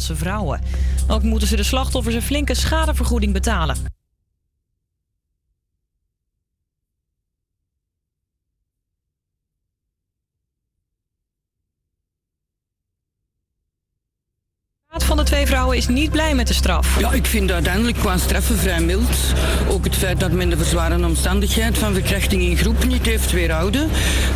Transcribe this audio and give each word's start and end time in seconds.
Vrouwen. 0.00 0.60
Ook 1.08 1.22
moeten 1.22 1.48
ze 1.48 1.56
de 1.56 1.62
slachtoffers 1.62 2.14
een 2.14 2.22
flinke 2.22 2.54
schadevergoeding 2.54 3.32
betalen. 3.32 3.76
van 15.04 15.16
de 15.16 15.22
twee 15.22 15.46
vrouwen 15.46 15.63
is 15.76 15.88
niet 15.88 16.10
blij 16.10 16.34
met 16.34 16.46
de 16.46 16.54
straf. 16.54 16.98
Ja, 16.98 17.12
ik 17.12 17.26
vind 17.26 17.50
uiteindelijk 17.50 17.96
qua 17.96 18.18
straffen 18.18 18.58
vrij 18.58 18.80
mild. 18.80 19.16
Ook 19.68 19.84
het 19.84 19.96
feit 19.96 20.20
dat 20.20 20.32
men 20.32 20.50
de 20.50 20.56
verzwarende 20.56 21.06
omstandigheid 21.06 21.78
van 21.78 21.92
verkrachting 21.92 22.42
in 22.42 22.56
groep 22.56 22.84
niet 22.84 23.06
heeft 23.06 23.32
weerhouden. 23.32 23.88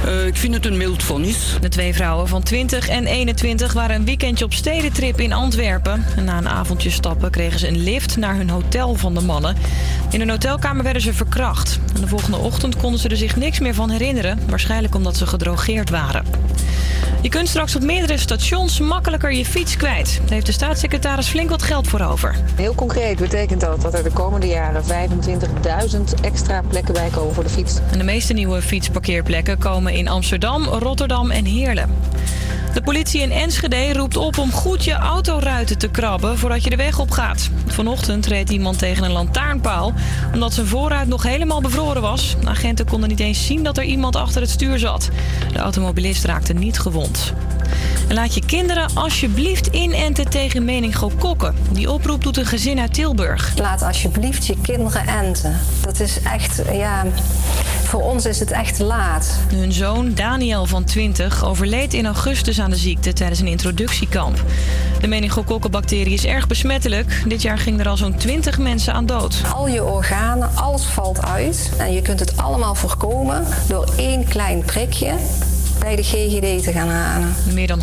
Uh, 0.07 0.27
ik 0.27 0.37
vind 0.37 0.55
het 0.55 0.67
een 0.67 0.77
mild 0.77 1.03
vonnis. 1.03 1.57
De 1.61 1.69
twee 1.69 1.95
vrouwen 1.95 2.29
van 2.29 2.43
20 2.43 2.89
en 2.89 3.07
21 3.07 3.73
waren 3.73 3.97
een 3.97 4.05
weekendje 4.05 4.45
op 4.45 4.53
stedentrip 4.53 5.21
in 5.21 5.33
Antwerpen. 5.33 6.05
En 6.17 6.25
na 6.25 6.39
een 6.39 6.49
avondje 6.49 6.91
stappen 6.91 7.31
kregen 7.31 7.59
ze 7.59 7.69
een 7.69 7.83
lift 7.83 8.17
naar 8.17 8.37
hun 8.37 8.51
hotel 8.51 8.95
van 8.95 9.15
de 9.15 9.21
mannen. 9.21 9.57
In 10.11 10.21
een 10.21 10.31
hotelkamer 10.31 10.85
werden 10.85 11.03
ze 11.03 11.15
verkracht. 11.15 11.79
En 11.95 12.01
de 12.01 12.09
volgende 12.09 12.37
ochtend 12.37 12.77
konden 12.77 13.01
ze 13.01 13.09
er 13.09 13.17
zich 13.17 13.37
niks 13.37 13.59
meer 13.59 13.75
van 13.75 13.91
herinneren. 13.91 14.39
Waarschijnlijk 14.49 14.95
omdat 14.95 15.17
ze 15.17 15.27
gedrogeerd 15.27 15.91
waren. 15.91 16.25
Je 17.21 17.29
kunt 17.29 17.49
straks 17.49 17.77
op 17.77 17.83
meerdere 17.83 18.19
stations 18.19 18.81
makkelijker 18.81 19.33
je 19.33 19.45
fiets 19.45 19.77
kwijt. 19.77 20.19
Daar 20.21 20.33
heeft 20.33 20.47
de 20.47 20.53
staatssecretaris 20.53 21.28
flink 21.29 21.51
wat 21.51 21.63
geld 21.63 21.89
voor 21.89 22.01
over. 22.01 22.35
Heel 22.55 22.75
concreet 22.75 23.19
betekent 23.19 23.61
dat 23.61 23.81
dat 23.81 23.95
er 23.95 24.03
de 24.03 24.13
komende 24.13 24.47
jaren 24.47 24.83
25.000 24.83 26.01
extra 26.23 26.63
plekken 26.69 26.95
bij 26.95 27.09
komen 27.09 27.35
voor 27.35 27.43
de 27.43 27.51
fiets. 27.51 27.79
En 27.93 27.99
de 27.99 28.05
meeste 28.05 28.33
nieuwe 28.33 28.63
fietsparkeerplekken 28.63 29.59
komen 29.59 29.93
in 29.93 30.09
Amsterdam, 30.09 30.65
Rotterdam 30.65 31.31
en 31.31 31.45
Heerlen. 31.45 31.91
De 32.75 32.83
politie 32.83 33.21
in 33.21 33.31
Enschede 33.31 33.93
roept 33.93 34.17
op 34.17 34.39
om 34.39 34.53
goed 34.53 34.85
je 34.85 34.93
autoruiten 34.93 35.79
te 35.79 35.89
krabben 35.89 36.39
voordat 36.39 36.65
je 36.65 36.71
de 36.71 36.77
weg 36.77 36.99
op 36.99 37.11
gaat. 37.11 37.51
Vanochtend 37.67 38.27
reed 38.27 38.51
iemand 38.51 38.79
tegen 38.79 39.05
een 39.05 39.13
lantaarnpaal 39.13 39.93
omdat 40.33 40.55
zijn 40.55 40.67
voorruit 40.67 41.09
nog 41.09 41.23
helemaal 41.23 41.61
bevroren 41.61 42.03
was. 42.03 42.37
De 42.41 42.49
agenten 42.49 42.87
konden 42.87 43.09
niet 43.09 43.21
eens 43.21 43.47
zien 43.47 43.63
dat 43.63 43.79
er 43.79 43.85
iemand 43.85 44.17
achter 44.17 44.41
het 44.41 44.51
stuur 44.51 44.79
zat. 44.79 45.09
De 45.53 45.59
automobilist 45.59 46.25
raakte 46.25 46.53
niet 46.53 46.79
gewond. 46.79 47.33
En 48.09 48.15
laat 48.15 48.35
je 48.35 48.45
kinderen 48.47 48.89
alsjeblieft 48.95 49.67
inenten 49.67 50.29
tegen 50.29 50.65
meningokokken. 50.65 51.55
Die 51.71 51.93
oproep 51.93 52.23
doet 52.23 52.37
een 52.37 52.47
gezin 52.47 52.81
uit 52.81 52.95
Tilburg. 52.95 53.53
Laat 53.57 53.83
alsjeblieft 53.83 54.47
je 54.47 54.57
kinderen 54.63 55.07
enten. 55.07 55.59
Dat 55.81 56.01
is 56.01 56.23
echt, 56.23 56.63
ja, 56.73 57.05
voor 57.85 58.03
ons 58.03 58.25
is 58.25 58.41
het 58.41 58.51
echt 58.51 58.79
laat. 58.79 59.39
Hun 59.55 59.73
zoon 59.73 60.15
Daniel 60.15 60.67
van 60.67 60.85
20 60.85 61.45
overleed 61.45 61.95
in 61.95 62.07
augustus 62.07 62.61
aan 62.61 62.68
de 62.71 62.77
ziekte 62.77 63.13
tijdens 63.13 63.41
een 63.41 63.47
introductiekamp. 63.47 64.45
De 65.01 65.07
meningokokkenbacterie 65.07 66.13
is 66.13 66.25
erg 66.25 66.47
besmettelijk. 66.47 67.23
Dit 67.27 67.43
jaar 67.43 67.59
ging 67.59 67.81
er 67.81 67.89
al 67.89 67.97
zo'n 67.97 68.17
20 68.17 68.59
mensen 68.59 68.93
aan 68.93 69.07
dood. 69.07 69.43
Al 69.55 69.69
je 69.69 69.85
organen, 69.85 70.51
alles 70.55 70.83
valt 70.83 71.25
uit. 71.25 71.73
En 71.79 71.93
je 71.93 72.03
kunt 72.03 72.21
het 72.21 72.37
allemaal 72.37 72.75
voorkomen 72.75 73.47
door 73.69 73.89
één 73.97 74.25
klein 74.25 74.63
prikje 74.65 75.13
bij 75.79 75.97
de 75.97 76.03
GGD 76.03 76.63
te 76.63 76.73
gaan 76.73 76.89
halen. 76.89 77.35
Meer 77.53 77.67
dan 77.67 77.81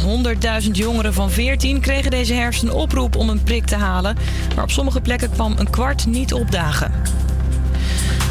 100.000 0.63 0.71
jongeren 0.71 1.13
van 1.13 1.31
14 1.31 1.79
kregen 1.79 2.11
deze 2.11 2.33
herfst 2.33 2.63
een 2.63 2.71
oproep 2.71 3.15
om 3.15 3.29
een 3.29 3.43
prik 3.43 3.65
te 3.65 3.75
halen. 3.75 4.17
Maar 4.55 4.63
op 4.63 4.71
sommige 4.71 5.01
plekken 5.01 5.29
kwam 5.29 5.55
een 5.57 5.69
kwart 5.69 6.05
niet 6.05 6.33
opdagen. 6.33 6.91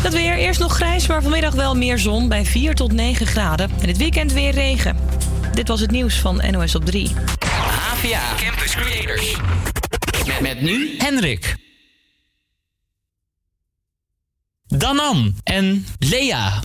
Het 0.04 0.12
weer 0.12 0.36
eerst 0.36 0.60
nog 0.60 0.74
grijs, 0.74 1.06
maar 1.06 1.22
vanmiddag 1.22 1.54
wel 1.54 1.74
meer 1.74 1.98
zon 1.98 2.28
bij 2.28 2.44
4 2.44 2.74
tot 2.74 2.92
9 2.92 3.26
graden. 3.26 3.70
En 3.80 3.88
het 3.88 3.96
weekend 3.96 4.32
weer 4.32 4.52
regen. 4.52 4.96
Dit 5.54 5.68
was 5.68 5.80
het 5.80 5.90
nieuws 5.90 6.20
van 6.20 6.42
NOS 6.50 6.74
op 6.74 6.84
3. 6.84 7.12
APA 7.92 8.34
Campus 8.36 8.74
Creators. 8.74 9.36
Met, 10.26 10.40
met 10.40 10.60
nu 10.60 10.96
Henrik. 10.98 11.56
Danan 14.66 15.34
en 15.42 15.86
Lea. 15.98 16.62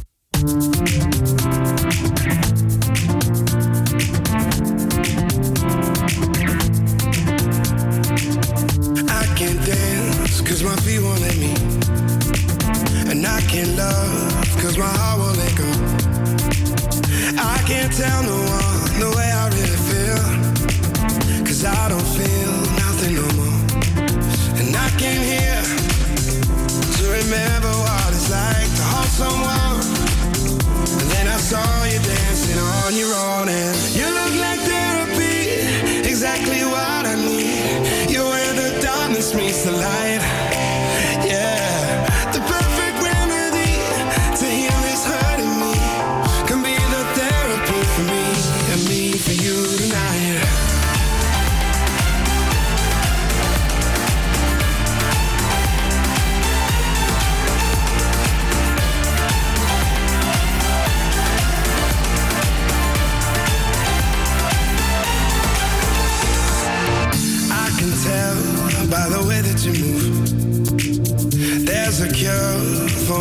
can't 9.35 9.65
dance 9.65 10.41
cause 10.41 10.63
my 10.63 10.75
feet 10.75 11.01
won't 11.01 11.21
let 11.21 11.37
me. 11.37 11.53
And 13.09 13.25
I 13.25 13.41
can't 13.47 13.77
love 13.77 14.61
cause 14.61 14.77
my 14.77 14.85
heart 14.85 15.19
won't 15.19 15.37
let 15.37 15.55
go. 15.55 15.69
I 17.41 17.57
can't 17.65 17.93
tell 17.93 18.23
no 18.23 18.35
one 18.35 18.68
the 18.99 19.09
way 19.15 19.31
I 19.31 19.47
really 19.49 19.79
feel. 19.89 21.45
Cause 21.45 21.63
I 21.63 21.89
don't 21.89 22.01
feel 22.01 22.58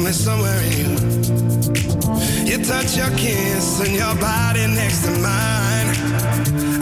me 0.04 0.12
somewhere 0.12 0.60
in 0.62 0.72
you. 0.78 0.91
You 2.44 2.64
touch 2.64 2.97
your 2.97 3.10
kiss 3.16 3.81
and 3.81 3.94
your 3.94 4.14
body 4.16 4.66
next 4.66 5.03
to 5.04 5.10
mine. 5.10 5.88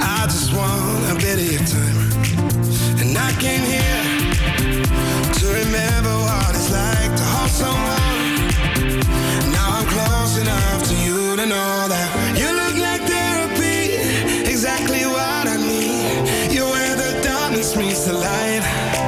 I 0.00 0.27
just 0.27 0.53
want 0.53 1.12
a 1.12 1.15
bit 1.15 1.38
of 1.38 1.49
your 1.54 1.65
time. 1.77 1.99
And 3.00 3.16
I 3.16 3.31
came 3.38 3.65
here 3.75 4.03
to 5.38 5.47
remember 5.62 6.15
what 6.27 6.50
it's 6.50 6.71
like 6.71 7.12
to 7.21 7.25
hold 7.34 7.50
someone. 7.62 8.32
Now 9.53 9.78
I'm 9.78 9.87
close 9.87 10.38
enough 10.38 10.83
to 10.88 10.94
you 11.04 11.37
to 11.37 11.47
know 11.47 11.88
that 11.88 12.09
you 12.37 12.48
look 12.60 12.77
like 12.87 13.03
therapy, 13.06 14.50
exactly 14.50 15.06
what 15.06 15.47
I 15.47 15.56
need. 15.56 16.53
You're 16.53 16.69
where 16.69 16.97
the 16.97 17.21
darkness 17.22 17.77
meets 17.77 18.04
the 18.04 18.15
light. 18.15 19.06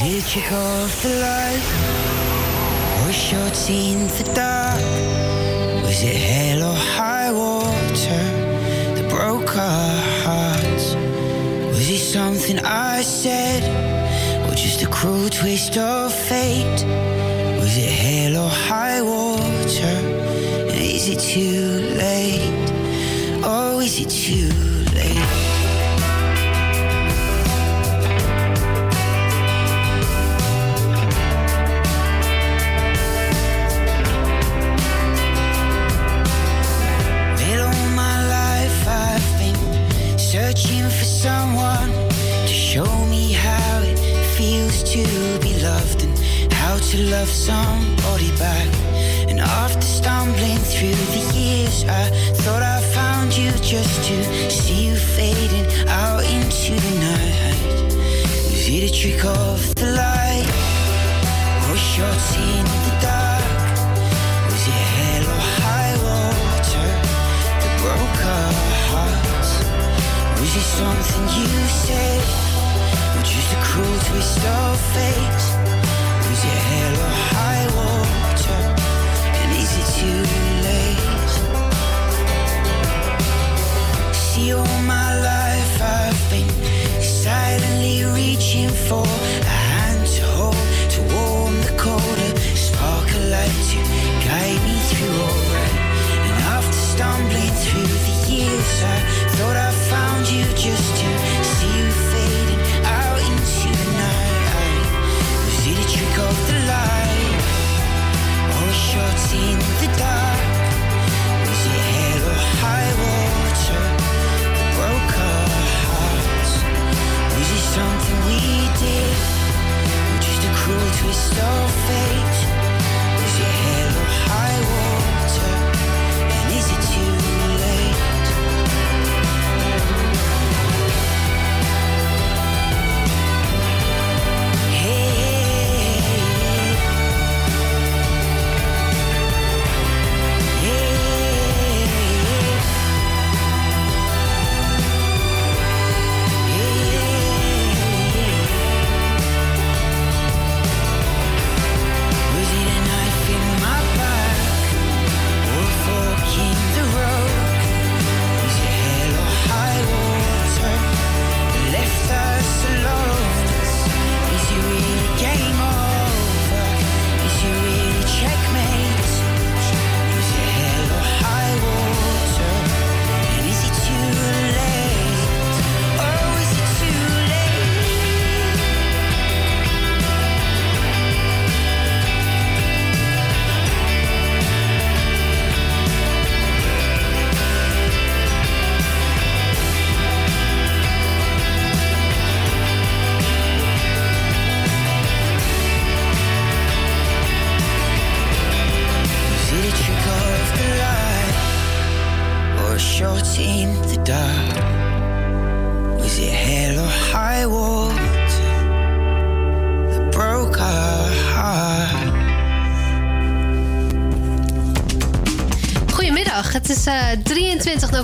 Did 0.00 0.34
you 0.34 0.40
off 0.56 1.02
the 1.02 1.10
light? 1.20 1.60
Was 3.04 3.30
your 3.30 3.50
team 3.50 4.08
the 4.08 4.32
dark? 4.34 4.80
Was 5.84 6.02
it 6.02 6.16
hell 6.16 6.70
or 6.70 6.74
high 6.74 7.30
water 7.30 8.24
that 8.94 9.10
broke 9.10 9.54
our 9.58 10.00
hearts? 10.24 10.94
Was 11.76 11.90
it 11.90 11.98
something 11.98 12.60
I 12.60 13.02
said? 13.02 13.62
Or 14.48 14.54
just 14.54 14.80
a 14.82 14.86
cruel 14.86 15.28
twist 15.28 15.76
of 15.76 16.14
fate? 16.14 16.82
Was 17.60 17.76
it 17.76 17.90
hell 17.90 18.44
or 18.44 18.48
high 18.48 19.02
water? 19.02 19.96
Is 20.80 21.10
it 21.10 21.20
too 21.20 21.94
late? 21.98 22.70
Oh, 23.44 23.80
is 23.80 24.00
it 24.00 24.08
too 24.08 24.48
late? 24.48 24.69
Twist 74.10 74.44
of 74.44 74.80
fate? 74.92 75.42
Or 77.00 77.12
high 77.34 77.66
water? 77.76 78.60
And 79.38 79.50
is 79.56 79.72
it 79.78 79.88
too 79.98 80.49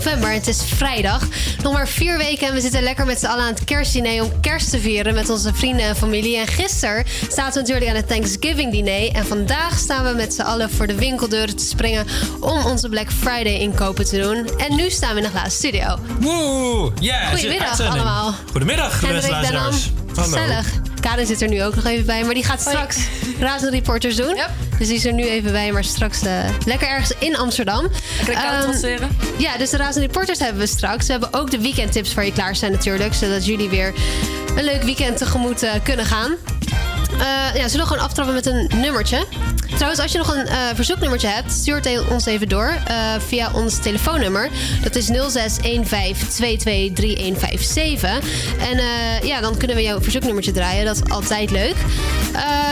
november 0.06 0.32
het 0.32 0.46
is 0.46 0.62
vrijdag. 0.62 1.22
Nog 1.62 1.72
maar 1.72 1.88
vier 1.88 2.18
weken 2.18 2.46
en 2.46 2.54
we 2.54 2.60
zitten 2.60 2.82
lekker 2.82 3.06
met 3.06 3.18
z'n 3.18 3.26
allen 3.26 3.44
aan 3.44 3.54
het 3.54 3.64
kerstdiner 3.64 4.22
om 4.22 4.40
kerst 4.40 4.70
te 4.70 4.78
vieren 4.78 5.14
met 5.14 5.30
onze 5.30 5.54
vrienden 5.54 5.86
en 5.86 5.96
familie. 5.96 6.36
En 6.36 6.46
gisteren 6.46 7.04
zaten 7.30 7.52
we 7.52 7.58
natuurlijk 7.58 7.88
aan 7.88 7.96
het 7.96 8.08
Thanksgiving 8.08 8.72
diner. 8.72 9.12
En 9.12 9.26
vandaag 9.26 9.78
staan 9.78 10.04
we 10.04 10.14
met 10.16 10.34
z'n 10.34 10.40
allen 10.42 10.70
voor 10.70 10.86
de 10.86 10.94
winkeldeuren 10.94 11.56
te 11.56 11.64
springen 11.64 12.06
om 12.40 12.64
onze 12.64 12.88
Black 12.88 13.12
Friday 13.12 13.58
inkopen 13.58 14.04
te 14.04 14.20
doen. 14.20 14.58
En 14.58 14.76
nu 14.76 14.90
staan 14.90 15.10
we 15.10 15.16
in 15.16 15.22
de 15.22 15.30
glazen 15.30 15.50
studio. 15.50 15.98
Woe! 16.20 16.92
Ja, 17.00 17.26
Goedemiddag 17.30 17.80
allemaal. 17.80 18.34
Goedemiddag, 18.50 19.00
beste 19.00 19.30
luisteraars. 19.30 19.90
Gezellig. 20.14 20.66
Karin 21.00 21.26
zit 21.26 21.42
er 21.42 21.48
nu 21.48 21.62
ook 21.62 21.74
nog 21.74 21.84
even 21.84 22.06
bij, 22.06 22.24
maar 22.24 22.34
die 22.34 22.44
gaat 22.44 22.60
straks 22.60 22.98
Razend 23.38 23.72
Reporters 23.72 24.16
doen. 24.16 24.36
Dus 24.78 24.86
die 24.88 24.96
is 24.96 25.04
er 25.04 25.12
nu 25.12 25.24
even 25.28 25.52
bij, 25.52 25.72
maar 25.72 25.84
straks 25.84 26.22
eh, 26.22 26.44
lekker 26.64 26.88
ergens 26.88 27.12
in 27.18 27.36
Amsterdam. 27.36 27.88
Lekker 28.16 28.34
koud 28.34 28.52
Ehm, 28.52 28.62
transferen. 28.62 29.08
Ja, 29.38 29.56
dus 29.58 29.70
de 29.70 29.76
Razend 29.76 30.04
Reporters 30.04 30.38
hebben 30.38 30.60
we 30.60 30.66
straks. 30.66 31.06
We 31.06 31.12
hebben 31.12 31.32
ook 31.34 31.50
de 31.50 31.58
weekendtips 31.60 32.12
voor 32.12 32.24
je 32.24 32.32
klaar 32.32 32.56
zijn 32.56 32.72
natuurlijk. 32.72 33.14
Zodat 33.14 33.46
jullie 33.46 33.68
weer 33.68 33.94
een 34.56 34.64
leuk 34.64 34.82
weekend 34.82 35.16
tegemoet 35.16 35.62
eh, 35.62 35.70
kunnen 35.82 36.06
gaan. 36.06 36.32
Eh, 37.18 37.56
ja, 37.60 37.68
zullen 37.68 37.86
we 37.86 37.92
gewoon 37.92 38.04
aftrappen 38.04 38.34
met 38.34 38.46
een 38.46 38.70
nummertje? 38.80 39.26
Trouwens, 39.76 40.00
als 40.02 40.12
je 40.12 40.18
nog 40.18 40.34
een 40.34 40.46
uh, 40.46 40.54
verzoeknummertje 40.74 41.28
hebt, 41.28 41.52
stuur 41.52 41.74
het 41.74 41.86
e- 41.86 42.00
ons 42.10 42.26
even 42.26 42.48
door 42.48 42.78
eh, 42.86 42.96
via 43.26 43.50
ons 43.52 43.78
telefoonnummer. 43.78 44.50
Dat 44.82 44.96
is 44.96 45.10
0615223157. 45.10 45.14
En 48.60 48.78
eh, 48.78 49.22
ja, 49.22 49.40
dan 49.40 49.56
kunnen 49.56 49.76
we 49.76 49.82
jouw 49.82 50.00
verzoeknummertje 50.00 50.52
draaien. 50.52 50.84
Dat 50.84 50.96
is 50.96 51.10
altijd 51.10 51.50
leuk. 51.50 51.74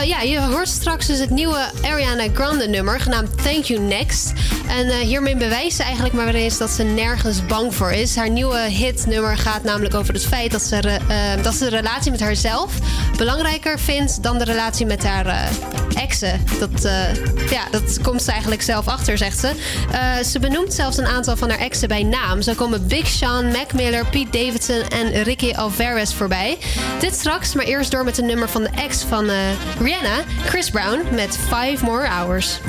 ja, 0.05 0.21
je 0.21 0.39
hoort 0.39 0.67
straks 0.67 1.05
dus 1.05 1.19
het 1.19 1.29
nieuwe 1.29 1.69
Ariana 1.81 2.25
Grande 2.33 2.67
nummer, 2.67 2.99
genaamd 2.99 3.43
Thank 3.43 3.63
You 3.63 3.79
Next. 3.79 4.33
En 4.67 4.89
hiermee 4.89 5.35
bewijst 5.35 5.75
ze 5.75 5.83
eigenlijk 5.83 6.13
maar 6.13 6.25
weer 6.25 6.35
eens 6.35 6.57
dat 6.57 6.69
ze 6.69 6.83
nergens 6.83 7.45
bang 7.45 7.75
voor 7.75 7.91
is. 7.91 8.15
Haar 8.15 8.29
nieuwe 8.29 8.59
hitnummer 8.59 9.37
gaat 9.37 9.63
namelijk 9.63 9.95
over 9.95 10.13
het 10.13 10.25
feit 10.25 10.51
dat 10.51 10.61
ze, 10.61 10.99
dat 11.41 11.53
ze 11.53 11.69
de 11.69 11.75
relatie 11.75 12.11
met 12.11 12.19
haarzelf 12.19 12.73
belangrijker 13.17 13.79
vindt 13.79 14.23
dan 14.23 14.37
de 14.37 14.43
relatie 14.43 14.85
met 14.85 15.03
haar 15.03 15.49
exen. 15.95 16.43
Dat, 16.59 16.85
uh, 16.85 17.15
ja, 17.49 17.63
dat 17.71 18.01
komt 18.01 18.23
ze 18.23 18.31
eigenlijk 18.31 18.61
zelf 18.61 18.87
achter, 18.87 19.17
zegt 19.17 19.39
ze. 19.39 19.51
Uh, 19.91 20.17
ze 20.23 20.39
benoemt 20.39 20.73
zelfs 20.73 20.97
een 20.97 21.05
aantal 21.05 21.37
van 21.37 21.49
haar 21.49 21.59
exen 21.59 21.87
bij 21.87 22.03
naam. 22.03 22.41
Zo 22.41 22.53
komen 22.53 22.87
Big 22.87 23.07
Sean, 23.07 23.45
Mac 23.45 23.73
Miller, 23.73 24.05
Pete 24.05 24.37
Davidson 24.37 24.81
en 24.89 25.23
Ricky 25.23 25.53
Alvarez 25.53 26.13
voorbij. 26.13 26.57
Dit 26.99 27.13
straks, 27.13 27.53
maar 27.53 27.65
eerst 27.65 27.91
door 27.91 28.03
met 28.03 28.17
een 28.17 28.25
nummer 28.25 28.49
van 28.49 28.63
de 28.63 28.69
ex 28.75 29.03
van 29.09 29.29
uh, 29.29 29.35
Rihanna, 29.79 30.23
Chris 30.45 30.69
Brown, 30.69 31.01
met 31.11 31.37
5 31.47 31.81
More 31.81 32.07
Hours. 32.07 32.59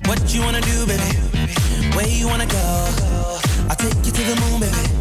What 0.00 0.32
you 0.32 0.42
wanna 0.44 0.60
do, 0.60 0.86
baby? 0.86 1.16
Where 1.94 2.16
you 2.16 2.28
wanna 2.28 2.46
go? 2.48 2.86
I'll 3.68 3.76
take 3.76 4.00
you 4.02 4.12
to 4.12 4.22
the 4.22 4.36
moon, 4.40 4.60
baby. 4.60 4.98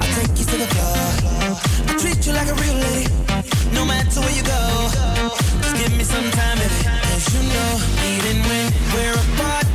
I'll 0.00 0.14
take 0.14 0.38
you 0.38 0.46
to 0.46 0.56
the 0.56 0.66
floor. 0.74 1.56
I 1.88 1.98
treat 1.98 2.26
you 2.26 2.32
like 2.32 2.48
a 2.48 2.54
real 2.54 2.74
lady. 2.74 3.08
No 3.72 3.84
matter 3.84 4.20
where 4.20 4.36
you 4.36 4.43
Just 5.30 5.76
give 5.76 5.96
me 5.96 6.04
some 6.04 6.30
time, 6.32 6.58
and 6.58 7.32
you 7.32 7.42
know, 7.48 7.80
even 8.04 8.42
when 8.42 8.72
we're 8.94 9.14
apart. 9.14 9.73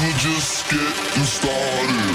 we're 0.00 0.12
just 0.12 0.68
getting 0.70 1.24
started. 1.24 2.07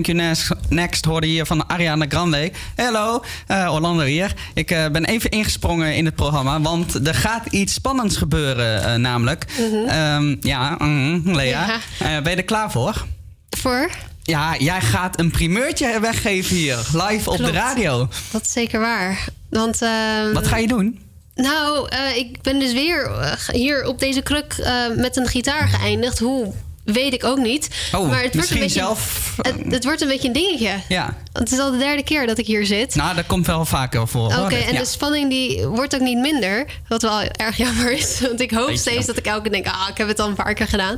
Thank 0.00 0.18
you 0.18 0.28
next, 0.28 0.50
next 0.68 1.04
hoorde 1.04 1.26
je 1.26 1.32
hier 1.32 1.46
van 1.46 1.68
Ariana 1.68 2.04
Grande. 2.08 2.52
Hallo, 2.76 3.22
eh, 3.46 3.72
Orlando 3.74 4.02
hier. 4.04 4.34
Ik 4.54 4.70
eh, 4.70 4.88
ben 4.88 5.04
even 5.04 5.30
ingesprongen 5.30 5.96
in 5.96 6.04
het 6.04 6.14
programma, 6.14 6.60
want 6.60 7.06
er 7.06 7.14
gaat 7.14 7.46
iets 7.46 7.72
spannends 7.74 8.16
gebeuren 8.16 8.84
eh, 8.84 8.94
namelijk. 8.94 9.44
Ehm, 9.86 10.36
ja, 10.40 10.74
mhm, 10.78 11.30
Lea. 11.34 11.66
Ben 11.98 12.30
je 12.30 12.36
er 12.36 12.42
klaar 12.42 12.70
voor? 12.70 13.06
Voor? 13.50 13.90
Ja, 14.22 14.56
jij 14.58 14.80
gaat 14.80 15.18
een 15.18 15.30
primeurtje 15.30 16.00
weggeven 16.00 16.56
hier, 16.56 16.78
live 16.92 17.30
op 17.30 17.36
de 17.36 17.50
radio. 17.50 18.08
Dat 18.30 18.42
is 18.42 18.52
zeker 18.52 18.80
waar. 18.80 19.24
Want, 19.50 19.82
ehm, 19.82 20.32
Wat 20.32 20.46
ga 20.46 20.56
je 20.56 20.66
doen? 20.66 21.00
Nou, 21.34 21.88
ik 22.16 22.42
ben 22.42 22.58
dus 22.58 22.72
weer 22.72 23.10
hier 23.52 23.84
op 23.84 23.98
deze 23.98 24.22
kruk 24.22 24.56
met 24.96 25.16
een 25.16 25.26
gitaar 25.26 25.68
geëindigd. 25.68 26.18
Hoe? 26.18 26.52
Weet 26.84 27.12
ik 27.12 27.24
ook 27.24 27.38
niet. 27.38 27.68
Oh, 27.92 27.92
maar 27.92 28.02
het 28.02 28.10
wordt, 28.10 28.34
misschien 28.34 28.56
een 28.56 28.62
beetje, 28.62 28.78
zelf- 28.80 29.19
het, 29.42 29.72
het 29.72 29.84
wordt 29.84 30.00
een 30.00 30.08
beetje 30.08 30.26
een 30.28 30.34
dingetje. 30.34 30.70
Ja, 30.88 31.16
Het 31.32 31.52
is 31.52 31.58
al 31.58 31.70
de 31.70 31.78
derde 31.78 32.02
keer 32.02 32.26
dat 32.26 32.38
ik 32.38 32.46
hier 32.46 32.66
zit. 32.66 32.94
nou, 32.94 33.14
dat 33.14 33.26
komt 33.26 33.46
wel 33.46 33.64
vaker 33.64 34.08
voor. 34.08 34.26
Oké, 34.26 34.54
en 34.54 34.72
Ja. 34.72 34.78
de 34.78 34.84
spanning 34.86 35.30
die 35.30 35.66
wordt 35.66 35.94
ook 35.94 36.00
niet 36.00 36.18
minder. 36.18 36.66
Wat 36.88 37.02
wel 37.02 37.22
erg 37.22 37.56
jammer 37.56 37.92
is. 37.92 38.20
Want 38.28 38.40
ik 38.40 38.50
hoop 38.50 38.66
Beetje 38.66 38.80
steeds 38.80 38.96
jammer. 38.96 39.06
dat 39.14 39.16
ik 39.24 39.26
elke 39.32 39.42
keer 39.42 39.62
denk... 39.62 39.66
ah, 39.74 39.88
ik 39.90 39.96
heb 39.98 40.08
het 40.08 40.18
al 40.18 40.28
een 40.28 40.34
paar 40.34 40.54
keer 40.54 40.68
gedaan. 40.68 40.96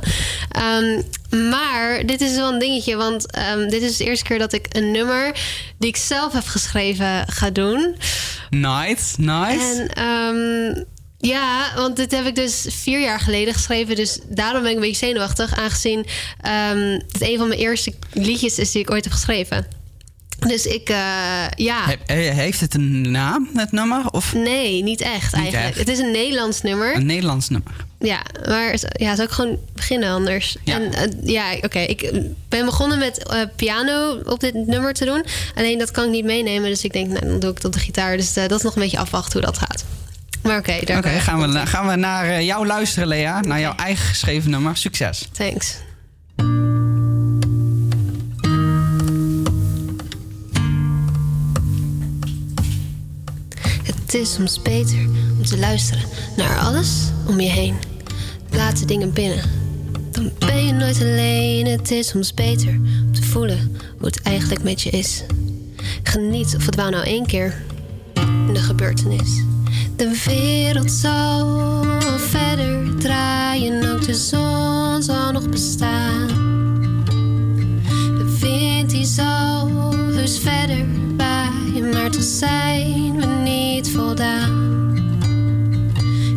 Ehm, 0.51 1.01
maar 1.49 2.05
dit 2.05 2.21
is 2.21 2.35
wel 2.35 2.53
een 2.53 2.59
dingetje. 2.59 2.95
Want 2.95 3.31
ehm, 3.31 3.69
dit 3.69 3.81
is 3.81 3.97
de 3.97 4.03
eerste 4.03 4.25
keer 4.25 4.39
dat 4.39 4.53
ik 4.53 4.65
een 4.69 4.91
nummer... 4.91 5.31
die 5.77 5.89
ik 5.89 5.97
zelf 5.97 6.33
heb 6.33 6.45
geschreven 6.45 7.27
ga 7.27 7.49
doen. 7.49 7.95
Nice, 8.49 9.21
nice. 9.21 9.81
En 9.81 9.87
ehm, 9.89 10.83
ja, 11.27 11.71
want 11.75 11.95
dit 11.95 12.11
heb 12.11 12.25
ik 12.25 12.35
dus 12.35 12.65
vier 12.69 13.01
jaar 13.01 13.19
geleden 13.19 13.53
geschreven. 13.53 13.95
Dus 13.95 14.19
daarom 14.29 14.61
ben 14.61 14.69
ik 14.71 14.75
een 14.77 14.81
beetje 14.83 15.05
zenuwachtig. 15.05 15.55
Aangezien 15.57 16.05
ehm, 16.41 16.77
het 17.11 17.21
een 17.21 17.37
van 17.37 17.47
mijn 17.47 17.59
eerste 17.59 17.93
liedjes 18.13 18.57
is 18.59 18.71
die 18.71 18.81
ik 18.81 18.91
ooit 18.91 19.03
heb 19.03 19.13
geschreven. 19.13 19.67
Dus 20.47 20.65
ik, 20.65 20.89
eh, 20.89 20.95
ja. 21.55 21.85
He- 21.85 22.13
he- 22.13 22.31
heeft 22.33 22.59
het 22.59 22.73
een 22.73 23.11
naam, 23.11 23.49
het 23.53 23.71
nummer? 23.71 24.09
Of 24.11 24.33
Nee, 24.33 24.83
niet 24.83 25.01
echt 25.01 25.23
Niet 25.35 25.41
eigenlijk. 25.43 25.65
echt. 25.69 25.77
Het 25.77 25.87
is 25.87 25.99
een 25.99 26.11
Nederlands 26.11 26.61
nummer. 26.61 26.95
een 26.95 27.05
Nederlands 27.05 27.49
nummer? 27.49 27.71
Ja, 27.99 28.21
maar 28.47 28.75
ja, 28.93 29.15
zou 29.15 29.27
ik 29.27 29.33
gewoon 29.33 29.57
beginnen 29.75 30.09
anders? 30.11 30.55
Ja. 30.63 30.73
En 30.79 30.93
eh, 30.93 31.07
ja, 31.23 31.53
oké. 31.61 31.79
Ik 31.79 32.11
ben 32.49 32.65
begonnen 32.65 32.97
met 32.99 33.23
eh, 33.27 33.41
piano 33.55 34.19
op 34.25 34.39
dit 34.39 34.53
nummer 34.53 34.93
te 34.93 35.05
doen. 35.05 35.25
Alleen 35.55 35.77
dat 35.79 35.91
kan 35.91 36.03
ik 36.03 36.09
niet 36.09 36.25
meenemen. 36.25 36.69
Dus 36.69 36.83
ik 36.83 36.93
denk, 36.93 37.07
nou, 37.07 37.25
dan 37.27 37.39
doe 37.39 37.51
ik 37.51 37.63
op 37.63 37.73
de 37.73 37.79
gitaar. 37.79 38.17
Dus 38.17 38.33
dat 38.33 38.51
is 38.51 38.61
nog 38.61 38.75
een 38.75 38.81
beetje 38.81 38.97
afwachten 38.99 39.33
hoe 39.33 39.51
dat 39.51 39.57
gaat. 39.57 39.85
Maar 40.43 40.57
oké, 40.57 40.79
daar 40.85 40.97
Oké, 40.97 41.09
gaan, 41.09 41.39
we, 41.41 41.47
na- 41.47 41.65
gaan 41.65 41.87
we 41.87 41.95
naar 41.95 42.25
eh, 42.25 42.41
jou 42.45 42.65
luisteren, 42.67 43.07
Lea. 43.07 43.39
Naar 43.39 43.59
jouw 43.59 43.75
eigen 43.75 44.05
geschreven 44.05 44.49
nummer. 44.49 44.77
Succes. 44.77 45.27
Thanks. 45.31 45.75
Het 53.83 54.13
is 54.13 54.33
soms 54.33 54.61
beter 54.61 54.99
om 55.37 55.45
te 55.45 55.57
luisteren 55.57 56.03
naar 56.37 56.57
alles 56.59 56.89
om 57.27 57.39
je 57.39 57.49
heen. 57.49 57.75
Laat 58.51 58.79
de 58.79 58.85
dingen 58.85 59.13
binnen. 59.13 59.41
Dan 60.11 60.31
ben 60.39 60.65
je 60.65 60.73
nooit 60.73 61.01
alleen. 61.01 61.65
Het 61.67 61.91
is 61.91 62.07
soms 62.07 62.33
beter 62.33 62.69
om 63.05 63.11
te 63.13 63.23
voelen 63.23 63.77
hoe 63.97 64.05
het 64.05 64.21
eigenlijk 64.21 64.63
met 64.63 64.81
je 64.81 64.89
is. 64.89 65.23
Geniet 66.03 66.55
of 66.55 66.65
het 66.65 66.75
wou 66.75 66.89
nou 66.91 67.03
één 67.05 67.25
keer 67.25 67.61
in 68.13 68.53
de 68.53 68.59
gebeurtenis. 68.59 69.43
De 69.95 70.21
wereld 70.25 70.91
zal 70.91 71.83
verder 72.17 72.95
draaien, 72.97 73.93
ook 73.93 74.05
de 74.05 74.13
zon 74.13 75.03
zal 75.03 75.31
nog 75.31 75.49
bestaan. 75.49 76.27
De 78.17 78.37
wind 78.39 78.89
die 78.89 79.05
zal 79.05 79.69
heus 80.11 80.39
verder 80.39 80.85
waaien, 81.17 81.89
maar 81.89 82.11
toch 82.11 82.23
zijn 82.23 83.15
we 83.15 83.25
niet 83.25 83.89
voldaan. 83.89 84.51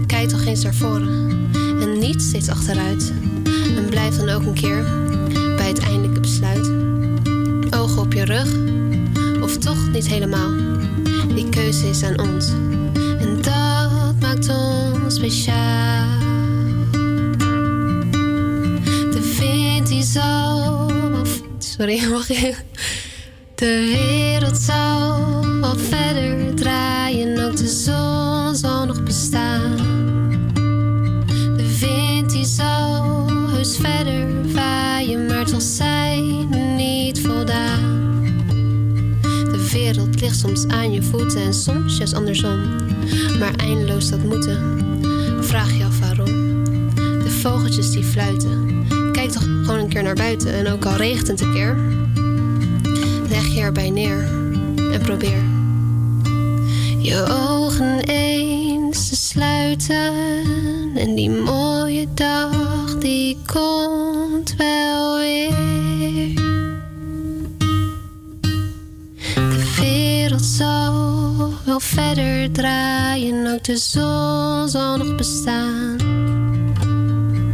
Kijk 0.07 0.29
toch 0.29 0.45
eens 0.45 0.62
naar 0.62 0.75
voren 0.75 1.51
en 1.81 1.99
niet 1.99 2.23
steeds 2.23 2.49
achteruit. 2.49 3.12
En 3.77 3.87
blijf 3.88 4.16
dan 4.16 4.29
ook 4.29 4.42
een 4.42 4.55
keer 4.55 4.85
bij 5.57 5.69
het 5.69 5.79
eindelijke 5.79 6.21
besluit. 6.21 6.71
Ogen 7.75 8.03
op 8.03 8.12
je 8.12 8.25
rug, 8.25 8.55
of 9.42 9.59
toch 9.59 9.88
niet 9.92 10.09
helemaal. 10.09 10.51
Die 11.35 11.49
keuze 11.49 11.88
is 11.88 12.03
aan 12.03 12.21
ons. 12.21 12.53
Sorry, 21.77 22.09
mag 22.12 22.31
ik? 22.31 22.65
De 23.55 23.97
wereld 23.97 24.57
zal 24.57 25.61
wat 25.61 25.81
verder 25.81 26.55
draaien, 26.55 27.45
ook 27.45 27.57
de 27.57 27.69
zon 27.69 28.55
zal 28.57 28.87
nog 28.87 29.03
bestaan. 29.03 29.77
De 31.57 31.77
wind 31.81 32.31
die 32.31 32.45
zal 32.45 33.27
heus 33.51 33.77
verder 33.77 34.53
waaien, 34.53 35.27
maar 35.27 35.45
toch 35.45 35.62
zijn 35.62 36.49
niet 36.77 37.21
voldaan. 37.21 38.05
De 39.23 39.69
wereld 39.73 40.21
ligt 40.21 40.39
soms 40.39 40.67
aan 40.67 40.93
je 40.93 41.03
voeten 41.03 41.41
en 41.41 41.55
soms 41.55 41.97
juist 41.97 42.15
andersom. 42.15 42.61
Maar 43.39 43.55
eindeloos 43.57 44.11
dat 44.11 44.23
moeten, 44.23 44.96
vraag 45.47 45.73
je 45.73 45.85
af 45.85 45.99
waarom. 45.99 46.65
De 46.95 47.31
vogeltjes 47.31 47.91
die 47.91 48.05
fluiten, 48.05 48.87
kijk 49.13 49.31
toch 49.31 49.43
gewoon 49.43 49.79
een 49.79 49.89
keer 49.89 50.03
naar 50.03 50.15
buiten. 50.15 50.53
En 50.53 50.73
ook 50.73 50.85
al 50.85 50.97
regent 50.97 51.27
het 51.27 51.41
een 51.41 51.53
keer, 51.53 51.77
leg 53.29 53.47
je 53.55 53.61
erbij 53.61 53.91
neer 53.91 54.25
en 54.93 55.01
probeer. 55.03 55.43
Je 56.99 57.27
ogen 57.29 58.01
eens 58.01 59.09
te 59.09 59.17
sluiten 59.17 60.13
en 60.95 61.15
die 61.15 61.31
mooie 61.31 62.07
dag 62.15 62.99
die 62.99 63.39
komt 63.47 64.55
wel 64.57 65.19
weer. 65.19 66.35
De 69.35 69.75
wereld 69.81 70.45
zal 70.45 70.96
wel 71.77 71.89
verder 72.05 72.53
draaien, 72.53 73.47
ook 73.55 73.65
de 73.65 73.77
zon 73.77 74.69
zal 74.69 74.97
nog 74.97 75.15
bestaan. 75.15 75.97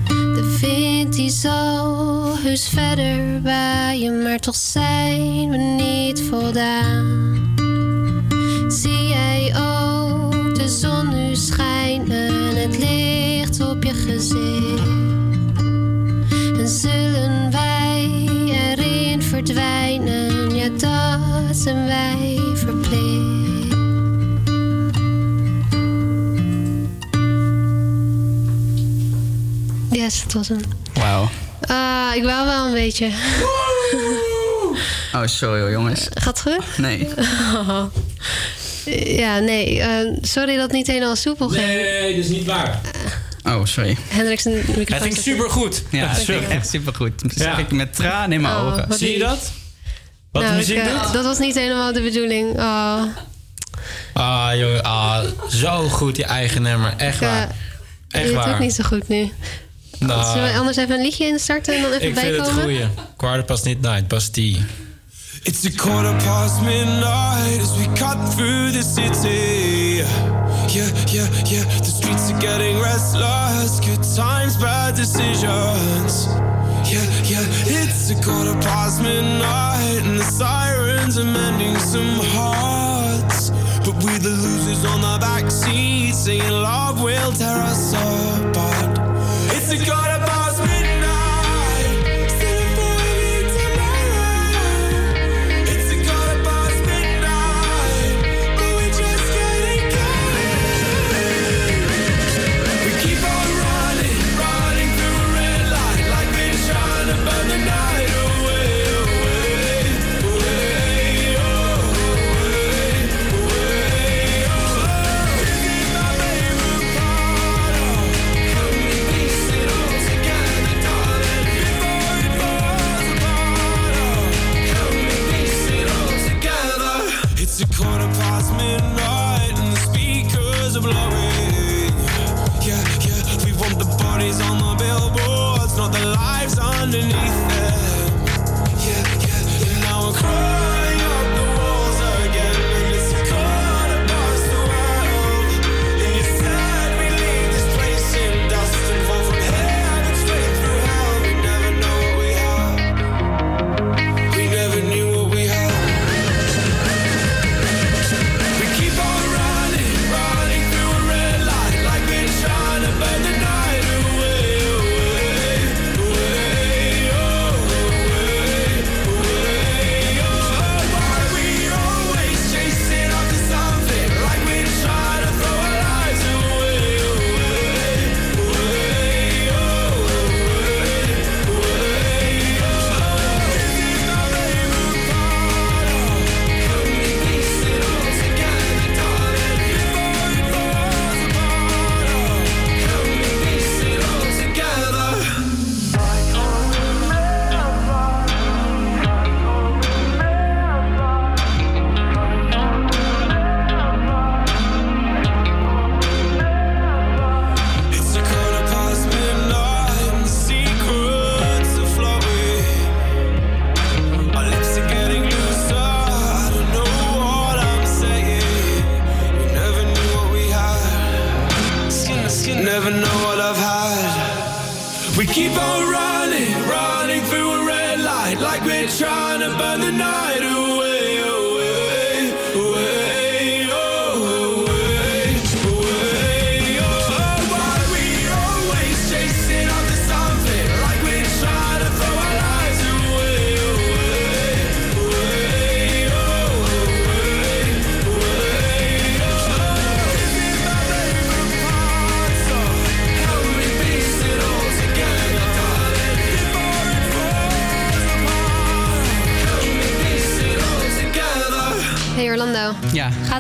De 0.07 0.59
wind 0.61 1.15
die 1.15 1.31
zal 1.31 2.37
heus 2.39 2.69
verder 2.69 3.43
waaien, 3.43 4.23
maar 4.23 4.39
toch 4.39 4.55
zijn 4.55 5.51
we 5.51 5.57
niet 5.57 6.23
voldaan. 6.31 7.55
Zie 8.69 9.09
jij 9.09 9.55
ook 9.57 10.55
de 10.55 10.69
zon 10.69 11.09
nu 11.09 11.35
schijnen, 11.35 12.57
het 12.57 12.79
licht 12.79 13.61
op 13.61 13.85
je 13.85 13.95
gezicht. 13.95 14.89
En 16.59 16.69
zullen 16.69 17.51
wij 17.51 18.29
erin 18.47 19.23
verdwijnen, 19.23 20.55
ja 20.55 20.69
dat 20.69 21.57
zijn 21.57 21.87
wij 21.87 22.33
Yes, 30.03 30.23
het 30.23 30.33
was 30.33 30.49
hem. 30.49 30.61
Wauw. 30.93 31.31
Ah, 31.67 32.11
ik 32.15 32.23
wou 32.25 32.47
wel 32.47 32.67
een 32.67 32.73
beetje. 32.73 33.11
Oh, 35.15 35.23
sorry 35.27 35.61
hoor, 35.61 35.71
jongens. 35.71 36.09
Gaat 36.15 36.45
het 36.45 36.55
goed? 36.55 36.79
Nee. 36.79 37.09
Oh. 37.55 37.83
Ja, 39.07 39.38
nee. 39.38 39.81
eh, 39.81 40.19
sorry 40.23 40.55
dat 40.55 40.62
het 40.62 40.73
niet 40.73 40.87
helemaal 40.87 41.17
soepel 41.17 41.49
ging. 41.49 41.67
Nee, 41.67 42.15
dat 42.17 42.25
is 42.25 42.31
niet 42.31 42.45
waar. 42.47 42.81
Oh, 43.45 43.65
sorry. 43.65 43.97
Hendrik 44.09 44.41
zijn 44.41 44.55
microfoon 44.55 44.85
Het 44.95 45.03
ging 45.03 45.17
supergoed. 45.17 45.83
Ja, 45.91 46.07
het 46.07 46.21
Sorry. 46.23 46.41
ging 46.41 46.53
echt 46.53 46.69
supergoed. 46.69 47.23
Dat 47.23 47.33
zeg 47.35 47.47
Ja. 47.53 47.59
ik 47.59 47.71
met 47.73 47.95
tranen 47.95 48.33
in 48.33 48.41
mijn 48.41 48.55
Oh, 48.55 48.67
ogen. 48.67 48.87
Zie 48.91 49.12
je 49.12 49.19
dat? 49.19 49.53
Wat 50.33 50.43
Nou, 50.43 50.55
de 50.55 50.61
muziek 50.61 50.77
ik, 50.77 50.85
eh, 50.85 51.03
doet? 51.03 51.12
Dat 51.12 51.25
was 51.25 51.38
niet 51.38 51.55
helemaal 51.55 51.93
de 51.93 52.03
bedoeling. 52.03 52.57
Oh. 52.59 53.03
Ah, 54.12 54.51
jongen. 54.55 54.83
Ah, 54.83 55.21
zo 55.49 55.88
goed, 55.88 56.17
je 56.17 56.25
eigen 56.25 56.62
nummer. 56.62 56.95
Echt 56.97 57.17
Ik, 57.17 57.23
eh, 57.23 57.29
waar. 57.29 57.49
Je 58.09 58.19
Echt 58.19 58.27
doet 58.33 58.45
het 58.45 58.53
ook 58.53 58.59
niet 58.59 58.75
zo 58.75 58.85
goed 58.85 59.09
nu. 59.09 59.33
Nou, 60.07 60.25
Zullen 60.33 60.53
we 60.53 60.59
anders 60.59 60.77
even 60.77 60.95
een 60.97 61.03
liedje 61.03 61.27
instarten 61.27 61.75
en 61.75 61.83
dan 61.83 61.91
even 61.93 62.09
ik 62.09 62.15
vind 62.19 62.27
het 62.27 62.37
bijkomen? 62.37 62.62
goeie. 62.62 62.87
Quarter 63.17 63.45
past 63.45 63.65
niet 63.65 63.81
night, 63.81 64.07
past 64.09 64.35
die. 64.35 64.65
It's 65.43 65.65
a 65.67 65.71
quarter 65.77 66.15
past 66.25 66.61
midnight 66.61 67.61
as 67.62 67.77
we 67.77 67.87
cut 67.95 68.17
through 68.37 68.73
the 68.73 68.83
city. 68.83 70.05
Yeah, 70.67 70.87
yeah, 71.07 71.27
yeah. 71.45 71.65
The 71.81 71.91
streets 72.01 72.31
are 72.31 72.41
getting 72.41 72.81
restless. 72.81 73.79
Good 73.81 74.15
times, 74.17 74.57
bad 74.57 74.95
decisions. 74.97 76.27
Yeah, 76.85 77.03
yeah. 77.25 77.83
It's 77.83 78.11
a 78.11 78.15
quarter 78.15 78.57
past 78.59 79.01
midnight 79.01 80.03
and 80.07 80.19
the 80.19 80.25
sirens 80.31 81.17
are 81.19 81.25
mending 81.33 81.77
some 81.79 82.21
hearts. 82.37 83.51
But 83.85 83.95
we 84.05 84.19
the 84.19 84.29
losers 84.29 84.85
on 84.85 85.01
the 85.01 85.19
back 85.21 85.51
seat, 85.51 86.15
saying 86.15 86.51
love 86.51 87.03
will 87.03 87.33
tear 87.33 87.62
us 87.62 87.93
apart. 87.95 89.02
It's 89.75 89.89
a 89.89 90.22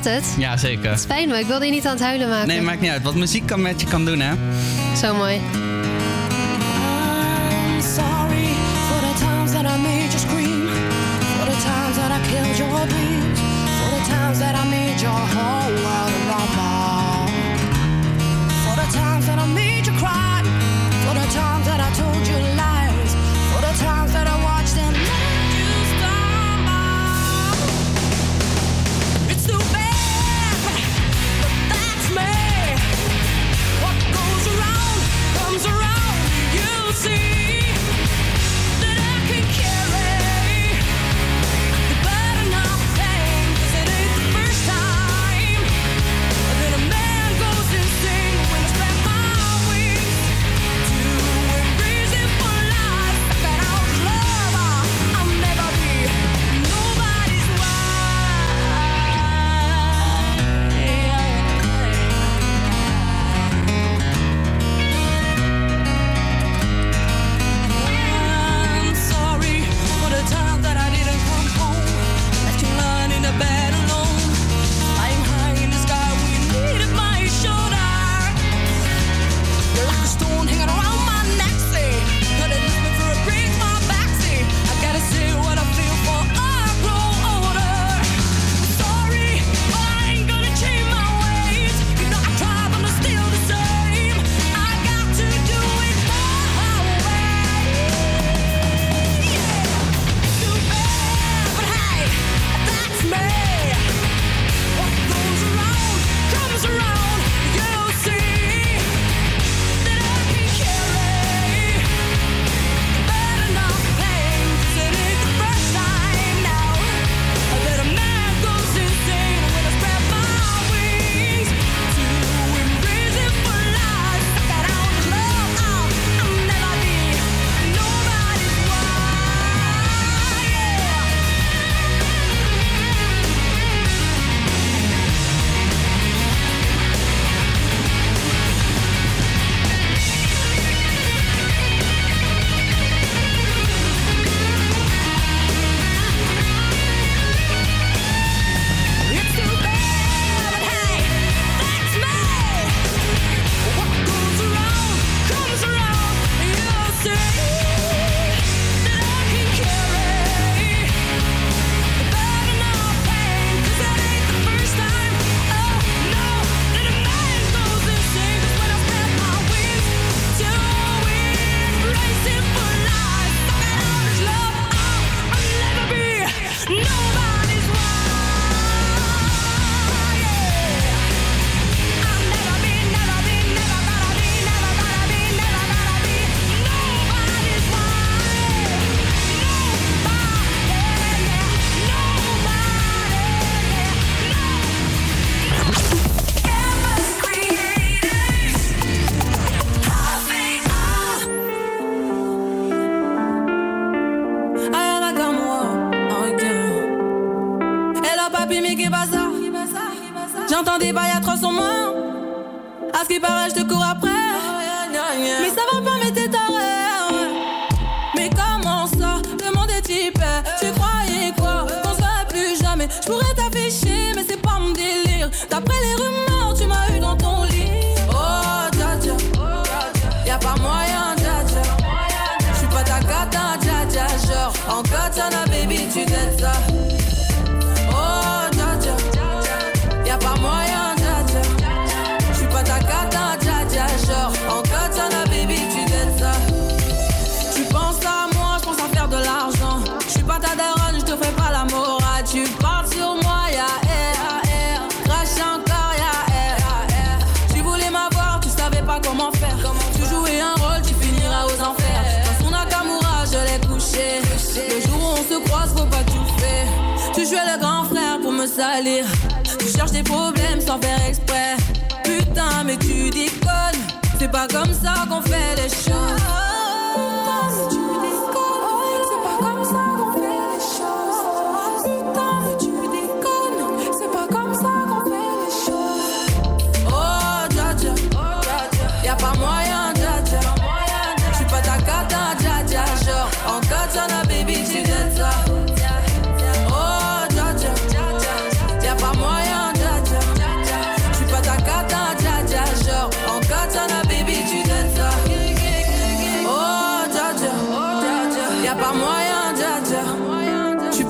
gaat 0.02 0.22
het? 0.22 0.34
Ja, 0.38 0.56
zeker. 0.56 0.98
Spijt 0.98 1.28
me, 1.28 1.38
ik 1.38 1.46
wilde 1.46 1.64
je 1.64 1.70
niet 1.70 1.86
aan 1.86 1.92
het 1.92 2.02
huilen 2.02 2.28
maken. 2.28 2.48
Nee, 2.48 2.62
maakt 2.62 2.80
niet 2.80 2.90
uit. 2.90 3.02
Wat 3.02 3.14
muziek 3.14 3.46
kan 3.46 3.62
met 3.62 3.80
je 3.80 3.86
kan 3.86 4.04
doen, 4.04 4.20
hè? 4.20 4.32
Zo 4.96 5.14
mooi. 5.14 5.40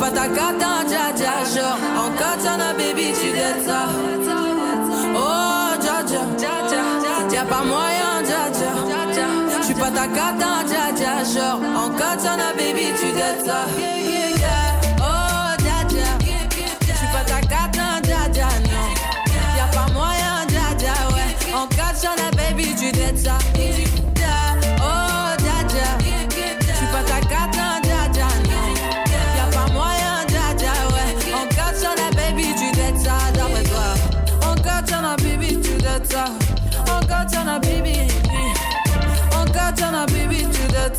Pas 0.03 0.11
ta 0.11 0.27
cata, 0.27 0.71
dja 0.91 1.05
dja. 1.19 1.35
Genre, 1.55 1.79
en 2.03 2.11
katana, 2.19 2.73
baby, 2.79 3.13
tu 3.19 3.29
donnes 3.39 3.65
ça. 3.67 3.83
Oh, 5.15 5.71
dja 5.81 5.97
dja. 6.11 6.23
Y'a 7.33 7.45
pas 7.45 7.65
moyen, 7.73 8.15
dja 8.29 8.43
dja. 8.57 8.73
J'suis 9.63 9.75
pas 9.75 9.93
ta 9.99 10.07
cata, 10.19 10.51
dja 10.71 10.85
dja. 10.99 11.15
Genre, 11.33 11.61
en 11.83 11.91
katana, 11.91 12.49
baby, 12.59 12.87
tu 12.99 13.09
donnes 13.19 13.45
ça. 13.47 14.62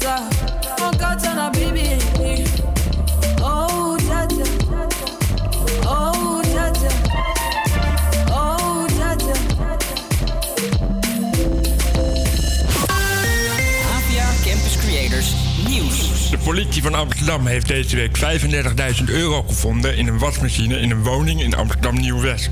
Oh. 0.05 0.09
Oh. 0.09 0.83
Oh, 0.83 0.91
Campus 14.43 14.77
Creators 14.77 15.33
Nieuws. 15.67 16.29
De 16.29 16.37
politie 16.43 16.81
van 16.81 16.93
Amsterdam 16.93 17.45
heeft 17.45 17.67
deze 17.67 17.95
week 17.95 18.17
35.000 18.99 19.03
euro 19.05 19.43
gevonden 19.43 19.97
in 19.97 20.07
een 20.07 20.19
wasmachine 20.19 20.79
in 20.79 20.91
een 20.91 21.03
woning 21.03 21.41
in 21.41 21.55
Amsterdam 21.55 21.95
Nieuw-West. 21.95 22.49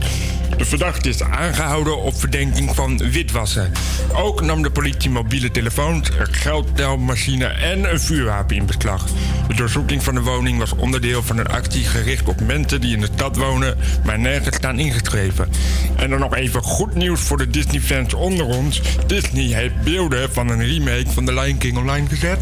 De 0.62 0.67
verdachte 0.67 1.10
is 1.10 1.24
aangehouden 1.24 2.02
op 2.02 2.19
verdenking 2.19 2.76
van 2.76 2.97
witwassen. 2.97 3.71
Ook 4.13 4.41
nam 4.41 4.62
de 4.62 4.71
politie 4.71 5.10
mobiele 5.10 5.52
telefoons, 5.52 6.10
een 6.10 6.34
geldtelmachine 6.34 7.45
en 7.45 7.91
een 7.91 8.00
vuurwapen 8.00 8.56
in 8.56 8.65
beslag. 8.65 9.06
De 9.47 9.54
doorzoeking 9.54 10.04
van 10.04 10.13
de 10.13 10.21
woning 10.21 10.58
was 10.58 10.76
onderdeel 10.76 11.24
van 11.24 11.38
een 11.38 11.47
actie 11.47 11.84
gericht 11.84 12.28
op 12.28 12.41
mensen 12.41 12.82
die 12.82 12.93
in 12.93 13.02
de 13.02 13.10
stad 13.13 13.36
wonen, 13.36 13.78
maar 14.06 14.19
nergens 14.19 14.56
staan 14.56 14.80
ingeschreven. 14.80 15.50
En 15.95 16.10
dan 16.10 16.19
nog 16.19 16.36
even 16.36 16.63
goed 16.63 16.95
nieuws 16.95 17.21
voor 17.21 17.38
de 17.38 17.50
Disney-fans 17.50 18.13
onder 18.13 18.45
ons. 18.45 18.82
Disney 19.08 19.43
heeft 19.43 19.82
beelden 19.84 20.34
van 20.34 20.50
een 20.50 20.65
remake 20.65 21.10
van 21.10 21.26
The 21.26 21.34
Lion 21.34 21.58
King 21.58 21.78
online 21.78 22.08
gezet. 22.08 22.39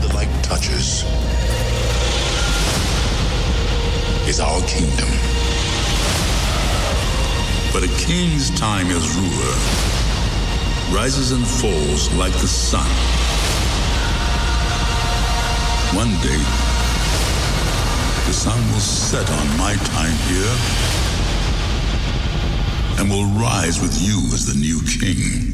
The 0.00 0.16
light 0.16 0.42
touches 0.48 1.04
is 4.24 4.38
our 4.38 4.64
kingdom. 4.64 5.33
But 7.74 7.82
a 7.82 7.88
king's 7.98 8.50
time 8.50 8.86
as 8.86 9.16
ruler 9.16 9.56
rises 10.96 11.32
and 11.32 11.44
falls 11.44 12.08
like 12.14 12.32
the 12.34 12.46
sun. 12.46 12.86
One 15.96 16.12
day, 16.22 16.38
the 18.26 18.32
sun 18.32 18.64
will 18.70 18.78
set 18.78 19.28
on 19.28 19.58
my 19.58 19.74
time 19.74 20.16
here 20.28 20.56
and 23.00 23.10
will 23.10 23.26
rise 23.40 23.80
with 23.80 24.00
you 24.00 24.18
as 24.32 24.46
the 24.46 24.54
new 24.56 24.80
king. 24.82 25.53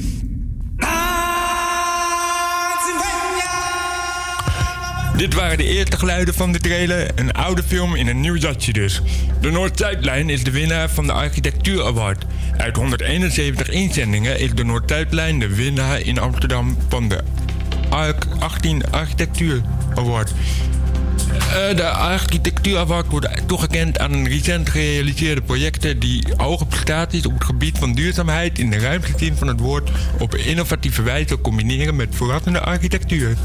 Dit 5.21 5.35
waren 5.35 5.57
de 5.57 5.65
eerste 5.65 5.99
geluiden 5.99 6.35
van 6.35 6.53
de 6.53 6.59
trailer. 6.59 7.11
Een 7.15 7.33
oude 7.33 7.63
film 7.63 7.95
in 7.95 8.07
een 8.07 8.21
nieuw 8.21 8.37
jasje 8.37 8.73
dus. 8.73 9.01
De 9.41 9.51
Noord-Zuidlijn 9.51 10.31
is 10.31 10.45
de 10.45 10.51
winnaar 10.51 10.91
van 10.91 11.07
de 11.07 11.13
Architectuur 11.13 11.85
Award. 11.85 12.25
Uit 12.57 12.77
171 12.77 13.69
inzendingen 13.69 14.39
is 14.39 14.51
de 14.55 14.65
Noord-Zuidlijn 14.65 15.39
de 15.39 15.55
winnaar 15.55 16.01
in 16.01 16.19
Amsterdam 16.19 16.77
van 16.89 17.09
de 17.09 17.21
ARC 17.89 18.27
18 18.39 18.91
Architectuur 18.91 19.61
Award. 19.95 20.33
Eh, 21.31 21.77
de 21.77 21.89
Architectuur 21.89 22.79
Award 22.79 23.07
wordt 23.07 23.29
toegekend 23.47 23.99
aan 23.99 24.13
een 24.13 24.29
recent 24.29 24.69
gerealiseerde 24.69 25.43
projecten 25.43 25.99
die 25.99 26.25
hoge 26.37 26.67
prestaties 26.67 27.27
op 27.27 27.35
het 27.35 27.45
gebied 27.45 27.79
van 27.79 27.93
duurzaamheid 27.93 28.59
in 28.59 28.71
de 28.71 28.79
ruimste 28.79 29.13
zin 29.17 29.37
van 29.37 29.49
het 29.49 29.61
woord 29.61 29.91
op 30.19 30.35
innovatieve 30.35 31.03
wijze 31.03 31.41
combineren 31.41 31.97
met 31.97 32.09
verrassende 32.11 32.61
architectuur. 32.61 33.37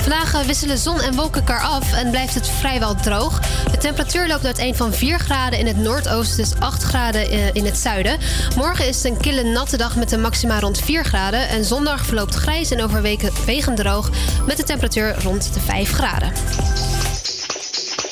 Vandaag 0.00 0.34
eh, 0.34 0.46
wisselen 0.46 0.78
zon 0.78 1.00
en 1.00 1.14
wolken 1.14 1.40
elkaar 1.40 1.62
af 1.62 1.92
en 1.92 2.10
blijft 2.10 2.34
het 2.34 2.48
vrijwel 2.48 2.94
droog. 2.94 3.40
De 3.70 3.78
temperatuur 3.78 4.28
loopt 4.28 4.44
uiteen 4.44 4.76
van 4.76 4.92
4 4.92 5.18
graden 5.18 5.58
in 5.58 5.66
het 5.66 5.76
noordoosten 5.76 6.44
tot 6.44 6.60
8 6.60 6.82
graden 6.82 7.30
eh, 7.30 7.54
in 7.54 7.64
het 7.64 7.76
zuiden. 7.76 8.18
Morgen 8.56 8.86
is 8.86 8.96
het 8.96 9.04
een 9.04 9.16
kille 9.16 9.42
natte 9.42 9.76
dag 9.76 9.96
met 9.96 10.12
een 10.12 10.20
maxima 10.20 10.60
rond 10.60 10.80
4 10.80 11.04
graden. 11.04 11.48
En 11.48 11.64
zondag 11.64 12.06
verloopt 12.06 12.34
grijs 12.34 12.70
en 12.70 12.82
overwegend 12.82 13.76
droog 13.76 14.10
met 14.46 14.56
de 14.56 14.62
temperatuur 14.62 15.22
rond 15.22 15.54
de 15.54 15.60
5 15.60 15.92
graden. 15.92 16.32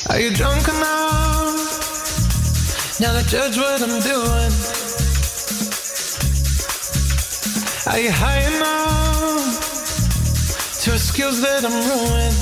Are 0.06 0.22
you 0.22 0.34
drunk 0.34 0.66
now 0.66 1.10
judge 3.30 3.56
what 3.56 3.80
I'm 3.80 4.00
doing? 4.00 4.52
Are 7.86 8.00
you 8.00 8.10
high 8.10 9.09
to 10.80 10.94
a 10.94 10.98
skills 10.98 11.42
that 11.42 11.62
I'm 11.62 11.72
ruined, 11.72 12.40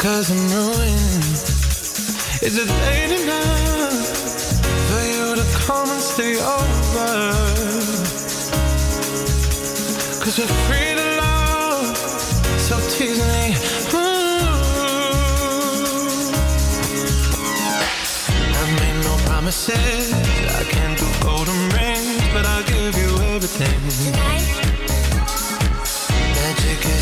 cause 0.00 0.30
I'm 0.32 0.40
ruined. 0.56 1.36
Is 2.40 2.56
it 2.56 2.68
late 2.88 3.12
enough 3.20 3.92
for 4.88 5.02
you 5.12 5.36
to 5.36 5.44
come 5.60 5.86
and 5.86 6.00
stay 6.00 6.40
over? 6.40 7.12
Cause 10.24 10.38
we're 10.38 10.56
free 10.64 10.94
to 10.96 11.06
love, 11.20 11.96
so 12.58 12.80
tease 12.88 13.20
me. 13.20 13.52
Hmm. 13.92 14.32
I've 18.56 18.72
made 18.80 18.98
no 19.04 19.14
promises, 19.28 20.12
I 20.14 20.64
can't 20.72 20.96
do 20.98 21.06
golden 21.20 21.60
rings, 21.76 22.32
but 22.32 22.46
I'll 22.46 22.64
give 22.64 22.96
you 22.96 23.10
everything. 23.34 23.80
Tonight. 24.14 24.62
Magic 26.34 26.84
is 26.86 27.01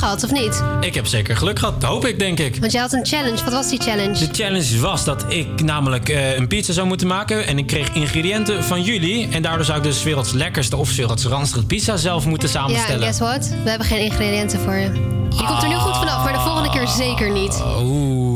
Gehad 0.00 0.24
of 0.24 0.30
niet? 0.32 0.62
Ik 0.80 0.94
heb 0.94 1.06
zeker 1.06 1.36
geluk 1.36 1.58
gehad, 1.58 1.82
hoop 1.82 2.06
ik, 2.06 2.18
denk 2.18 2.38
ik. 2.38 2.56
Want 2.60 2.72
je 2.72 2.78
had 2.78 2.92
een 2.92 3.06
challenge. 3.06 3.44
Wat 3.44 3.52
was 3.52 3.68
die 3.68 3.80
challenge? 3.80 4.18
De 4.18 4.28
challenge 4.32 4.80
was 4.80 5.04
dat 5.04 5.24
ik 5.28 5.62
namelijk 5.62 6.08
eh, 6.08 6.36
een 6.36 6.46
pizza 6.48 6.72
zou 6.72 6.86
moeten 6.86 7.06
maken. 7.06 7.46
En 7.46 7.58
ik 7.58 7.66
kreeg 7.66 7.88
ingrediënten 7.92 8.64
van 8.64 8.82
jullie. 8.82 9.28
En 9.30 9.42
daardoor 9.42 9.64
zou 9.64 9.78
ik 9.78 9.84
dus 9.84 10.02
werelds 10.02 10.32
lekkerste 10.32 10.76
of 10.76 10.96
werelds 10.96 11.24
ranzige 11.24 11.64
pizza 11.66 11.96
zelf 11.96 12.26
moeten 12.26 12.48
Ja, 12.48 12.54
samenstellen. 12.54 13.02
guess 13.02 13.18
what? 13.18 13.48
We 13.62 13.68
hebben 13.68 13.86
geen 13.86 14.00
ingrediënten 14.04 14.60
voor 14.60 14.74
je. 14.74 14.90
Je 15.30 15.44
komt 15.46 15.62
er 15.62 15.68
nu 15.68 15.74
goed 15.74 15.96
vanaf, 15.96 16.24
maar 16.24 16.32
de 16.32 16.38
volgende 16.40 16.70
keer 16.70 16.88
zeker 16.88 17.30
niet. 17.32 17.62
Oeh. 17.82 18.29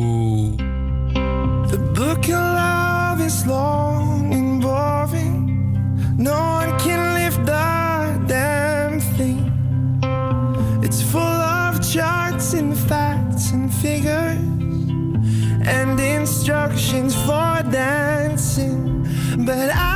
Instructions 16.64 17.14
for 17.14 17.70
dancing. 17.70 19.06
But 19.44 19.70
I, 19.70 19.93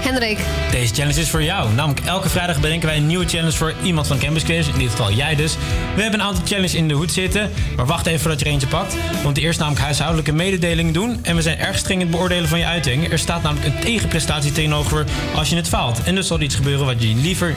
Hendrik. 0.00 0.38
Deze 0.70 0.94
challenge 0.94 1.20
is 1.20 1.30
voor 1.30 1.42
jou. 1.42 1.72
Namelijk 1.74 2.06
elke 2.06 2.28
vrijdag 2.28 2.60
bedenken 2.60 2.88
wij 2.88 2.96
een 2.96 3.06
nieuwe 3.06 3.28
challenge 3.28 3.56
voor 3.56 3.74
iemand 3.82 4.06
van 4.06 4.18
Campus 4.18 4.42
Creators. 4.42 4.72
In 4.72 4.78
dit 4.78 4.90
geval 4.90 5.12
jij 5.12 5.34
dus. 5.34 5.56
We 5.94 6.02
hebben 6.02 6.20
een 6.20 6.26
aantal 6.26 6.44
challenges 6.46 6.74
in 6.74 6.88
de 6.88 6.94
hoed 6.94 7.12
zitten. 7.12 7.50
Maar 7.76 7.86
wacht 7.86 8.06
even 8.06 8.20
voordat 8.20 8.38
je 8.38 8.44
er 8.44 8.50
eentje 8.50 8.68
pakt. 8.68 8.96
Want 9.22 9.38
eerst 9.38 9.58
namelijk 9.58 9.84
huishoudelijke 9.84 10.32
mededelingen 10.32 10.92
doen. 10.92 11.18
En 11.22 11.36
we 11.36 11.42
zijn 11.42 11.58
erg 11.58 11.78
streng 11.78 12.00
in 12.00 12.06
het 12.06 12.16
beoordelen 12.16 12.48
van 12.48 12.58
je 12.58 12.66
uiting. 12.66 13.12
Er 13.12 13.18
staat 13.18 13.42
namelijk 13.42 13.74
een 13.74 13.80
tegenprestatie 13.80 14.52
tegenover 14.52 15.04
als 15.34 15.48
je 15.48 15.56
het 15.56 15.68
faalt. 15.68 16.02
En 16.02 16.14
dus 16.14 16.26
zal 16.26 16.40
iets 16.40 16.54
gebeuren 16.54 16.86
wat 16.86 17.02
je 17.02 17.14
liever 17.14 17.54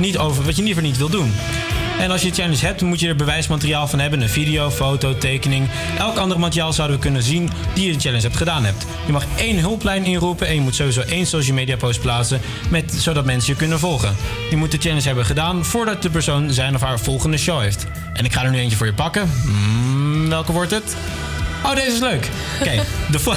niet, 0.00 0.18
over, 0.18 0.44
wat 0.44 0.56
je 0.56 0.62
liever 0.62 0.82
niet 0.82 0.96
wil 0.96 1.08
doen. 1.08 1.32
En 2.00 2.10
als 2.10 2.22
je 2.22 2.30
challenge 2.30 2.66
hebt, 2.66 2.82
moet 2.82 3.00
je 3.00 3.08
er 3.08 3.16
bewijsmateriaal 3.16 3.88
van 3.88 3.98
hebben. 3.98 4.20
Een 4.20 4.28
video, 4.28 4.70
foto, 4.70 5.18
tekening. 5.18 5.68
Elk 5.98 6.16
ander 6.16 6.38
materiaal 6.38 6.72
zouden 6.72 6.96
we 6.96 7.02
kunnen 7.02 7.22
zien 7.22 7.50
die 7.74 7.86
je 7.86 7.92
de 7.92 8.00
challenge 8.00 8.22
hebt 8.22 8.36
gedaan 8.36 8.64
hebt. 8.64 8.86
Je 9.06 9.12
mag 9.12 9.24
één 9.36 9.58
hulplijn 9.58 10.04
inroepen 10.04 10.46
en 10.46 10.54
je 10.54 10.60
moet 10.60 10.74
sowieso 10.74 11.00
één 11.00 11.26
social 11.26 11.56
media 11.56 11.76
post 11.76 12.00
plaatsen. 12.00 12.40
Met, 12.70 12.92
zodat 12.92 13.24
mensen 13.24 13.52
je 13.52 13.58
kunnen 13.58 13.78
volgen. 13.78 14.16
Je 14.50 14.56
moet 14.56 14.70
de 14.70 14.78
challenge 14.78 15.06
hebben 15.06 15.26
gedaan 15.26 15.64
voordat 15.64 16.02
de 16.02 16.10
persoon 16.10 16.52
zijn 16.52 16.74
of 16.74 16.80
haar 16.80 17.00
volgende 17.00 17.36
show 17.36 17.60
heeft. 17.60 17.86
En 18.12 18.24
ik 18.24 18.32
ga 18.32 18.44
er 18.44 18.50
nu 18.50 18.58
eentje 18.58 18.76
voor 18.76 18.86
je 18.86 18.94
pakken. 18.94 19.30
Mm, 19.44 20.28
welke 20.28 20.52
wordt 20.52 20.70
het? 20.70 20.96
Oh, 21.64 21.74
deze 21.74 21.86
is 21.86 21.98
leuk. 21.98 22.28
Oké, 22.60 22.82
de, 23.10 23.18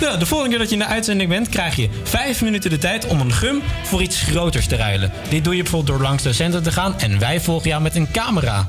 Ja, 0.00 0.16
de 0.16 0.26
volgende 0.26 0.50
keer 0.50 0.58
dat 0.58 0.68
je 0.68 0.74
in 0.76 0.80
de 0.82 0.86
uitzending 0.88 1.28
bent, 1.28 1.48
krijg 1.48 1.76
je 1.76 1.88
vijf 2.02 2.42
minuten 2.42 2.70
de 2.70 2.78
tijd 2.78 3.06
om 3.06 3.20
een 3.20 3.32
gum 3.32 3.62
voor 3.82 4.02
iets 4.02 4.20
groters 4.22 4.66
te 4.66 4.76
ruilen. 4.76 5.12
Dit 5.28 5.44
doe 5.44 5.56
je 5.56 5.62
bijvoorbeeld 5.62 5.98
door 5.98 6.06
langs 6.06 6.22
de 6.22 6.32
centen 6.32 6.62
te 6.62 6.72
gaan 6.72 6.98
en 7.00 7.18
wij 7.18 7.40
volgen 7.40 7.68
jou 7.68 7.82
met 7.82 7.96
een 7.96 8.10
camera. 8.12 8.66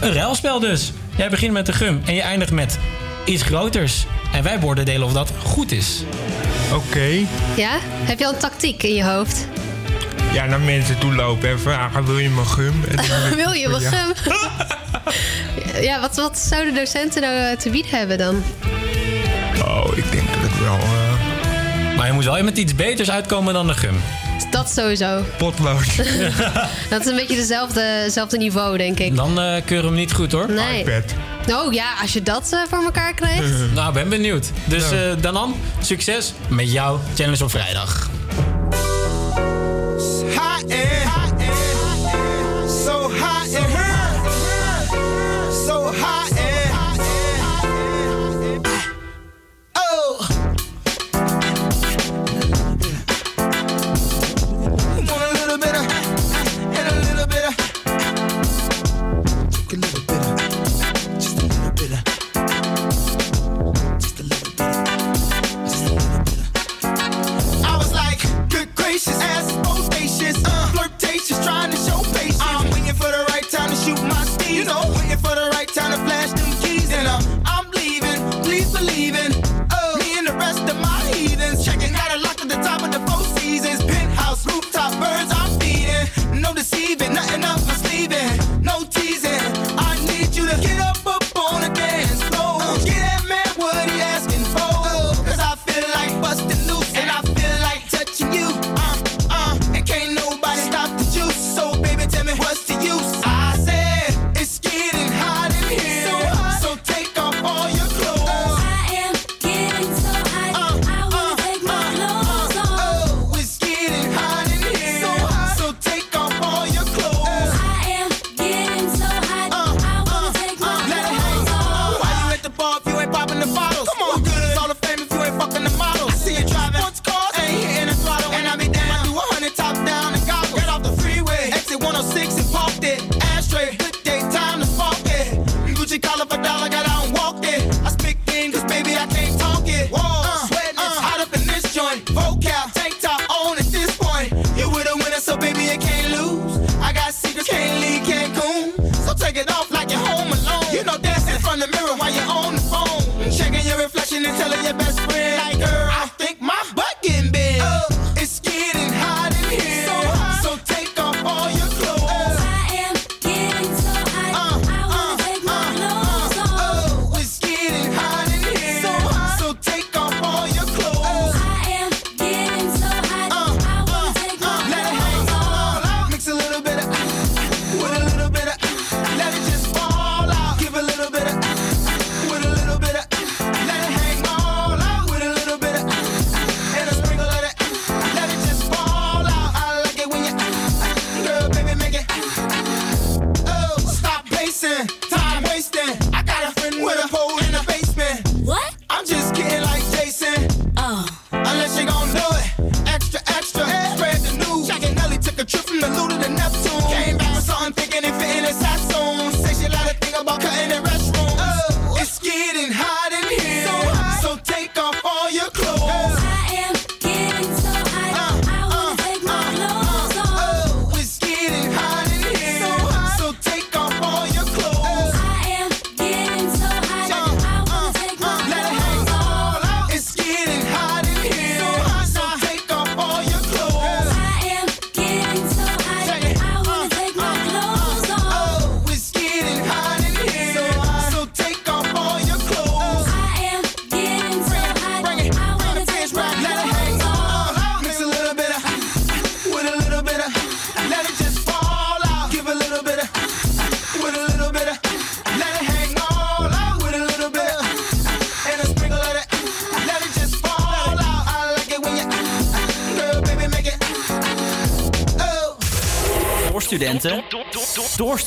Een 0.00 0.12
ruilspel 0.12 0.60
dus. 0.60 0.92
Jij 1.16 1.30
begint 1.30 1.52
met 1.52 1.66
de 1.66 1.72
gum 1.72 2.02
en 2.04 2.14
je 2.14 2.22
eindigt 2.22 2.50
met 2.52 2.78
iets 3.24 3.42
groters. 3.42 4.04
En 4.32 4.42
wij 4.42 4.58
beoordelen 4.58 5.06
of 5.06 5.12
dat 5.12 5.30
goed 5.44 5.72
is. 5.72 6.02
Oké. 6.72 7.08
Ja? 7.56 7.70
Heb 7.82 8.18
je 8.18 8.26
al 8.26 8.32
een 8.32 8.38
tactiek 8.38 8.82
in 8.82 8.94
je 8.94 9.04
hoofd? 9.04 9.46
Ja, 10.32 10.46
naar 10.46 10.60
mensen 10.60 10.98
toe 10.98 11.14
lopen 11.14 11.48
en 11.48 11.60
vragen: 11.60 12.04
wil 12.04 12.18
je 12.18 12.28
mijn 12.28 12.46
gum? 12.46 12.84
En 12.88 12.96
dan 12.96 13.34
wil 13.44 13.52
je 13.52 13.68
mijn 13.68 13.82
Ja. 13.82 13.90
gum? 13.90 14.34
ja, 15.88 16.00
wat, 16.00 16.16
wat 16.16 16.38
zouden 16.38 16.74
docenten 16.74 17.22
nou 17.22 17.34
eh, 17.36 17.56
te 17.56 17.70
bieden 17.70 17.90
hebben 17.98 18.18
dan? 18.18 18.42
Oh, 19.92 19.98
ik 19.98 20.12
denk 20.12 20.26
dat 20.32 20.50
het 20.50 20.60
wel. 20.60 20.78
eh, 20.78 21.96
Maar 21.96 22.06
je 22.06 22.12
moet 22.12 22.24
wel 22.24 22.42
met 22.42 22.58
iets 22.58 22.74
beters 22.74 23.10
uitkomen 23.10 23.54
dan 23.54 23.66
de 23.66 23.74
gum. 23.74 24.00
Dat 24.50 24.70
sowieso. 24.70 25.24
potlood. 25.38 25.86
Dat 26.90 27.00
is 27.00 27.06
een 27.06 27.16
beetje 27.16 27.36
dezelfde, 27.36 28.00
dezelfde 28.04 28.36
niveau, 28.36 28.76
denk 28.76 28.98
ik. 28.98 29.16
Dan 29.16 29.40
eh 29.40 29.62
keuren 29.64 29.66
we 29.66 29.86
hem 29.86 29.94
niet 29.94 30.12
goed 30.12 30.32
hoor. 30.32 30.50
Nee. 30.50 30.84
Oh 31.48 31.72
ja, 31.72 31.86
als 32.00 32.12
je 32.12 32.22
dat 32.22 32.48
eh, 32.52 32.58
voor 32.70 32.84
elkaar 32.84 33.14
krijgt. 33.14 33.44
nou, 33.74 33.92
ben 33.92 34.08
benieuwd. 34.08 34.50
Dus 34.64 34.90
eh 34.90 34.98
Danan, 35.20 35.56
succes 35.80 36.32
met 36.48 36.72
jouw 36.72 37.00
challenge 37.14 37.44
op 37.44 37.50
vrijdag. 37.50 38.01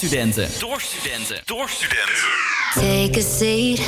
Studenten. 0.05 0.49
Door 0.59 0.81
studenten. 0.81 1.41
Door 1.45 1.69
studenten. 1.69 2.15
Take 2.73 3.17
a 3.17 3.21
seat 3.21 3.81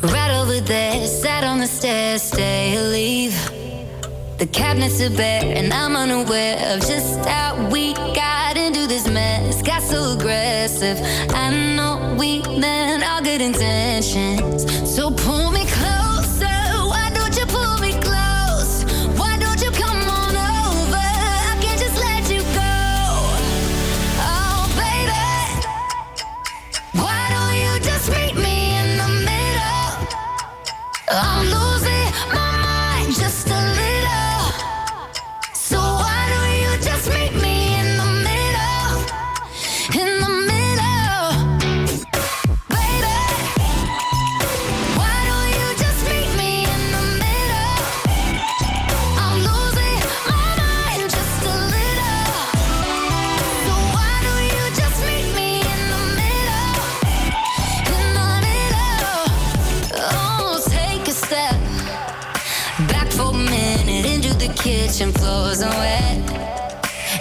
right 0.00 0.40
over 0.40 0.64
there. 0.64 1.06
Sat 1.06 1.44
on 1.44 1.58
the 1.58 1.66
stairs, 1.66 2.22
stay 2.22 2.76
or 2.76 2.88
leave. 2.88 3.34
The 4.38 4.46
cabinets 4.46 5.00
are 5.00 5.14
bare, 5.16 5.56
and 5.56 5.72
I'm 5.72 5.94
unaware 5.96 6.56
of 6.74 6.80
just 6.80 7.28
how 7.28 7.68
we 7.70 7.92
got 7.94 8.56
into 8.56 8.86
this 8.88 9.06
mess. 9.08 9.62
Got 9.62 9.82
so 9.82 10.12
aggressive. 10.12 10.98
I 11.30 11.50
know 11.76 12.16
we 12.18 12.42
meant 12.58 13.04
all 13.04 13.22
good 13.22 13.40
intentions. 13.40 14.66
So 14.94 15.10
pull 15.10 15.43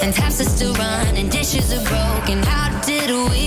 and 0.03 0.13
taps 0.13 0.41
are 0.41 0.43
still 0.43 0.73
running. 0.73 1.29
Dishes 1.29 1.71
are 1.71 1.83
broken. 1.85 2.43
How 2.43 2.81
did 2.81 3.09
we 3.31 3.42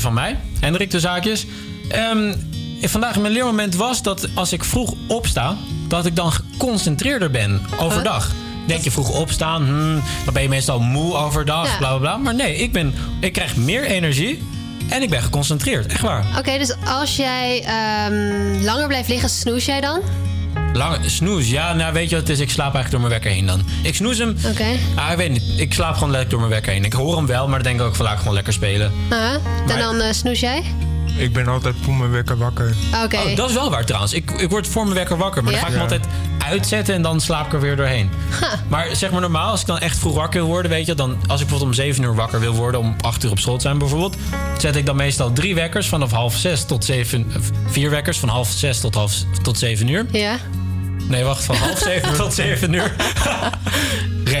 van 0.00 0.14
mij, 0.14 0.38
Hendrik 0.60 0.90
de 0.90 1.00
Zaakjes. 1.00 1.46
Ehm, 1.88 2.34
vandaag 2.82 3.18
mijn 3.18 3.32
leermoment 3.32 3.74
was 3.74 4.02
dat 4.02 4.28
als 4.34 4.52
ik 4.52 4.64
vroeg 4.64 4.94
opsta, 5.08 5.56
dat 5.88 6.06
ik 6.06 6.16
dan 6.16 6.32
geconcentreerder 6.32 7.30
ben 7.30 7.60
overdag. 7.78 8.30
Denk 8.66 8.82
je 8.82 8.90
vroeg 8.90 9.10
opstaan, 9.20 9.64
hmm, 9.66 10.02
dan 10.24 10.34
ben 10.34 10.42
je 10.42 10.48
meestal 10.48 10.80
moe 10.80 11.14
overdag, 11.14 11.66
Ja. 11.66 11.76
bla 11.76 11.88
bla 11.88 11.98
bla. 11.98 12.16
Maar 12.16 12.34
nee, 12.34 12.56
ik, 12.56 12.72
ben, 12.72 12.94
ik 13.20 13.32
krijg 13.32 13.56
meer 13.56 13.84
energie 13.84 14.42
en 14.88 15.02
ik 15.02 15.10
ben 15.10 15.22
geconcentreerd. 15.22 15.86
Echt 15.86 16.00
waar. 16.00 16.24
Oké, 16.38 16.58
dus 16.58 16.74
als 16.86 17.16
jij 17.16 17.62
ehm, 17.64 18.62
langer 18.64 18.86
blijft 18.86 19.08
liggen, 19.08 19.28
snoes 19.28 19.64
jij 19.64 19.80
dan? 19.80 20.00
Lange 20.72 20.98
snoes, 21.10 21.50
ja, 21.50 21.72
nou 21.72 21.92
weet 21.92 22.10
je 22.10 22.16
wat 22.16 22.28
het 22.28 22.36
is? 22.36 22.42
Ik 22.42 22.50
slaap 22.50 22.74
eigenlijk 22.74 22.90
door 22.90 23.00
mijn 23.00 23.12
wekker 23.12 23.30
heen 23.30 23.46
dan. 23.46 23.62
Ik 23.82 23.94
snoes 23.94 24.18
hem. 24.18 24.36
Oké. 24.46 24.64
Ah, 24.94 25.10
ik 25.10 25.16
weet 25.16 25.30
niet. 25.30 25.42
Ik 25.56 25.74
slaap 25.74 25.94
gewoon 25.94 26.10
lekker 26.10 26.28
door 26.30 26.38
mijn 26.38 26.50
wekker 26.50 26.72
heen. 26.72 26.84
Ik 26.84 26.92
hoor 26.92 27.16
hem 27.16 27.26
wel, 27.26 27.48
maar 27.48 27.62
dan 27.62 27.68
denk 27.68 27.80
ik 27.80 27.86
ook 27.86 27.94
van 27.94 28.04
laat 28.04 28.14
ik 28.14 28.18
gewoon 28.20 28.34
lekker 28.34 28.52
spelen. 28.52 28.92
Ah, 29.10 29.18
en 29.32 29.40
Maar- 29.66 29.78
dan 29.78 30.00
eh, 30.00 30.12
snoes 30.12 30.40
jij? 30.40 30.62
Ik 31.20 31.32
ben 31.32 31.48
altijd 31.48 31.74
voor 31.82 31.94
mijn 31.94 32.10
wekker 32.10 32.36
wakker. 32.38 32.74
Oké. 33.04 33.16
Oh, 33.16 33.36
dat 33.36 33.48
is 33.48 33.54
wel 33.54 33.70
waar 33.70 33.84
trouwens. 33.84 34.12
Ik, 34.12 34.30
ik 34.30 34.50
word 34.50 34.68
voor 34.68 34.82
mijn 34.82 34.94
wekker 34.94 35.16
wakker, 35.16 35.44
maar 35.44 35.52
Ja? 35.52 35.58
dan 35.60 35.68
ga 35.70 35.74
ik 35.74 35.80
hem 35.80 35.90
altijd 35.90 36.12
uitzetten 36.48 36.94
en 36.94 37.02
dan 37.02 37.20
slaap 37.20 37.46
ik 37.46 37.52
er 37.52 37.60
weer 37.60 37.76
doorheen. 37.76 38.10
Maar 38.68 38.86
zeg 38.92 39.10
maar 39.10 39.20
normaal, 39.20 39.50
als 39.50 39.60
ik 39.60 39.66
dan 39.66 39.78
echt 39.78 39.98
vroeg 39.98 40.14
wakker 40.14 40.40
wil 40.40 40.48
worden, 40.48 40.70
weet 40.70 40.86
je, 40.86 40.94
dan 40.94 41.10
als 41.10 41.40
ik 41.40 41.46
bijvoorbeeld 41.46 41.62
om 41.62 41.72
7 41.72 42.02
uur 42.02 42.14
wakker 42.14 42.40
wil 42.40 42.54
worden, 42.54 42.80
om 42.80 42.96
8 43.00 43.24
uur 43.24 43.30
op 43.30 43.38
school 43.38 43.54
te 43.56 43.60
zijn 43.62 43.78
bijvoorbeeld, 43.78 44.16
zet 44.58 44.76
ik 44.76 44.86
dan 44.86 44.96
meestal 44.96 45.32
drie 45.32 45.54
wekkers 45.54 45.88
vanaf 45.88 46.10
half 46.10 46.34
zes 46.36 46.64
tot 46.64 46.84
zeven, 46.84 47.26
eh, 47.34 47.40
vier 47.66 47.90
wekkers 47.90 48.18
van 48.18 48.28
half 48.28 48.48
zes 48.50 48.80
tot 48.80 48.94
half 48.94 49.12
tot 49.42 49.58
zeven 49.58 49.88
uur. 49.88 50.06
Ja. 50.12 50.36
Nee, 51.08 51.24
wacht, 51.24 51.44
van 51.44 51.56
half 51.56 51.78
zeven 51.78 52.14
tot 52.22 52.34
zeven 52.34 52.72
uur. 52.72 52.92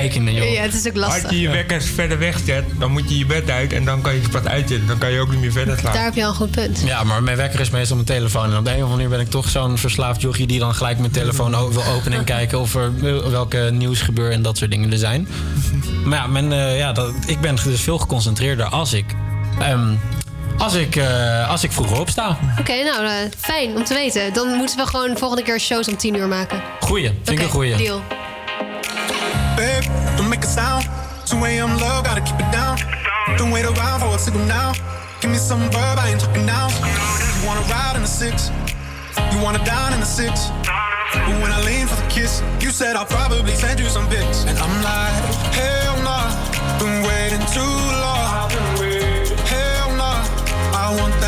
Joh. 0.08 0.52
Ja, 0.52 0.62
het 0.62 0.74
is 0.74 0.86
ook 0.88 0.96
lastig. 0.96 1.22
Als 1.22 1.32
je 1.32 1.40
je 1.40 1.48
wekkers 1.48 1.84
verder 1.90 2.18
wegzet, 2.18 2.64
dan 2.78 2.90
moet 2.90 3.10
je 3.10 3.18
je 3.18 3.26
bed 3.26 3.50
uit 3.50 3.72
en 3.72 3.84
dan 3.84 4.00
kan 4.02 4.14
je 4.14 4.20
pas 4.30 4.44
uitzetten. 4.44 4.86
Dan 4.86 4.98
kan 4.98 5.10
je 5.12 5.20
ook 5.20 5.30
niet 5.30 5.40
meer 5.40 5.52
verder 5.52 5.74
slapen. 5.78 5.92
Daar 5.94 6.04
heb 6.04 6.14
je 6.14 6.22
al 6.22 6.28
een 6.28 6.34
goed 6.34 6.50
punt. 6.50 6.82
Ja, 6.84 7.04
maar 7.04 7.22
mijn 7.22 7.36
wekker 7.36 7.60
is 7.60 7.70
meestal 7.70 7.96
mijn 7.96 8.08
telefoon. 8.08 8.50
En 8.52 8.58
op 8.58 8.64
de 8.64 8.70
een 8.70 8.76
of 8.76 8.82
andere 8.82 8.96
manier 9.02 9.08
ben 9.08 9.20
ik 9.20 9.30
toch 9.30 9.48
zo'n 9.48 9.78
verslaafd 9.78 10.20
jochie... 10.20 10.46
die 10.46 10.58
dan 10.58 10.74
gelijk 10.74 10.98
mijn 10.98 11.12
telefoon 11.12 11.54
o- 11.54 11.70
wil 11.72 11.84
openen 11.84 12.18
en 12.18 12.24
kijken... 12.24 12.60
of 12.60 12.74
er 12.74 13.30
welke 13.30 13.68
nieuws 13.72 14.00
gebeuren 14.00 14.34
en 14.34 14.42
dat 14.42 14.58
soort 14.58 14.70
dingen 14.70 14.92
er 14.92 14.98
zijn. 14.98 15.28
Maar 16.04 16.18
ja, 16.18 16.26
mijn, 16.26 16.52
eh, 16.52 16.78
ja 16.78 16.92
dat, 16.92 17.12
ik 17.26 17.40
ben 17.40 17.56
dus 17.64 17.80
veel 17.80 17.98
geconcentreerder 17.98 18.66
als 18.66 18.92
ik... 18.92 19.04
ehm, 19.60 19.94
als 20.58 20.74
ik, 20.74 20.96
eh, 20.96 21.50
als 21.50 21.62
ik 21.64 21.72
vroeger 21.72 22.00
opsta. 22.00 22.38
Oké, 22.58 22.82
nou, 22.82 23.04
eh, 23.06 23.12
fijn 23.38 23.76
om 23.76 23.84
te 23.84 23.94
weten. 23.94 24.32
Dan 24.32 24.48
moeten 24.48 24.76
we 24.76 24.86
gewoon 24.86 25.16
volgende 25.18 25.42
keer 25.42 25.60
shows 25.60 25.88
om 25.88 25.96
10 25.96 26.14
uur 26.16 26.26
maken. 26.28 26.62
Goeie, 26.80 27.06
vind 27.22 27.38
ik 27.38 27.44
een 27.44 27.50
goeie. 27.50 27.76
Deal. 27.76 28.02
Babe, 29.60 29.84
don't 30.16 30.30
make 30.30 30.40
a 30.40 30.46
sound. 30.46 30.88
2 31.26 31.36
a.m. 31.44 31.76
love, 31.76 32.04
gotta 32.04 32.22
keep 32.22 32.40
it 32.40 32.50
down. 32.50 32.78
Don't 33.36 33.50
wait 33.50 33.66
around 33.66 34.00
for 34.00 34.08
a 34.08 34.18
signal 34.18 34.46
now. 34.46 34.72
Give 35.20 35.30
me 35.30 35.36
some 35.36 35.60
verb, 35.68 35.98
I 36.00 36.08
ain't 36.08 36.20
talking 36.20 36.46
now. 36.46 36.68
You 37.36 37.46
wanna 37.46 37.60
ride 37.68 37.92
in 37.94 38.00
the 38.00 38.08
six, 38.08 38.48
you 39.32 39.38
wanna 39.44 39.62
dine 39.66 39.92
in 39.92 40.00
the 40.00 40.06
six. 40.06 40.48
But 41.12 41.36
when 41.42 41.52
I 41.52 41.60
lean 41.68 41.86
for 41.86 41.96
the 42.00 42.08
kiss, 42.08 42.42
you 42.64 42.70
said 42.70 42.96
I'll 42.96 43.04
probably 43.04 43.52
send 43.52 43.78
you 43.80 43.88
some 43.90 44.08
pics. 44.08 44.44
And 44.48 44.56
I'm 44.58 44.76
like, 44.80 45.12
hell 45.52 45.96
nah, 46.08 46.32
been 46.80 47.04
waiting 47.04 47.44
too 47.52 47.76
long. 48.04 48.48
Hell 49.44 49.90
nah, 50.00 50.24
I 50.72 50.96
want 50.98 51.19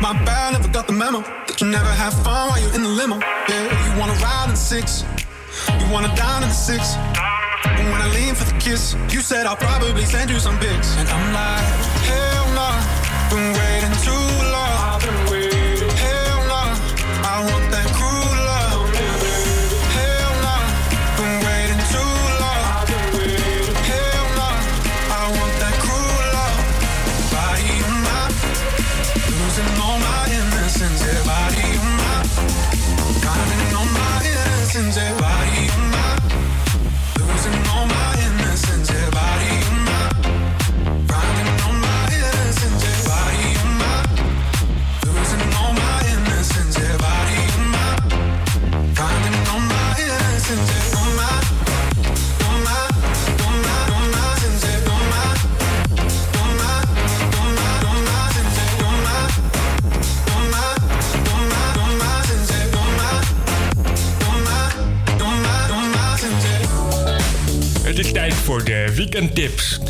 My 0.00 0.14
bad, 0.24 0.54
never 0.54 0.68
got 0.68 0.86
the 0.86 0.94
memo. 0.94 1.20
That 1.20 1.60
you 1.60 1.66
never 1.66 1.92
have 1.92 2.14
fun 2.24 2.48
while 2.48 2.58
you're 2.58 2.74
in 2.74 2.82
the 2.82 2.88
limo. 2.88 3.18
Yeah, 3.48 3.68
you 3.84 4.00
wanna 4.00 4.14
ride 4.14 4.44
in 4.46 4.52
the 4.52 4.56
six. 4.56 5.04
You 5.78 5.92
wanna 5.92 6.08
dine 6.16 6.42
in 6.42 6.48
the 6.48 6.54
six. 6.54 6.96
And 7.64 7.92
when 7.92 8.00
I 8.00 8.08
lean 8.14 8.34
for 8.34 8.44
the 8.44 8.58
kiss, 8.58 8.96
you 9.10 9.20
said 9.20 9.44
I'll 9.44 9.56
probably 9.56 10.06
send 10.06 10.30
you 10.30 10.38
some 10.38 10.58
pics. 10.58 10.96
And 10.96 11.06
I'm 11.06 11.32
like, 11.34 11.68
hell 12.08 12.46
no, 12.56 12.68
been 13.28 13.52
waiting 13.52 13.67
innocence. 34.78 34.96
Yeah, 34.96 35.17
voor 68.48 68.64
de 68.64 68.92
weekendtips. 68.94 69.80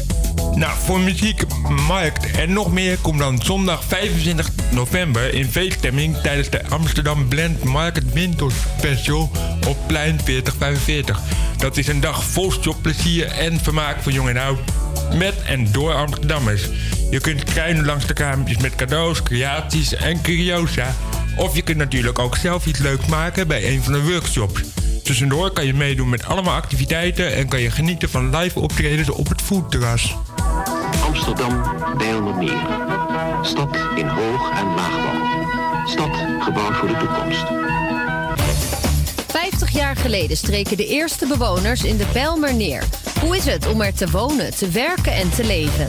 Nou, 0.54 0.78
voor 0.78 1.00
muziek, 1.00 1.42
markt 1.86 2.30
en 2.30 2.52
nog 2.52 2.72
meer 2.72 2.98
kom 2.98 3.18
dan 3.18 3.42
zondag 3.42 3.84
25 3.84 4.50
november 4.70 5.34
in 5.34 5.46
feeststemming 5.46 6.16
tijdens 6.16 6.50
de 6.50 6.66
Amsterdam 6.68 7.28
Blend 7.28 7.64
Market 7.64 8.12
Winter 8.12 8.50
Special 8.78 9.30
op 9.68 9.76
plein 9.86 10.20
4045. 10.24 11.20
Dat 11.56 11.76
is 11.76 11.86
een 11.86 12.00
dag 12.00 12.24
vol 12.24 12.52
shopplezier 12.52 13.26
en 13.26 13.60
vermaak 13.60 14.02
voor 14.02 14.12
jong 14.12 14.28
en 14.28 14.36
oud 14.36 14.58
met 15.14 15.34
en 15.46 15.72
door 15.72 15.94
Amsterdammers. 15.94 16.62
Je 17.10 17.20
kunt 17.20 17.44
kruinen 17.44 17.84
langs 17.84 18.06
de 18.06 18.14
kraampjes 18.14 18.58
met 18.58 18.74
cadeaus, 18.74 19.22
creaties 19.22 19.94
en 19.94 20.22
curiosa. 20.22 20.94
Of 21.36 21.54
je 21.54 21.62
kunt 21.62 21.78
natuurlijk 21.78 22.18
ook 22.18 22.36
zelf 22.36 22.66
iets 22.66 22.78
leuks 22.78 23.06
maken 23.06 23.48
bij 23.48 23.72
een 23.72 23.82
van 23.82 23.92
de 23.92 24.02
workshops. 24.02 24.62
Tussendoor 25.08 25.50
kan 25.50 25.66
je 25.66 25.74
meedoen 25.74 26.08
met 26.08 26.24
allemaal 26.24 26.54
activiteiten 26.54 27.34
en 27.34 27.48
kan 27.48 27.60
je 27.60 27.70
genieten 27.70 28.10
van 28.10 28.36
live 28.36 28.60
optredens 28.60 29.10
op 29.10 29.28
het 29.28 29.42
foodterras. 29.42 30.16
Amsterdam 31.06 31.62
Bijlmermeer. 31.98 32.66
Stad 33.42 33.76
in 33.94 34.06
hoog- 34.06 34.50
en 34.58 34.66
laagbouw. 34.74 35.86
Stad 35.86 36.16
gebouwd 36.40 36.76
voor 36.76 36.88
de 36.88 36.96
toekomst. 36.96 37.46
50 39.28 39.70
jaar 39.70 39.96
geleden 39.96 40.36
streken 40.36 40.76
de 40.76 40.86
eerste 40.86 41.26
bewoners 41.26 41.84
in 41.84 41.96
de 41.96 42.06
Bijlmer 42.12 42.54
neer. 42.54 42.84
Hoe 43.20 43.36
is 43.36 43.44
het 43.44 43.66
om 43.66 43.80
er 43.80 43.94
te 43.94 44.10
wonen, 44.10 44.54
te 44.54 44.68
werken 44.68 45.12
en 45.12 45.30
te 45.30 45.44
leven? 45.44 45.86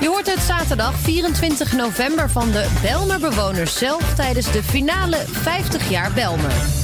Je 0.00 0.08
hoort 0.08 0.34
het 0.34 0.40
zaterdag 0.40 0.94
24 0.98 1.72
november 1.72 2.30
van 2.30 2.50
de 2.50 2.68
Belmer 2.82 3.20
bewoners 3.20 3.78
zelf 3.78 4.14
tijdens 4.14 4.52
de 4.52 4.62
finale 4.62 5.24
50 5.26 5.90
jaar 5.90 6.12
Belmer. 6.12 6.83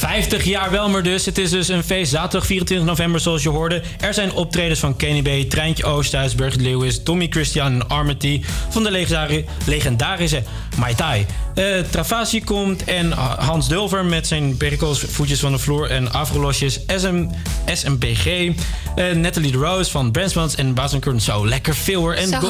50 0.00 0.44
jaar 0.44 0.70
Welmer 0.70 1.02
dus. 1.02 1.26
Het 1.26 1.38
is 1.38 1.50
dus 1.50 1.68
een 1.68 1.82
feest 1.84 2.10
zaterdag 2.10 2.46
24 2.46 2.86
november 2.86 3.20
zoals 3.20 3.42
je 3.42 3.48
hoorde. 3.48 3.82
Er 4.00 4.14
zijn 4.14 4.32
optredens 4.32 4.80
van 4.80 4.96
Kenny 4.96 5.22
B, 5.22 5.50
Treintje 5.50 5.84
Oosthuis, 5.84 6.34
Birgit 6.34 6.60
Lewis, 6.60 7.02
Tommy 7.02 7.26
Christian 7.30 7.72
en 7.72 7.88
Armity... 7.88 8.42
van 8.68 8.82
de 8.82 8.90
legendari- 8.90 9.44
legendarische 9.66 10.42
Mai 10.76 10.94
Tai. 10.94 11.26
Eh 11.54 11.64
Travasi 11.90 12.44
komt 12.44 12.84
en 12.84 13.12
Hans 13.38 13.68
Dulver 13.68 14.04
met 14.04 14.26
zijn 14.26 14.56
perikels, 14.56 15.00
voetjes 15.00 15.40
van 15.40 15.52
de 15.52 15.58
vloer 15.58 15.90
en 15.90 16.12
afrolosjes. 16.12 16.80
SM, 16.86 17.26
SMPG, 17.66 18.52
eh 18.96 19.14
Natalie 19.14 19.52
de 19.52 19.58
Rose 19.58 19.90
van 19.90 20.10
Brandsmans 20.10 20.54
en 20.54 20.74
Bas 20.74 20.92
en 20.92 21.00
Curtin. 21.00 21.20
Zo, 21.20 21.46
lekker 21.46 21.74
veel 21.74 22.00
hoor. 22.00 22.14
En 22.14 22.28
Zo, 22.28 22.40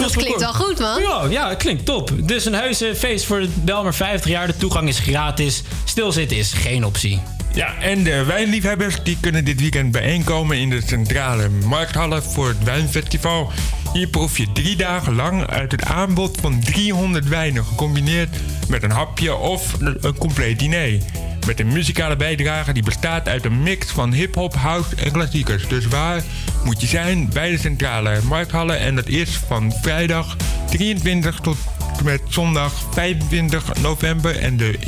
dat 0.00 0.16
klinkt 0.16 0.40
wel 0.40 0.52
goed, 0.54 0.78
man. 0.78 1.00
Ja, 1.02 1.24
ja, 1.30 1.48
het 1.48 1.58
klinkt 1.58 1.84
top. 1.84 2.10
Dus 2.16 2.44
een 2.44 2.54
heuse 2.54 2.92
feest 2.96 3.24
voor 3.24 3.40
het 3.40 3.64
Belmer 3.64 3.94
50 3.94 4.30
jaar. 4.30 4.46
De 4.46 4.56
toegang 4.56 4.88
is 4.88 4.98
gratis. 4.98 5.62
Stilzitten 5.84 6.36
is 6.36 6.52
geen 6.52 6.84
optie. 6.84 7.20
Ja, 7.54 7.74
en 7.80 8.02
de 8.02 8.24
wijnliefhebbers 8.24 9.02
die 9.02 9.16
kunnen 9.20 9.44
dit 9.44 9.60
weekend 9.60 9.92
bijeenkomen 9.92 10.58
in 10.58 10.70
de 10.70 10.82
centrale 10.86 11.48
markthallen 11.48 12.22
voor 12.22 12.48
het 12.48 12.64
wijnfestival. 12.64 13.52
Hier 13.92 14.08
proef 14.08 14.38
je 14.38 14.52
drie 14.52 14.76
dagen 14.76 15.14
lang 15.14 15.46
uit 15.46 15.72
het 15.72 15.84
aanbod 15.84 16.38
van 16.40 16.60
300 16.60 17.28
wijnen 17.28 17.64
gecombineerd 17.64 18.36
met 18.68 18.82
een 18.82 18.90
hapje 18.90 19.36
of 19.36 19.72
een 19.80 20.18
compleet 20.18 20.58
diner. 20.58 20.98
Met 21.46 21.60
een 21.60 21.72
muzikale 21.72 22.16
bijdrage 22.16 22.72
die 22.72 22.82
bestaat 22.82 23.28
uit 23.28 23.44
een 23.44 23.62
mix 23.62 23.90
van 23.90 24.12
hip-hop, 24.12 24.54
house 24.54 24.96
en 24.96 25.12
klassiekers. 25.12 25.68
Dus 25.68 25.86
waar 25.86 26.22
moet 26.64 26.80
je 26.80 26.86
zijn? 26.86 27.28
Bij 27.32 27.50
de 27.50 27.58
centrale 27.58 28.20
markthallen. 28.28 28.78
En 28.78 28.94
dat 28.94 29.08
is 29.08 29.36
van 29.46 29.72
vrijdag 29.82 30.36
23 30.66 31.40
tot 31.40 31.56
met 32.04 32.20
zondag 32.28 32.72
25 32.92 33.80
november. 33.82 34.38
En 34.38 34.56
de 34.56 34.78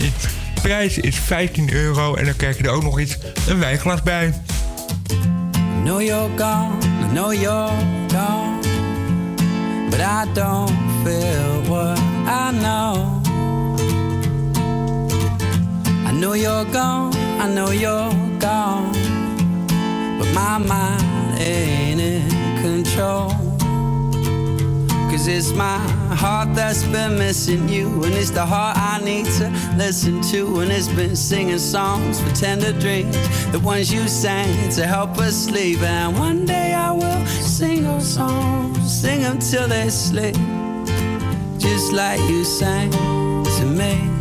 prijs 0.63 0.99
is 0.99 1.17
15 1.17 1.73
euro. 1.73 2.15
En 2.15 2.25
dan 2.25 2.37
krijg 2.37 2.57
je 2.57 2.63
er 2.63 2.71
ook 2.71 2.83
nog 2.83 3.01
iets, 3.01 3.19
een 3.49 3.59
wijnglas 3.59 4.03
bij. 4.03 4.35
Know 5.85 6.03
you're 6.03 6.31
gone, 6.37 6.79
know 7.13 7.33
you're 7.33 7.73
gone. 8.09 8.59
But 9.91 10.01
I 10.01 10.33
don't 10.33 10.73
feel 11.05 11.63
what 11.69 11.99
I 12.27 12.59
know. 12.59 13.26
I 16.17 16.19
know 16.19 16.33
you're 16.33 16.65
gone, 16.73 17.15
I 17.15 17.47
know 17.47 17.73
you're 17.73 18.11
gone. 18.39 18.91
But 20.19 20.33
my 20.33 20.57
mind 20.57 21.39
ain't 21.39 22.01
in 22.01 22.31
control. 22.63 23.29
Cause 25.11 25.29
it's 25.29 25.53
my 25.53 25.77
heart 26.17 26.55
that's 26.55 26.85
been 26.85 27.19
missing 27.19 27.69
you. 27.69 28.03
And 28.03 28.15
it's 28.15 28.31
the 28.31 28.47
heart 28.47 28.79
I 28.79 28.99
need 29.05 29.27
to 29.27 29.51
listen 29.77 30.23
to. 30.33 30.61
And 30.61 30.73
it's 30.73 30.89
been 30.89 31.17
singing 31.17 31.59
songs 31.59 32.19
for 32.19 32.35
tender 32.35 32.73
dreams. 32.73 33.15
The 33.53 33.61
ones 33.61 33.93
you 33.93 34.09
sang 34.09 34.71
to 34.71 34.87
help 34.87 35.19
us 35.19 35.37
sleep. 35.37 35.83
And 35.83 36.19
one 36.19 36.47
day 36.47 36.73
I 36.73 36.93
will 36.93 37.27
sing 37.27 37.83
those 37.83 38.15
songs. 38.15 38.79
Sing 38.91 39.21
them 39.21 39.39
till 39.39 39.69
they 39.69 39.91
sleep. 39.91 40.37
Just 41.59 41.93
like 41.93 42.21
you 42.21 42.43
sang 42.43 42.91
to 42.91 43.67
me. 43.67 44.16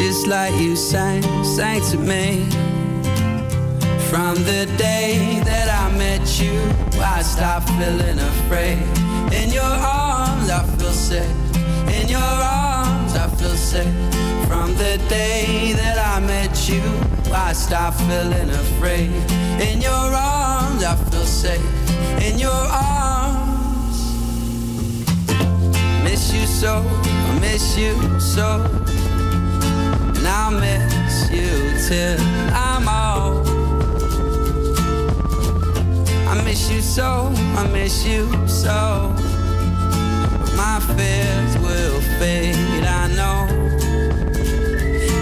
Just 0.00 0.26
like 0.26 0.54
you 0.54 0.76
sang, 0.76 1.22
sang 1.44 1.82
to 1.90 1.98
me. 1.98 2.48
From 4.08 4.34
the 4.34 4.66
day 4.78 5.40
that 5.44 5.68
I 5.68 5.94
met 5.96 6.40
you 6.40 6.58
I 6.98 7.20
stopped 7.22 7.68
feeling 7.68 8.18
afraid. 8.18 8.82
In 9.30 9.50
your 9.50 9.62
arms 9.62 10.48
I 10.48 10.64
feel 10.78 10.90
safe 10.90 11.36
In 12.00 12.08
your 12.08 12.18
arms 12.18 13.14
I 13.14 13.28
feel 13.38 13.54
safe 13.54 13.94
From 14.48 14.74
the 14.74 14.98
day 15.08 15.74
that 15.74 15.98
I 15.98 16.18
met 16.26 16.68
you 16.68 16.82
I 17.32 17.52
stopped 17.52 18.00
feeling 18.00 18.50
afraid. 18.50 19.12
In 19.60 19.80
your 19.82 19.92
arms 19.92 20.82
I 20.82 20.96
feel 21.10 21.26
safe 21.26 21.70
In 22.24 22.38
your 22.38 22.50
arms. 22.50 23.98
Miss 26.02 26.32
you 26.32 26.46
so, 26.46 26.82
I 27.04 27.38
miss 27.38 27.76
you 27.78 27.94
so. 28.18 28.99
I'll 30.32 30.52
miss 30.52 31.28
you 31.32 31.50
till 31.88 32.16
I'm 32.54 32.86
old. 32.86 33.48
I 36.28 36.40
miss 36.44 36.70
you 36.70 36.80
so, 36.80 37.32
I 37.56 37.66
miss 37.72 38.06
you 38.06 38.30
so. 38.46 39.12
My 40.56 40.78
fears 40.94 41.58
will 41.58 42.00
fade, 42.20 42.84
I 42.84 43.08
know. 43.18 43.40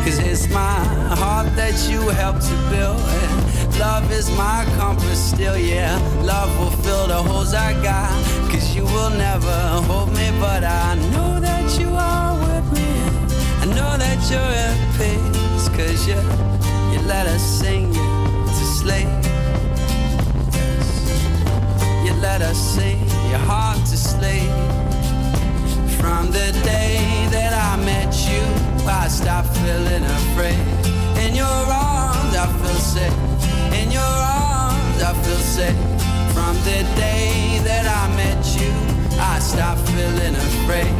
Cause 0.04 0.18
it's 0.18 0.46
my 0.50 0.78
heart 1.20 1.56
that 1.56 1.88
you 1.90 2.00
helped 2.10 2.42
to 2.42 2.56
build. 2.68 3.00
And 3.00 3.78
love 3.78 4.12
is 4.12 4.30
my 4.32 4.66
compass 4.76 5.18
still, 5.32 5.56
yeah. 5.56 5.96
Love 6.22 6.50
will 6.58 6.82
fill 6.82 7.06
the 7.06 7.22
holes 7.22 7.54
I 7.54 7.72
got. 7.82 8.12
Cause 8.50 8.76
you 8.76 8.84
will 8.84 9.10
never 9.10 9.58
hold 9.88 10.10
me, 10.10 10.30
but 10.38 10.64
I 10.64 10.96
know 11.12 11.40
that 11.40 11.80
you 11.80 11.88
are 11.94 12.17
that 13.98 14.18
you're 14.30 14.40
at 14.40 14.78
peace, 14.96 15.68
cause 15.76 16.06
you, 16.06 16.20
you 16.92 17.00
let 17.06 17.26
us 17.26 17.42
sing 17.42 17.92
you 17.92 18.10
to 18.46 18.64
sleep. 18.78 19.08
You 22.04 22.14
let 22.20 22.40
us 22.42 22.56
sing 22.56 22.98
your 23.30 23.42
heart 23.50 23.78
to 23.78 23.96
sleep. 23.96 24.50
From 26.00 26.26
the 26.26 26.52
day 26.64 27.26
that 27.30 27.52
I 27.52 27.76
met 27.84 28.14
you, 28.30 28.42
I 28.86 29.08
stopped 29.08 29.56
feeling 29.58 30.04
afraid. 30.04 30.58
In 31.24 31.34
your 31.34 31.46
arms, 31.46 32.34
I 32.34 32.46
feel 32.60 32.80
safe. 32.94 33.18
In 33.74 33.90
your 33.90 34.00
arms, 34.02 35.02
I 35.02 35.12
feel 35.24 35.42
safe. 35.58 35.80
From 36.34 36.54
the 36.64 36.80
day 36.96 37.60
that 37.64 37.84
I 37.86 38.04
met 38.16 38.42
you, 38.58 38.72
I 39.18 39.38
stopped 39.40 39.82
feeling 39.90 40.36
afraid. 40.36 40.94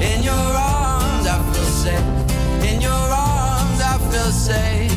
In 0.00 0.22
your 0.22 0.34
arms, 0.34 1.26
I 1.26 1.38
feel 1.52 1.70
safe 1.84 2.23
your 2.84 2.92
arms 2.92 3.80
I 3.80 3.98
feel 4.10 4.30
safe. 4.30 4.93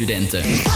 studenten. 0.00 0.69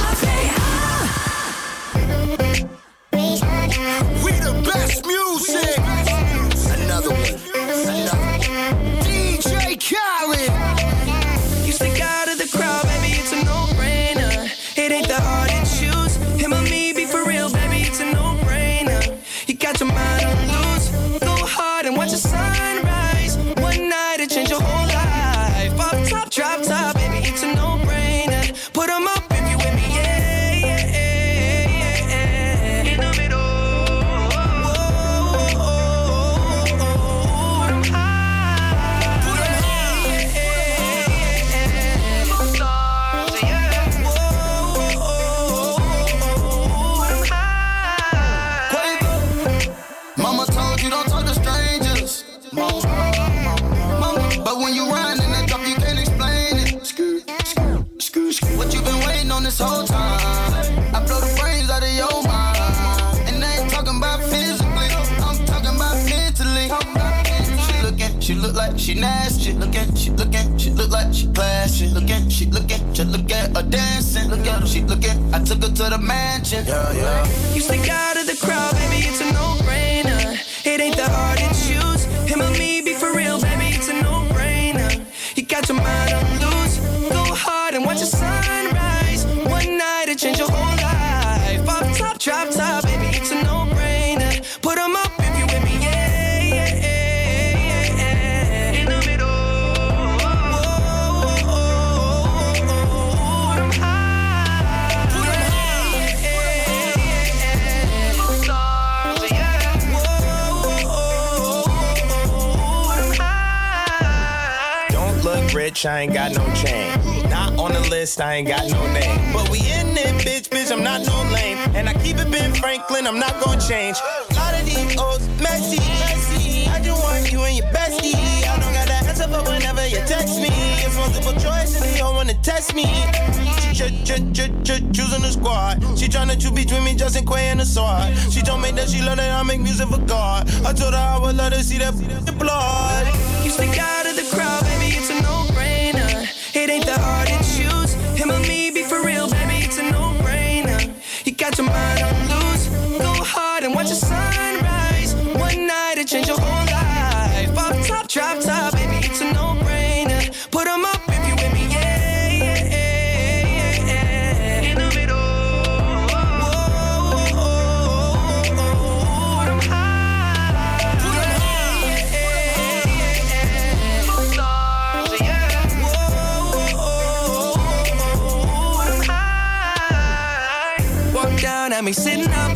Sitting 181.94 182.30
up. 182.32 182.54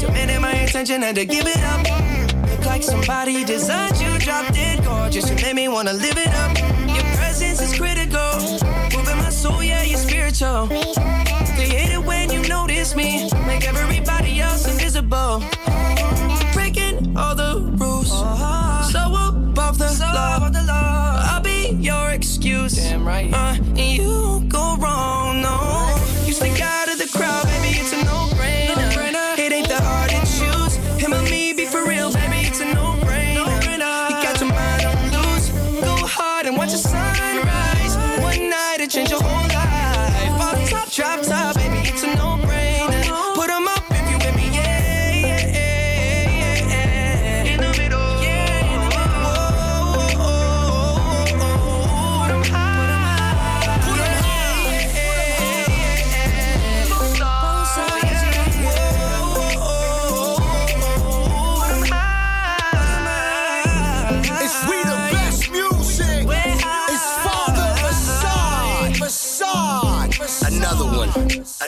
Demanding 0.00 0.40
my 0.40 0.52
attention 0.52 1.02
and 1.02 1.16
to 1.16 1.24
give 1.24 1.46
it 1.46 1.62
up. 1.62 1.80
Look 2.50 2.66
like 2.66 2.82
somebody 2.82 3.44
designed 3.44 4.00
you, 4.00 4.18
dropped 4.18 4.56
it 4.56 4.82
gorgeous. 4.84 5.28
You 5.30 5.36
made 5.36 5.54
me 5.54 5.68
wanna 5.68 5.92
live 5.92 6.16
it 6.16 6.28
up. 6.28 6.56
Your 6.88 7.04
presence 7.16 7.60
is 7.60 7.76
critical. 7.76 8.30
Moving 8.96 9.18
my 9.18 9.30
soul, 9.30 9.62
yeah, 9.62 9.82
you're 9.82 9.98
spiritual. 9.98 10.68
Created 11.54 12.04
when 12.06 12.30
you 12.32 12.40
notice 12.48 12.94
me. 12.96 13.30
Make 13.46 13.66
everybody 13.68 14.40
else 14.40 14.66
invisible. 14.66 15.42
Breaking 16.52 17.16
all 17.16 17.34
the 17.34 17.60
rules. 17.78 18.08
So 18.90 19.00
above 19.58 19.78
the 19.78 20.64
law. 20.66 21.22
I'll 21.30 21.42
be 21.42 21.76
your 21.80 22.10
excuse. 22.10 22.76
Damn 22.76 23.06
right. 23.06 23.32
Uh, 23.32 23.54
and 23.58 23.78
you 23.78 24.37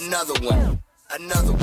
Another 0.06 0.40
one. 0.48 0.82
Another 1.08 1.52
one. 1.52 1.60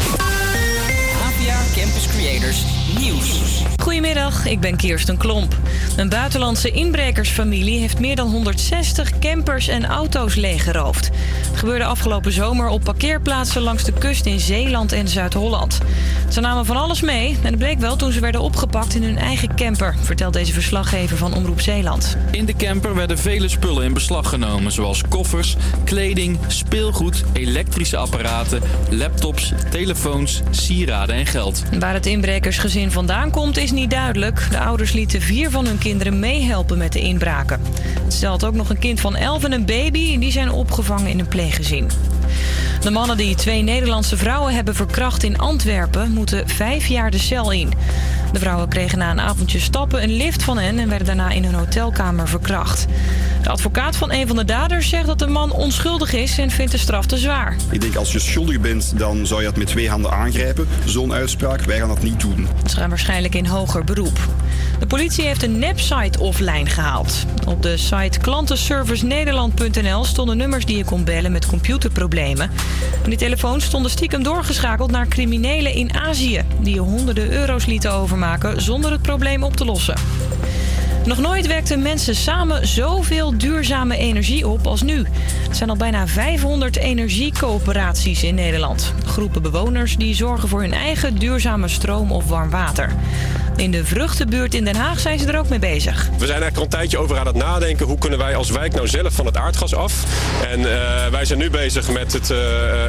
APA 1.28 1.60
Campus 1.74 2.08
Creators 2.08 2.64
Nieuws. 3.00 3.64
Goedemiddag, 3.82 4.46
ik 4.46 4.60
ben 4.60 4.78
Kirsten 4.78 5.18
Klomp. 5.18 5.56
Een 5.98 6.10
buitenlandse 6.10 6.72
inbrekersfamilie 6.72 7.80
heeft 7.80 8.00
meer 8.00 8.16
dan 8.16 8.28
160 8.28 9.20
campers 9.20 9.68
en 9.68 9.86
auto's 9.86 10.36
leeggeroofd. 10.36 11.10
Het 11.50 11.58
gebeurde 11.58 11.86
afgelopen 11.86 12.32
zomer 12.32 12.68
op 12.68 12.84
parkeerplaatsen 12.84 13.62
langs 13.62 13.84
de 13.84 13.94
kust 13.94 14.26
in 14.26 14.40
Zeeland 14.40 14.92
en 14.92 15.08
Zuid-Holland. 15.08 15.78
Ze 16.30 16.40
namen 16.40 16.66
van 16.66 16.78
alles 16.78 17.02
mee 17.02 17.38
en 17.44 17.46
het 17.46 17.58
bleek 17.58 17.80
wel 17.80 17.96
toen 17.96 18.12
ze 18.12 18.20
werden 18.20 18.42
opgepakt 18.42 18.96
in 18.96 19.04
hun 19.04 19.18
eigen 19.18 19.56
camper, 19.56 19.96
vertelt 20.02 20.34
deze 20.34 20.54
verslaggever 20.54 21.18
van 21.18 21.34
Omroep 21.34 21.62
Zeeland. 21.62 22.18
In 22.32 22.46
de 22.46 22.56
camper 22.56 22.96
werden 22.96 23.18
vele 23.18 23.48
spullen 23.48 23.84
in 23.84 23.94
beslag 23.94 24.30
genomen, 24.30 24.72
zoals 24.72 25.04
koffers, 25.10 25.56
kleding, 25.84 26.38
speelgoed, 26.48 27.24
elektrische 27.34 27.98
apparaten, 27.98 28.62
laptops, 28.90 29.54
telefoons, 29.70 30.42
sieraden 30.50 31.16
en 31.16 31.26
geld. 31.26 31.64
Waar 31.80 31.94
het 31.94 32.06
inbrekersgezin 32.06 32.92
vandaan 32.92 33.32
komt 33.32 33.58
is 33.58 33.72
niet 33.72 33.90
duidelijk. 33.90 34.48
De 34.50 34.60
ouders 34.60 34.92
lieten 34.92 35.22
vier 35.22 35.50
van 35.50 35.66
hun 35.66 35.78
kinderen 35.78 36.20
meehelpen 36.20 36.78
met 36.78 36.94
de 36.94 37.02
inbraken. 37.02 37.62
Het 38.04 38.14
stelt 38.14 38.46
ook 38.46 38.54
nog 38.54 38.70
een 38.70 38.80
kind 38.80 39.00
van 39.00 39.16
11 39.16 39.44
en 39.44 39.52
een 39.52 39.66
baby. 39.66 40.18
Die 40.20 40.32
zijn 40.32 40.52
opgevangen 40.52 41.08
in 41.08 41.20
een 41.20 41.28
pleeggezin. 41.28 41.90
De 42.82 42.92
mannen 42.92 43.18
die 43.18 43.36
twee 43.36 43.62
Nederlandse 43.62 44.18
vrouwen 44.18 44.54
hebben 44.54 44.76
verkracht 44.76 45.24
in 45.24 45.38
Antwerpen... 45.38 46.12
moeten 46.12 46.50
vijf 46.50 46.88
jaar 46.88 47.12
de 47.12 47.18
cel 47.18 47.52
in. 47.52 47.74
De 48.32 48.40
vrouwen 48.40 48.70
kregen 48.70 48.98
na 48.98 49.12
een 49.12 49.20
avondje 49.20 49.60
stappen 49.60 50.04
een 50.04 50.16
lift 50.16 50.44
van 50.44 50.58
hen... 50.58 50.80
en 50.80 50.90
werden 50.90 51.08
daarna 51.08 51.30
in 51.30 51.44
hun 51.44 51.54
hotelkamer 51.54 52.28
verkracht. 52.28 52.86
De 53.44 53.50
advocaat 53.50 53.96
van 53.96 54.12
een 54.12 54.28
van 54.28 54.36
de 54.36 54.46
daders 54.46 54.90
zegt 54.90 55.06
dat 55.06 55.20
de 55.20 55.28
man 55.28 55.52
onschuldig 55.52 56.14
is... 56.14 56.38
en 56.38 56.50
vindt 56.50 56.72
de 56.72 56.78
straf 56.78 57.06
te 57.06 57.18
zwaar. 57.18 57.56
Ik 57.70 57.82
denk 57.82 57.96
als 57.96 58.12
je 58.12 58.20
schuldig 58.20 58.60
bent, 58.60 58.94
dan 58.96 59.28
zou 59.28 59.42
je 59.42 59.48
het 59.48 59.58
met 59.58 59.68
twee 59.68 59.90
handen 59.90 60.12
aangrijpen. 60.12 60.68
Zo'n 60.86 61.14
uitspraak, 61.14 61.62
wij 61.62 61.78
gaan 61.80 61.88
dat 61.88 62.04
niet 62.04 62.20
doen. 62.20 62.48
Ze 62.66 62.76
gaan 62.76 62.90
waarschijnlijk 62.90 63.36
in 63.36 63.46
hoger 63.46 63.84
beroep. 63.84 64.20
De 64.80 64.88
politie 64.88 65.26
heeft 65.26 65.44
een 65.44 65.60
nepsite 65.60 66.20
offline 66.20 66.66
gehaald. 66.66 67.26
Op 67.48 67.62
de 67.62 67.78
site 67.78 68.20
klantenservicenederland.nl 68.20 70.04
stonden 70.04 70.38
nummers 70.38 70.66
die 70.66 70.78
je 70.78 70.86
kon 70.86 71.04
bellen 71.04 71.32
met 71.32 71.46
computerproblemen. 71.46 72.52
En 73.04 73.10
die 73.10 73.18
telefoons 73.20 73.66
stonden 73.66 73.92
stiekem 73.92 74.24
doorgeschakeld 74.24 74.92
naar 74.92 75.08
criminelen 75.08 75.74
in 75.74 75.94
Azië... 75.94 76.42
die 76.60 76.74
je 76.74 76.80
honderden 76.80 77.32
euro's 77.32 77.66
lieten 77.66 77.94
overmaken 77.94 78.62
zonder 78.62 78.92
het 78.92 79.02
probleem 79.02 79.44
op 79.44 79.56
te 79.56 79.66
lossen. 79.66 79.96
Nog 81.08 81.18
nooit 81.18 81.48
werkten 81.48 81.82
mensen 81.82 82.16
samen 82.16 82.68
zoveel 82.68 83.38
duurzame 83.38 83.98
energie 83.98 84.48
op 84.48 84.68
als 84.68 84.82
nu. 84.82 84.98
Er 85.50 85.56
zijn 85.56 85.70
al 85.70 85.76
bijna 85.76 86.08
500 86.08 86.78
energiecoöperaties 86.78 88.24
in 88.24 88.36
Nederland. 88.36 88.94
Groepen 89.06 89.42
bewoners 89.42 89.98
die 89.98 90.16
zorgen 90.16 90.50
voor 90.50 90.62
hun 90.62 90.74
eigen 90.74 91.16
duurzame 91.16 91.68
stroom 91.68 92.12
of 92.12 92.28
warm 92.28 92.50
water. 92.50 92.96
In 93.58 93.72
de 93.72 93.86
vruchtenbuurt 93.86 94.54
in 94.54 94.64
Den 94.64 94.76
Haag 94.76 95.00
zijn 95.00 95.20
ze 95.20 95.28
er 95.28 95.40
ook 95.40 95.50
mee 95.50 95.60
bezig. 95.60 96.04
We 96.04 96.26
zijn 96.26 96.42
eigenlijk 96.42 96.58
al 96.58 96.64
een 96.64 96.70
tijdje 96.70 96.98
over 96.98 97.18
aan 97.18 97.26
het 97.26 97.36
nadenken. 97.36 97.86
Hoe 97.86 97.98
kunnen 97.98 98.20
wij 98.20 98.36
als 98.36 98.50
wijk 98.50 98.74
nou 98.74 98.88
zelf 98.88 99.14
van 99.14 99.26
het 99.26 99.38
aardgas 99.38 99.76
af? 99.76 100.04
En 100.52 100.60
eh, 100.60 101.08
wij 101.12 101.26
zijn 101.26 101.40
nu 101.40 101.50
bezig 101.50 101.92
met 101.92 102.14
het, 102.14 102.30
eh, 102.30 102.38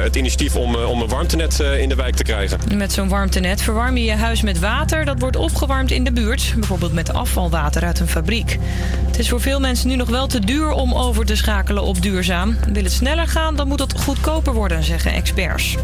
het 0.01 0.15
initiatief 0.15 0.55
om, 0.55 0.75
eh, 0.75 0.89
om 0.89 1.01
een 1.01 1.07
warmtenet 1.07 1.59
in 1.59 1.89
de 1.89 1.95
wijk 1.95 2.15
te 2.15 2.23
krijgen. 2.23 2.59
Met 2.75 2.93
zo'n 2.93 3.09
warmtenet 3.09 3.61
verwarm 3.61 3.97
je 3.97 4.03
je 4.03 4.15
huis 4.15 4.41
met 4.41 4.59
water 4.59 5.05
dat 5.05 5.19
wordt 5.19 5.35
opgewarmd 5.35 5.91
in 5.91 6.03
de 6.03 6.11
buurt. 6.11 6.53
Bijvoorbeeld 6.55 6.93
met 6.93 7.13
afvalwater 7.13 7.83
uit 7.83 7.99
een 7.99 8.07
fabriek. 8.07 8.57
Het 9.05 9.19
is 9.19 9.29
voor 9.29 9.41
veel 9.41 9.59
mensen 9.59 9.87
nu 9.87 9.95
nog 9.95 10.09
wel 10.09 10.27
te 10.27 10.39
duur 10.39 10.71
om 10.71 10.93
over 10.93 11.25
te 11.25 11.35
schakelen 11.35 11.83
op 11.83 12.01
duurzaam. 12.01 12.57
Wil 12.73 12.83
het 12.83 12.91
sneller 12.91 13.27
gaan, 13.27 13.55
dan 13.55 13.67
moet 13.67 13.79
het 13.79 13.99
goedkoper 13.99 14.53
worden, 14.53 14.83
zeggen 14.83 15.13
experts. 15.13 15.75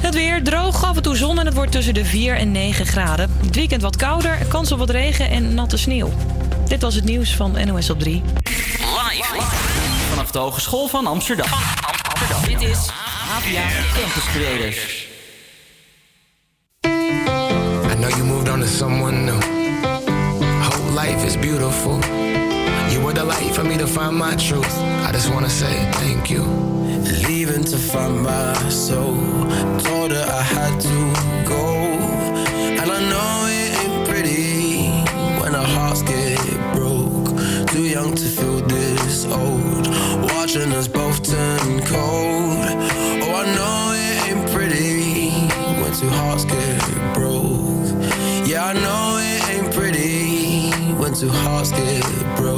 Het 0.00 0.14
weer 0.14 0.42
droog, 0.42 0.84
af 0.84 0.96
en 0.96 1.02
toe 1.02 1.16
zon 1.16 1.38
en 1.38 1.46
het 1.46 1.54
wordt 1.54 1.72
tussen 1.72 1.94
de 1.94 2.04
4 2.04 2.36
en 2.36 2.52
9 2.52 2.86
graden. 2.86 3.30
Het 3.42 3.54
weekend 3.54 3.82
wat 3.82 3.96
kouder, 3.96 4.38
kans 4.48 4.72
op 4.72 4.78
wat 4.78 4.90
regen 4.90 5.30
en 5.30 5.54
natte 5.54 5.76
sneeuw. 5.76 6.12
Dit 6.66 6.82
was 6.82 6.94
het 6.94 7.04
nieuws 7.04 7.36
van 7.36 7.66
NOS 7.66 7.90
op 7.90 7.98
3. 7.98 8.22
Live. 8.78 9.42
Vanaf 10.08 10.30
de 10.30 10.38
Hogeschool 10.38 10.88
van 10.88 11.06
Amsterdam. 11.06 11.46
Dit 12.46 12.60
is 12.60 12.78
APA 13.30 13.68
Campus 14.00 14.24
Creators. 14.32 15.08
I 17.92 17.94
know 17.94 18.10
you 18.10 18.24
moved 18.24 18.48
on 18.48 18.60
to 18.60 18.66
someone 18.66 19.16
new. 19.16 19.40
Whole 20.62 21.00
life 21.00 21.26
is 21.26 21.38
beautiful. 21.38 21.98
You 22.90 23.00
were 23.00 23.12
the 23.12 23.24
light 23.24 23.54
for 23.54 23.62
me 23.62 23.76
to 23.78 23.86
find 23.86 24.16
my 24.16 24.34
truth. 24.34 24.76
I 25.06 25.12
just 25.12 25.32
wanna 25.32 25.48
say 25.48 25.74
thank 25.92 26.28
you. 26.28 26.42
Leaving 27.28 27.64
to 27.64 27.78
find 27.78 28.22
my 28.22 28.54
soul. 28.68 29.16
Told 29.78 30.10
her 30.10 30.26
I 30.28 30.42
had 30.42 30.80
to 30.80 30.98
go. 31.48 31.64
And 32.80 32.90
I 32.90 33.00
know 33.10 33.46
it 33.48 33.70
ain't 33.82 34.08
pretty 34.08 34.88
when 35.40 35.54
our 35.54 35.70
hearts 35.76 36.02
get 36.02 36.38
broke. 36.74 37.28
Too 37.68 37.84
young 37.84 38.14
to 38.14 38.24
feel 38.24 38.60
this 38.66 39.24
old. 39.26 39.86
Watching 40.32 40.72
us 40.72 40.88
both 40.88 41.22
turn 41.22 41.80
cold. 41.86 42.66
Oh, 43.22 43.34
I 43.42 43.44
know 43.56 43.92
it 43.94 44.16
ain't 44.28 44.50
pretty 44.50 45.30
when 45.80 45.92
two 45.92 46.08
hearts 46.08 46.44
get 46.44 47.14
broke. 47.14 47.86
Yeah, 48.48 48.66
I 48.66 48.72
know 48.72 49.18
it 49.20 49.40
ain't 49.52 49.74
pretty 49.74 50.70
when 51.00 51.14
two 51.14 51.30
hearts 51.30 51.70
get 51.70 52.02
broke. 52.36 52.49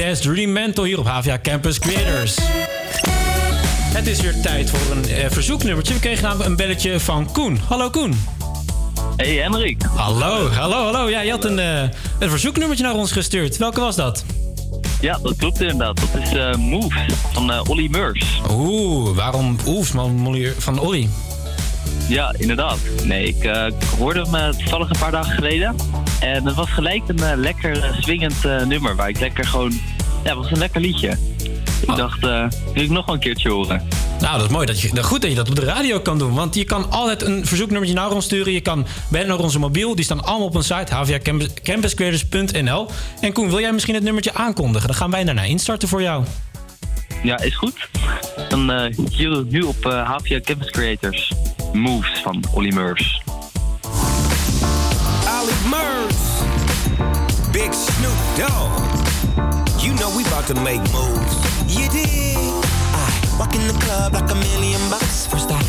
Days 0.00 0.22
Rudimental 0.22 0.84
hier 0.84 0.98
op 0.98 1.06
HVA 1.06 1.38
Campus 1.42 1.78
Creators. 1.78 2.36
Het 3.94 4.06
is 4.06 4.20
weer 4.20 4.40
tijd 4.42 4.70
voor 4.70 4.96
een 4.96 5.08
eh, 5.08 5.30
verzoeknummertje. 5.30 5.94
We 5.94 6.00
kregen 6.00 6.22
namelijk 6.22 6.48
een 6.48 6.56
belletje 6.56 7.00
van 7.00 7.32
Koen. 7.32 7.58
Hallo 7.68 7.90
Koen. 7.90 8.20
Hey 9.16 9.34
Henrik. 9.34 9.82
Hallo, 9.82 10.50
hallo, 10.50 10.84
hallo. 10.84 11.08
Ja, 11.08 11.20
je 11.20 11.30
had 11.30 11.44
een, 11.44 11.58
eh, 11.58 11.82
een 12.18 12.30
verzoeknummertje 12.30 12.84
naar 12.84 12.94
ons 12.94 13.12
gestuurd. 13.12 13.56
Welke 13.56 13.80
was 13.80 13.96
dat? 13.96 14.24
Ja, 15.00 15.18
dat 15.22 15.36
klopt 15.36 15.60
inderdaad. 15.60 16.00
Dat 16.12 16.22
is 16.22 16.32
eh 16.32 16.54
Moves 16.54 17.12
van 17.32 17.52
eh 17.52 17.60
Olly 17.68 17.88
Murs. 17.90 18.40
Oeh, 18.50 19.16
waarom 19.16 19.56
Oefs 19.66 19.90
van, 20.58 20.78
Olly? 20.78 21.08
Ja, 22.08 22.34
inderdaad. 22.38 22.78
Nee, 23.04 23.26
ik, 23.26 23.50
hoorde 23.98 24.26
hem 24.30 24.56
toevallig 24.56 24.90
een 24.90 24.98
paar 24.98 25.10
dagen 25.10 25.34
geleden. 25.34 25.74
En 26.20 26.46
het 26.46 26.54
was 26.54 26.70
gelijk 26.70 27.02
een 27.06 27.22
eh, 27.22 27.36
lekker 27.36 27.84
eh, 27.84 28.00
swingend 28.00 28.44
eh, 28.44 28.62
nummer. 28.62 28.96
Waar 28.96 29.08
ik 29.08 29.20
lekker 29.20 29.44
gewoon... 29.46 29.72
Ja, 30.24 30.28
het 30.28 30.34
was 30.34 30.50
een 30.50 30.58
lekker 30.58 30.80
liedje. 30.80 31.18
Ik 31.80 31.96
dacht, 31.96 32.24
eh 32.24 32.46
wil 32.74 32.82
ik 32.82 32.90
nog 32.90 33.06
wel 33.06 33.14
een 33.14 33.20
keertje 33.20 33.50
horen. 33.50 33.88
Nou, 34.20 34.36
dat 34.36 34.46
is 34.46 34.52
mooi. 34.52 34.66
Dat 34.66 34.80
je, 34.80 34.94
dat 34.94 35.04
goed 35.04 35.20
dat 35.20 35.30
je 35.30 35.36
dat 35.36 35.48
op 35.48 35.56
de 35.56 35.64
radio 35.64 36.00
kan 36.00 36.18
doen. 36.18 36.34
Want 36.34 36.54
je 36.54 36.64
kan 36.64 36.90
altijd 36.90 37.22
een 37.22 37.46
verzoeknummertje 37.46 37.94
naar 37.94 38.10
ons 38.10 38.24
sturen. 38.24 38.52
Je 38.52 38.60
kan 38.60 38.86
bellen 39.08 39.28
naar 39.28 39.38
onze 39.38 39.58
mobiel. 39.58 39.94
Die 39.94 40.04
staan 40.04 40.24
allemaal 40.24 40.46
op 40.46 40.54
een 40.54 40.62
site, 40.62 40.94
hvacampuscreators.nl. 40.94 42.88
En 43.20 43.32
Koen, 43.32 43.48
wil 43.48 43.60
jij 43.60 43.72
misschien 43.72 43.94
het 43.94 44.02
nummertje 44.02 44.34
aankondigen? 44.34 44.86
Dan 44.86 44.96
gaan 44.96 45.10
wij 45.10 45.24
daarna 45.24 45.42
instarten 45.42 45.88
voor 45.88 46.02
jou. 46.02 46.24
Ja, 47.22 47.38
is 47.38 47.56
goed. 47.56 47.88
Dan 48.48 48.70
eh, 48.70 48.96
hier 49.10 49.44
nu 49.48 49.60
op 49.60 49.84
HVA 49.84 50.40
Campus 50.40 50.70
Creators. 50.70 51.32
Moves 51.72 52.20
van 52.22 52.44
Olly 52.54 52.74
Murs. 52.74 53.22
Big 57.70 57.76
Snoop 57.76 58.18
Dogg. 58.36 58.82
You 59.80 59.94
know 59.94 60.10
we 60.16 60.24
about 60.24 60.46
to 60.48 60.54
make 60.54 60.80
moves. 60.90 61.34
You 61.68 61.88
dig? 61.88 62.36
I 62.36 63.36
walk 63.38 63.54
in 63.54 63.64
the 63.68 63.78
club 63.84 64.12
like 64.12 64.28
a 64.28 64.34
million 64.34 64.80
bucks. 64.90 65.26
First 65.26 65.50
I 65.52 65.59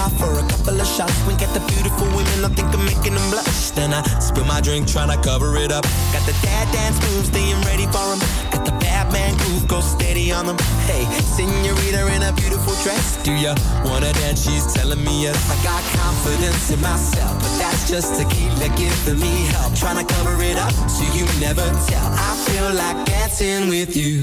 bar 0.00 0.10
for 0.18 0.32
a 0.38 0.48
couple 0.48 0.80
of 0.80 0.86
shots. 0.86 1.14
Wink 1.26 1.42
at 1.42 1.52
the 1.52 1.60
beautiful 1.72 2.06
women, 2.16 2.44
I 2.44 2.50
think 2.56 2.68
I'm 2.72 2.84
making 2.84 3.14
them 3.14 3.30
blush. 3.30 3.70
Then 3.70 3.92
I 3.92 4.02
spill 4.18 4.44
my 4.44 4.60
drink, 4.60 4.86
tryna 4.86 5.22
cover 5.22 5.56
it 5.56 5.72
up. 5.72 5.84
Got 6.12 6.24
the 6.26 6.36
dad 6.42 6.66
dance 6.72 6.98
moves, 7.06 7.28
staying 7.28 7.60
ready 7.68 7.86
for 7.94 8.06
'em. 8.12 8.20
Got 8.52 8.64
the 8.64 8.74
Batman 8.82 9.36
groove, 9.40 9.66
go 9.68 9.80
steady 9.80 10.32
on 10.32 10.46
them. 10.46 10.58
Hey, 10.88 11.04
senorita 11.36 12.00
in 12.14 12.22
a 12.22 12.32
beautiful 12.32 12.74
dress. 12.84 13.06
Do 13.24 13.32
ya 13.32 13.54
wanna 13.84 14.12
dance? 14.20 14.40
She's 14.44 14.66
telling 14.72 15.02
me 15.04 15.14
yes. 15.24 15.38
I 15.54 15.56
got 15.70 15.82
confidence 16.00 16.70
in 16.74 16.80
myself, 16.80 17.34
but 17.42 17.52
that's 17.60 17.82
just 17.92 18.08
tequila 18.18 18.68
giving 18.80 19.20
me 19.20 19.34
help. 19.52 19.72
Tryna 19.82 20.06
cover 20.14 20.36
it 20.50 20.58
up 20.66 20.72
so 20.94 21.04
you 21.16 21.26
never 21.46 21.66
tell. 21.88 22.08
I 22.28 22.32
feel 22.46 22.68
like 22.82 22.98
dancing 23.04 23.68
with 23.68 23.96
you. 23.96 24.14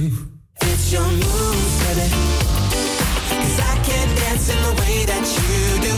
It's 0.62 0.92
your 0.92 1.10
moves, 1.22 1.74
baby. 1.84 2.10
Cause 3.30 3.60
I 3.72 3.77
in 4.38 4.62
the 4.62 4.74
way 4.82 5.04
that 5.06 5.26
you 5.36 5.58
do. 5.88 5.94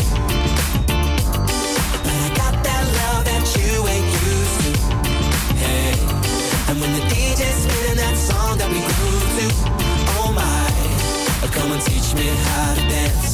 But 2.03 2.15
I 2.25 2.29
got 2.39 2.55
that 2.63 2.83
love 2.99 3.23
that 3.25 3.43
you 3.59 3.71
ain't 3.93 4.09
used 4.31 4.57
to. 4.63 4.71
Hey. 5.63 5.91
And 6.69 6.79
when 6.79 6.91
the 6.97 7.03
DJ's 7.11 7.67
that 7.97 8.15
song 8.17 8.57
that 8.59 8.69
we 8.71 8.79
to, 9.39 9.47
oh 10.19 10.31
my, 10.31 11.49
come 11.51 11.71
and 11.73 11.81
teach 11.81 12.13
me 12.15 12.27
how 12.27 12.75
to 12.75 12.81
dance. 12.81 13.28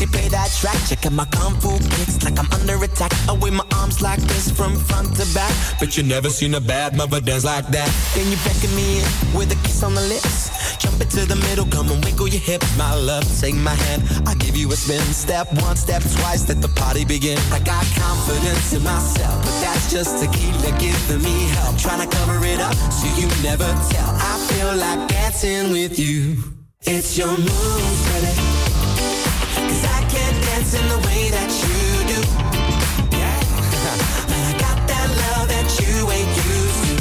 Down. 0.00 0.08
Play 0.10 0.28
that 0.28 0.50
track, 0.50 0.76
check 0.88 1.06
out 1.06 1.12
my 1.12 1.24
kung 1.26 1.54
fu 1.60 1.78
kicks 1.78 2.24
like 2.24 2.38
I'm 2.38 2.50
under 2.52 2.82
attack. 2.82 3.12
I 3.28 3.32
wave 3.32 3.52
my 3.52 3.64
arms 3.76 4.00
like 4.02 4.20
this 4.20 4.50
from 4.50 4.76
front 4.76 5.14
to 5.16 5.26
back. 5.34 5.52
But 5.78 5.96
you 5.96 6.02
never 6.02 6.30
seen 6.30 6.54
a 6.54 6.60
bad 6.60 6.96
mother 6.96 7.20
dance 7.20 7.44
like 7.44 7.66
that. 7.68 7.88
Then 8.14 8.26
you 8.30 8.36
beckon 8.44 8.74
me 8.74 8.98
in 8.98 9.06
with 9.36 9.52
a 9.52 9.56
kiss 9.66 9.82
on 9.82 9.94
the 9.94 10.00
lips. 10.00 10.50
Jump 10.78 11.00
into 11.00 11.26
the 11.26 11.36
middle, 11.36 11.66
come 11.66 11.90
and 11.90 12.02
wiggle 12.04 12.28
your 12.28 12.40
hips, 12.40 12.66
my 12.76 12.94
love. 12.94 13.24
Take 13.40 13.54
my 13.54 13.74
hand, 13.74 14.02
I 14.26 14.34
give 14.34 14.56
you 14.56 14.72
a 14.72 14.76
spin. 14.76 15.00
Step 15.12 15.52
one, 15.62 15.76
step 15.76 16.02
twice, 16.02 16.48
let 16.48 16.60
the 16.62 16.68
party 16.68 17.04
begin. 17.04 17.38
I 17.52 17.60
got 17.60 17.84
confidence 17.94 18.72
in 18.72 18.82
myself, 18.82 19.44
but 19.44 19.60
that's 19.60 19.92
just 19.92 20.18
tequila 20.18 20.72
giving 20.78 21.22
me 21.22 21.48
help. 21.60 21.76
Trying 21.78 22.08
to 22.08 22.16
cover 22.16 22.44
it 22.44 22.60
up 22.60 22.74
so 22.74 23.06
you 23.20 23.28
never 23.42 23.68
tell. 23.92 24.10
I 24.16 24.38
feel 24.48 24.74
like 24.76 25.08
dancing 25.08 25.72
with 25.72 25.98
you. 25.98 26.36
It's 26.82 27.18
your 27.18 27.28
move, 27.28 28.08
baby. 28.08 28.49
Cause 30.70 30.78
I 30.78 30.82
can't 30.82 30.82
dance 30.82 30.82
in 30.82 30.88
the 30.88 31.08
way 31.08 31.30
that 31.30 31.50
you 31.62 31.78
do. 32.06 32.20
Yeah. 33.16 33.40
But 34.30 34.38
I 34.38 34.54
got 34.58 34.78
that 34.86 35.08
love 35.10 35.48
that 35.48 35.66
you 35.80 36.10
ain't 36.10 36.30
used 36.46 36.82
to. 36.86 36.94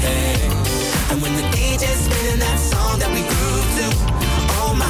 Hey. 0.00 0.40
And 1.12 1.20
when 1.20 1.34
the 1.36 1.42
DJ's 1.52 2.00
spinning 2.08 2.40
that 2.40 2.58
song 2.58 2.98
that 3.00 3.10
we 3.12 3.20
grew 3.28 3.60
to, 3.76 3.86
oh 4.60 4.72
my, 4.72 4.88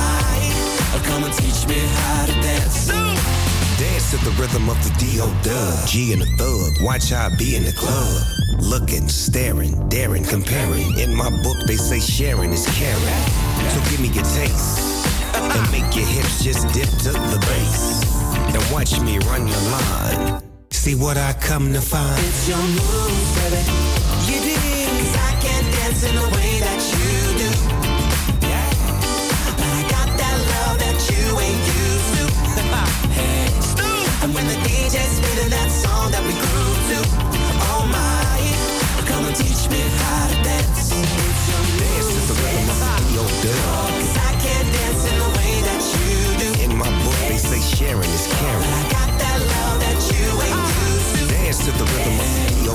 oh, 0.94 1.02
come 1.06 1.24
and 1.24 1.34
teach 1.34 1.66
me 1.66 1.78
how 1.78 2.26
to 2.26 2.32
dance. 2.40 2.86
Dance 3.78 4.10
to 4.10 4.16
the 4.24 4.34
rhythm 4.40 4.68
of 4.68 4.78
the 4.84 4.94
D.O. 4.98 5.26
Dub. 5.42 5.88
G 5.88 6.12
and 6.12 6.22
the 6.22 6.26
thug. 6.36 6.80
Watch 6.84 7.10
how 7.10 7.26
I 7.26 7.36
be 7.36 7.56
in 7.56 7.64
the 7.64 7.72
club. 7.72 8.22
Looking, 8.60 9.08
staring, 9.08 9.88
daring, 9.88 10.24
comparing. 10.24 10.98
In 10.98 11.14
my 11.14 11.30
book, 11.42 11.58
they 11.66 11.76
say 11.76 12.00
sharing 12.00 12.52
is 12.52 12.66
caring. 12.78 13.22
So 13.70 13.80
give 13.90 14.00
me 14.00 14.08
your 14.08 14.24
taste 14.24 14.97
and 15.34 15.70
make 15.70 15.94
your 15.94 16.06
hips 16.06 16.42
just 16.42 16.66
dip 16.72 16.88
to 17.05 17.12
the 17.12 17.38
bass. 17.48 18.05
And 18.55 18.62
watch 18.72 19.00
me 19.00 19.18
run 19.30 19.46
your 19.46 19.60
line. 19.70 20.42
See 20.70 20.94
what 20.94 21.16
I 21.16 21.32
come 21.34 21.72
to 21.72 21.80
find. 21.80 22.18
It's 22.26 22.48
your 22.48 22.59
moves, 22.59 23.30
baby. 23.36 23.60
You 24.28 24.38
do. 24.46 24.56
Cause 24.98 25.16
I 25.16 25.32
can't 25.40 25.66
dance 25.76 26.02
in 26.05 26.14
the 26.14 26.28
way 26.36 26.60
that 26.66 26.80
you 26.94 27.10
do. 27.42 27.50
Yeah. 28.46 28.70
But 29.59 29.70
I 29.78 29.82
got 29.90 30.09
that 30.20 30.36
love 30.52 30.76
that 30.84 30.98
you 31.10 31.24
ain't 31.46 31.64
used 31.84 32.10
to. 32.16 32.24
hey, 33.18 33.48
Stu. 33.60 33.88
And 34.24 34.34
when 34.34 34.46
the 34.46 34.59
DJ's 34.66 35.27
to 51.69 51.85
the 51.85 51.85
rhythm 51.85 52.19
of 52.19 52.31
yo 52.65 52.73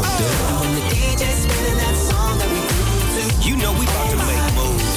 You 3.47 3.55
know 3.57 3.73
we 3.79 3.85
make 3.85 4.53
moves. 4.55 4.89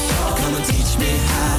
Teach 0.66 0.98
me 0.98 1.10
how 1.26 1.56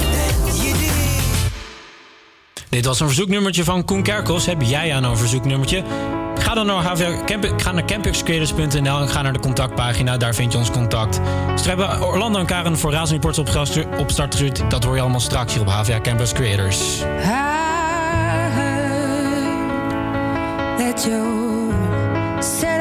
Dit 2.69 2.85
was 2.85 2.99
een 2.99 3.07
verzoeknummertje 3.07 3.63
van 3.63 3.85
Koen 3.85 4.03
Kerkels. 4.03 4.45
Heb 4.45 4.61
jij 4.61 4.93
aan 4.93 5.03
een 5.03 5.17
verzoeknummertje? 5.17 5.83
Ga 6.39 6.53
dan 6.53 6.65
naar, 6.65 6.83
HVR, 6.83 7.23
camp, 7.25 7.53
ga 7.57 7.71
naar 7.71 7.85
campuscreators.nl 7.85 8.99
en 8.99 9.09
ga 9.09 9.21
naar 9.21 9.33
de 9.33 9.39
contactpagina. 9.39 10.17
Daar 10.17 10.35
vind 10.35 10.51
je 10.51 10.57
ons 10.57 10.71
contact. 10.71 11.19
Ze 11.61 11.99
Orlando 12.01 12.39
en 12.39 12.45
Karen 12.45 12.77
voor 12.77 12.91
Razend 12.91 13.11
Reports 13.11 13.39
op, 13.39 13.47
op 13.99 14.11
start. 14.11 14.69
Dat 14.69 14.83
hoor 14.83 14.95
je 14.95 15.01
allemaal 15.01 15.19
straks 15.19 15.53
hier 15.53 15.61
op 15.61 15.69
HVA 15.69 16.01
Campus 16.01 16.33
Creators. 16.33 17.01
I 21.07 21.46
said 22.41 22.76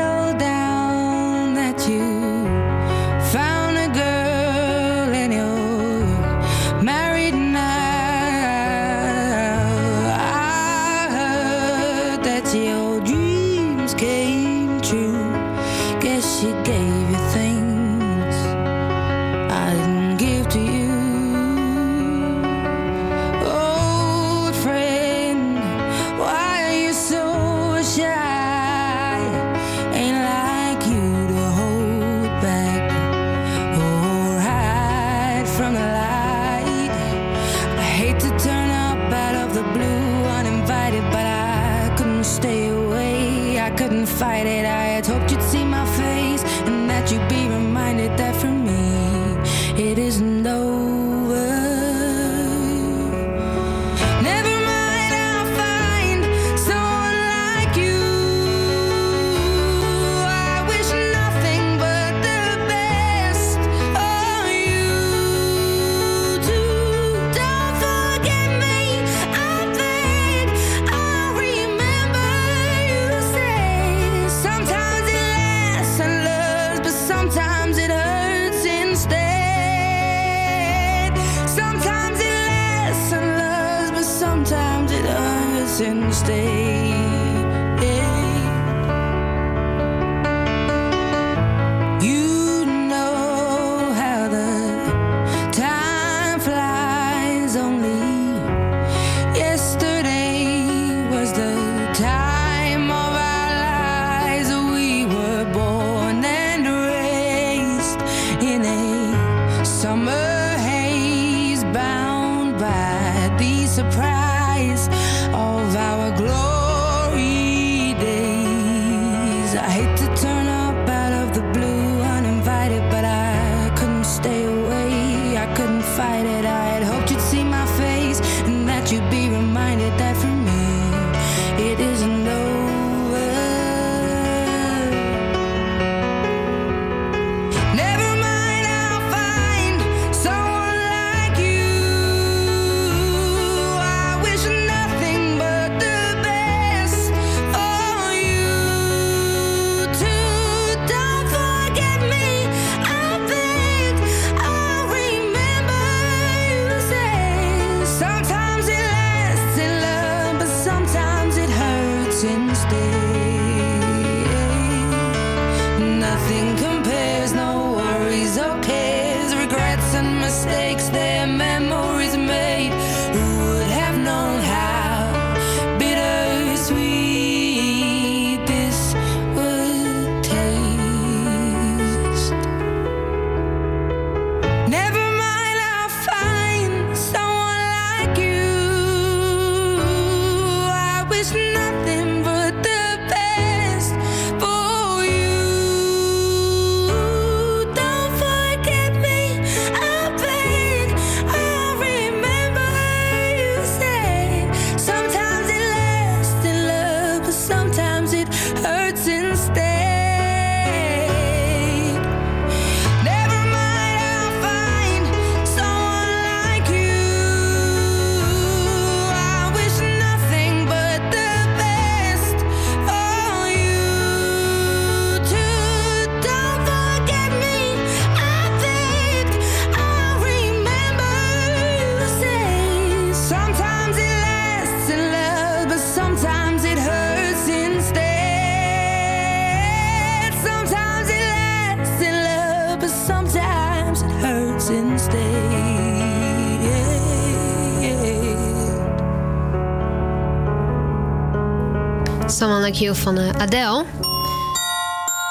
van 253.06 253.18
eh, 253.18 253.28
Adele. 253.28 253.84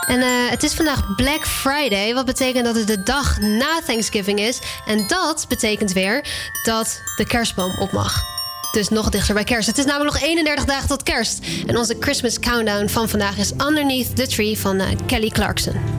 En 0.08 0.22
eh, 0.22 0.28
het 0.50 0.64
is 0.64 0.74
vandaag 0.74 1.16
Black 1.16 1.48
Friday, 1.48 2.14
wat 2.14 2.26
betekent 2.26 2.66
dat 2.66 2.76
het 2.76 2.88
de 2.88 3.04
dag 3.04 3.40
na 3.40 3.82
Thanksgiving 3.86 4.40
is. 4.40 4.60
En 4.86 5.08
dat 5.08 5.46
betekent 5.50 5.94
weer 5.94 6.26
dat 6.64 7.02
de 7.16 7.26
kerstboom 7.26 7.72
op 7.80 7.92
mag. 7.92 8.24
Dus 8.72 8.90
nog 8.90 9.10
dichter 9.10 9.34
bij 9.34 9.44
kerst. 9.44 9.68
Het 9.68 9.78
is 9.78 9.86
namelijk 9.86 10.14
nog 10.14 10.24
31 10.24 10.66
dagen 10.66 10.88
tot 10.88 11.04
kerst. 11.04 11.46
En 11.68 11.78
onze 11.78 11.96
Christmas 12.00 12.40
countdown 12.40 12.88
van 12.88 13.10
vandaag 13.10 13.38
is 13.38 13.52
Underneath 13.52 14.16
the 14.16 14.28
Tree 14.28 14.60
van 14.60 14.80
eh, 14.80 14.88
Kelly 15.06 15.30
Clarkson. 15.30 15.95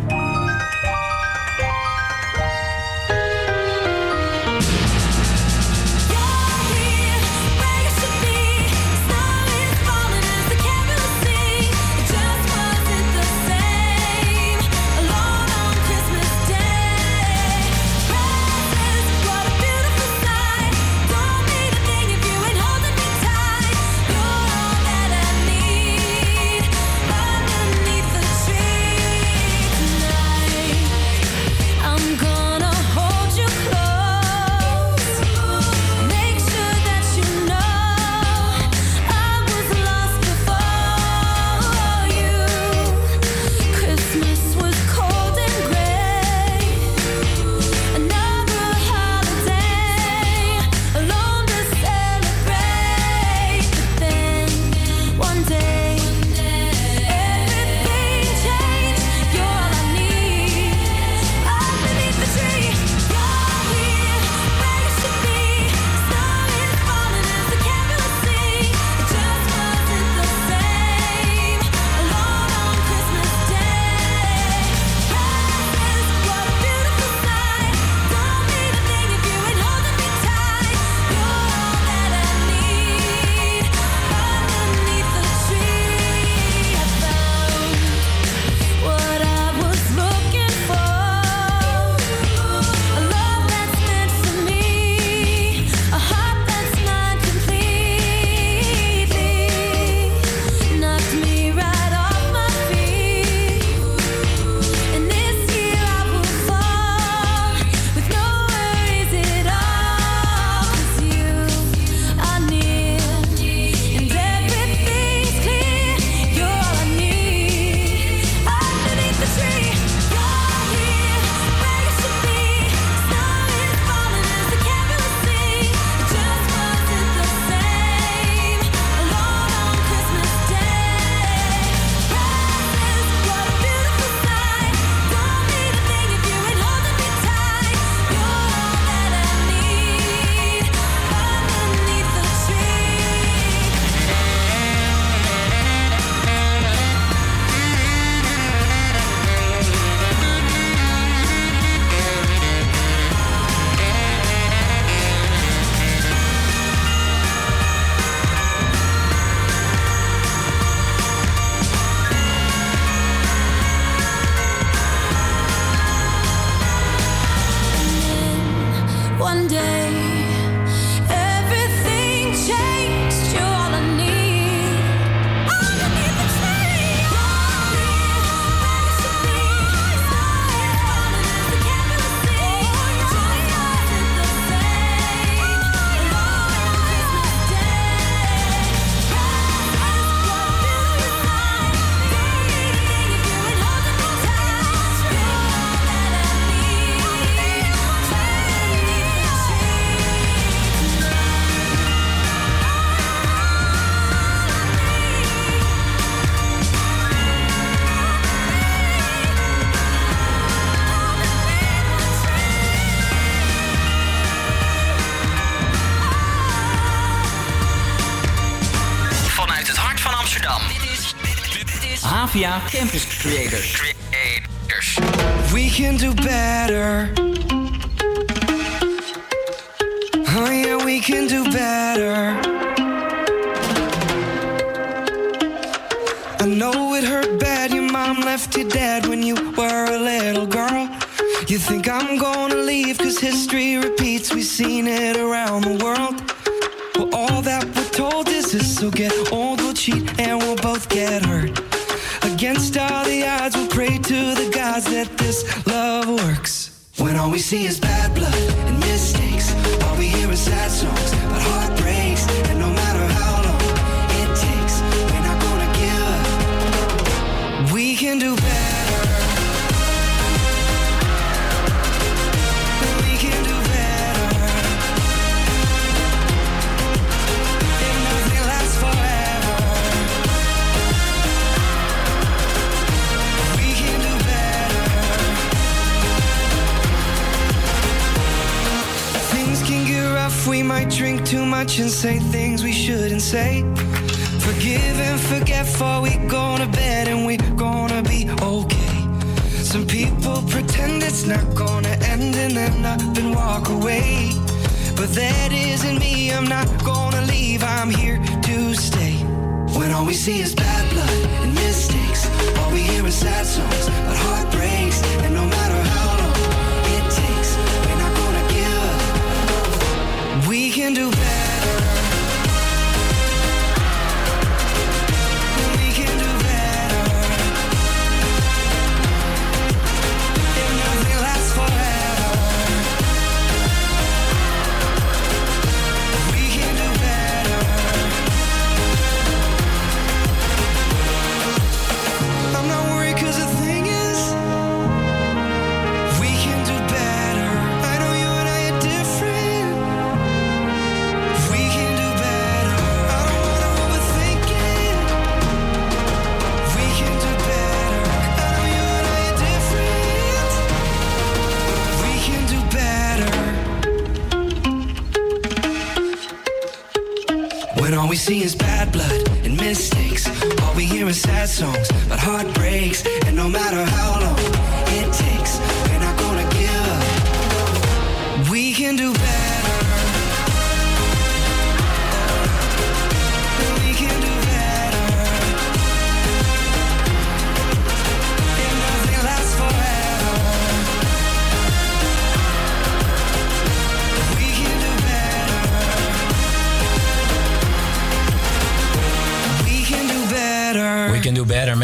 Campus 222.61 223.06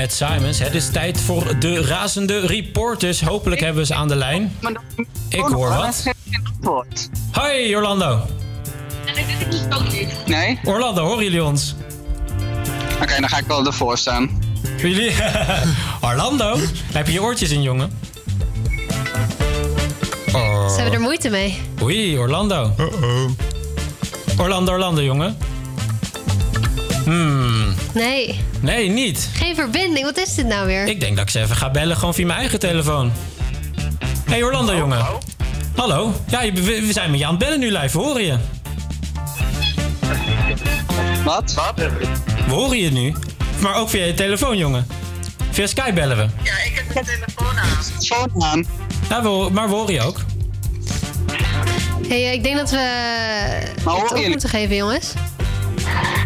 met 0.03 0.13
Simons. 0.13 0.59
Het 0.59 0.75
is 0.75 0.91
tijd 0.91 1.21
voor 1.21 1.59
de 1.59 1.81
razende 1.87 2.47
reporters. 2.47 3.21
Hopelijk 3.21 3.61
hebben 3.61 3.81
we 3.81 3.87
ze 3.87 3.95
aan 3.95 4.09
de 4.09 4.17
lijn. 4.17 4.57
Ik 5.29 5.41
hoor 5.41 5.69
wat. 5.69 6.05
Hoi 7.33 7.77
Orlando. 7.77 8.27
Nee? 10.27 10.61
Orlando, 10.65 11.05
horen 11.05 11.25
jullie 11.25 11.45
ons? 11.45 11.75
Oké, 13.03 13.21
dan 13.21 13.29
ga 13.29 13.39
ik 13.39 13.47
wel 13.47 13.67
ervoor 13.67 13.99
staan. 13.99 14.43
Jullie? 14.77 15.13
Orlando? 16.11 16.59
Heb 16.93 17.07
je 17.07 17.13
je 17.13 17.23
oortjes 17.23 17.51
in, 17.51 17.63
jongen? 17.63 17.99
Oh. 20.33 20.69
Ze 20.69 20.75
hebben 20.75 20.95
er 20.95 21.01
moeite 21.01 21.29
mee. 21.29 21.61
Oei, 21.83 22.19
Orlando. 22.19 22.75
Orlando, 24.39 24.73
Orlando, 24.73 25.03
jongen. 25.03 25.37
Hmm. 27.05 27.75
Nee, 27.95 28.41
Nee, 28.63 28.89
niet. 28.89 29.29
geen 29.35 29.55
verbinding. 29.55 30.05
Wat 30.05 30.19
is 30.19 30.35
dit 30.35 30.47
nou 30.47 30.67
weer? 30.67 30.87
Ik 30.87 31.01
denk 31.01 31.17
dat 31.17 31.25
ik 31.25 31.31
ze 31.31 31.41
even 31.41 31.57
ga 31.57 31.71
bellen, 31.71 31.97
gewoon 31.97 32.15
via 32.15 32.27
mijn 32.27 32.39
eigen 32.39 32.59
telefoon. 32.59 33.13
Hey 34.25 34.43
Orlando, 34.43 34.77
jongen. 34.77 35.07
Hallo. 35.77 36.15
Ja, 36.29 36.53
we 36.53 36.63
we 36.63 36.93
zijn 36.93 37.11
met 37.11 37.19
je 37.19 37.27
aan 37.27 37.35
het 37.35 37.45
bellen 37.45 37.59
nu 37.59 37.71
live. 37.73 37.99
We 37.99 38.05
horen 38.05 38.25
je. 38.25 38.37
Wat? 41.25 41.55
Wat? 41.55 41.75
We 42.47 42.53
horen 42.53 42.79
je 42.79 42.91
nu. 42.91 43.15
Maar 43.61 43.75
ook 43.75 43.89
via 43.89 44.05
je 44.05 44.15
telefoon, 44.15 44.57
jongen. 44.57 44.87
Via 45.51 45.67
Skype 45.67 45.93
bellen 45.93 46.17
we. 46.17 46.27
Ja, 46.43 46.59
ik 46.65 46.73
heb 46.75 46.95
mijn 46.95 47.05
telefoon 47.07 47.59
aan. 47.59 47.79
Telefoon 47.99 48.43
aan. 48.43 48.65
Ja, 49.09 49.23
we, 49.23 49.49
maar 49.53 49.69
we 49.69 49.75
horen 49.75 49.95
je 49.95 50.01
ook. 50.01 50.21
Hey, 52.09 52.25
eh, 52.25 52.33
ik 52.33 52.43
denk 52.43 52.57
dat 52.57 52.71
we 52.71 52.79
het 53.85 54.13
op 54.13 54.27
moeten 54.27 54.49
geven, 54.49 54.77
jongens. 54.77 55.13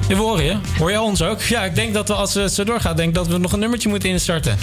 Ja, 0.09 0.15
we 0.17 0.23
horen 0.23 0.45
je. 0.45 0.57
Hoor 0.79 0.91
jij 0.91 0.99
ons 0.99 1.23
ook? 1.23 1.43
Ja, 1.43 1.65
ik 1.65 1.75
denk 1.75 1.95
dat 1.95 2.09
we 2.09 2.15
als 2.15 2.35
het 2.35 2.53
zo 2.53 2.65
doorgaat, 2.65 2.97
denk 2.97 3.09
ik 3.09 3.15
dat 3.15 3.27
we 3.27 3.39
nog 3.39 3.53
een 3.53 3.59
nummertje 3.59 3.89
moeten 3.89 4.09
instarten. 4.09 4.59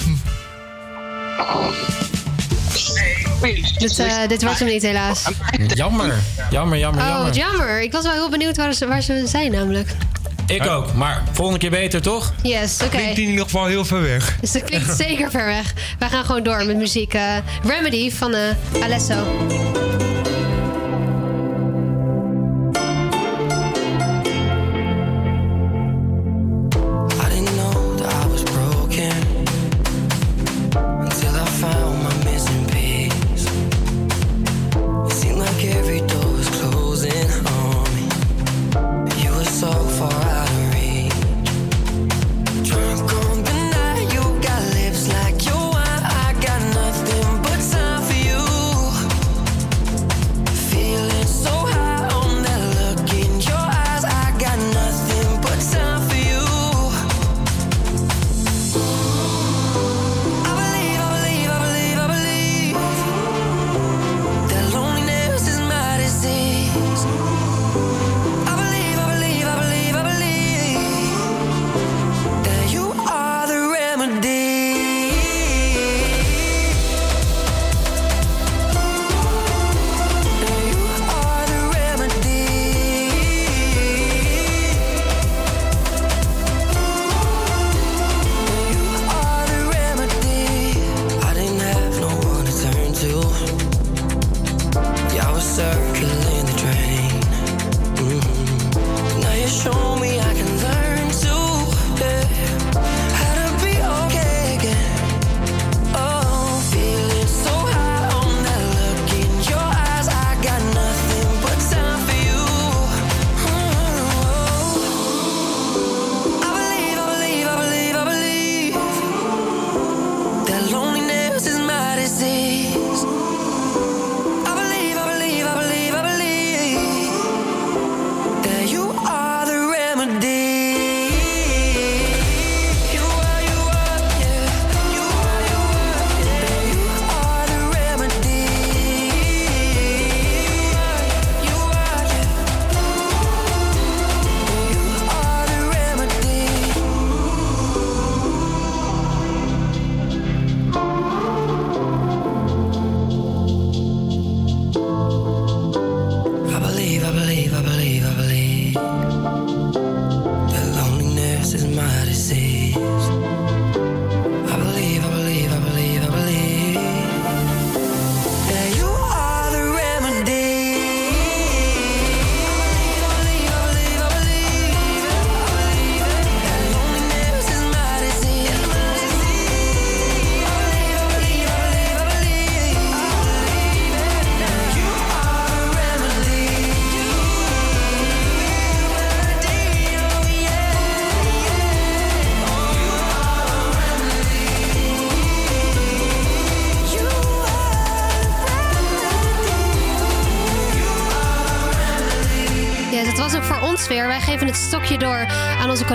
Dit, 3.77 3.99
eh, 3.99 4.27
dit 4.27 4.43
wordt 4.43 4.59
hem 4.59 4.67
niet, 4.67 4.81
helaas. 4.81 5.23
Jammer. 5.67 6.13
Jammer, 6.49 6.77
jammer, 6.77 7.01
Oh, 7.01 7.07
jammer. 7.07 7.25
wat 7.25 7.35
jammer. 7.35 7.81
Ik 7.81 7.91
was 7.91 8.03
wel 8.03 8.11
heel 8.13 8.29
benieuwd 8.29 8.57
waar 8.57 8.73
ze, 8.73 8.87
waar 8.87 9.01
ze 9.01 9.23
zijn, 9.27 9.51
namelijk. 9.51 9.95
Ik 10.47 10.67
ook, 10.67 10.93
maar 10.93 11.23
volgende 11.31 11.59
keer 11.59 11.69
beter, 11.69 12.01
toch? 12.01 12.33
Yes, 12.41 12.77
oké. 12.83 12.97
Klinkt 12.97 13.17
in 13.17 13.29
ieder 13.29 13.43
geval 13.43 13.65
heel 13.65 13.85
ver 13.85 14.01
weg. 14.01 14.37
Dus 14.41 14.51
dat 14.51 14.63
klinkt 14.63 14.97
zeker 15.07 15.31
ver 15.31 15.45
weg. 15.45 15.73
Wij 15.99 16.09
gaan 16.09 16.25
gewoon 16.25 16.43
door 16.43 16.65
met 16.65 16.77
muziek. 16.77 17.13
eh, 17.13 17.21
Remedy 17.63 18.11
van 18.11 18.33
eh, 18.33 18.83
Alesso. 18.83 19.15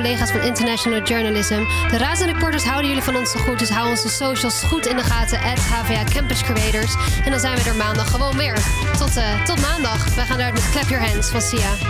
collega's 0.03 0.31
van 0.31 0.41
International 0.41 1.03
Journalism. 1.03 1.65
De 1.91 1.97
razende 1.97 2.33
reporters 2.33 2.65
houden 2.65 2.87
jullie 2.87 3.03
van 3.03 3.17
ons 3.17 3.31
zo 3.31 3.39
goed, 3.39 3.59
dus 3.59 3.69
hou 3.69 3.89
onze 3.89 4.09
socials 4.09 4.63
goed 4.63 4.87
in 4.87 4.97
de 4.97 5.03
gaten. 5.03 5.39
At 5.39 5.59
HVA 5.59 6.05
Campus 6.05 6.43
Creators. 6.43 6.95
En 7.25 7.31
dan 7.31 7.41
zijn 7.41 7.57
we 7.57 7.69
er 7.69 7.77
maandag 7.77 8.11
gewoon 8.11 8.37
weer. 8.37 8.59
Tot, 8.99 9.17
eh, 9.17 9.45
tot 9.45 9.61
maandag. 9.61 10.15
Wij 10.15 10.25
gaan 10.25 10.41
uit 10.41 10.55
met 10.55 10.71
Clap 10.71 10.89
Your 10.89 11.09
Hands 11.09 11.31
van 11.31 11.41
Sia. 11.41 11.88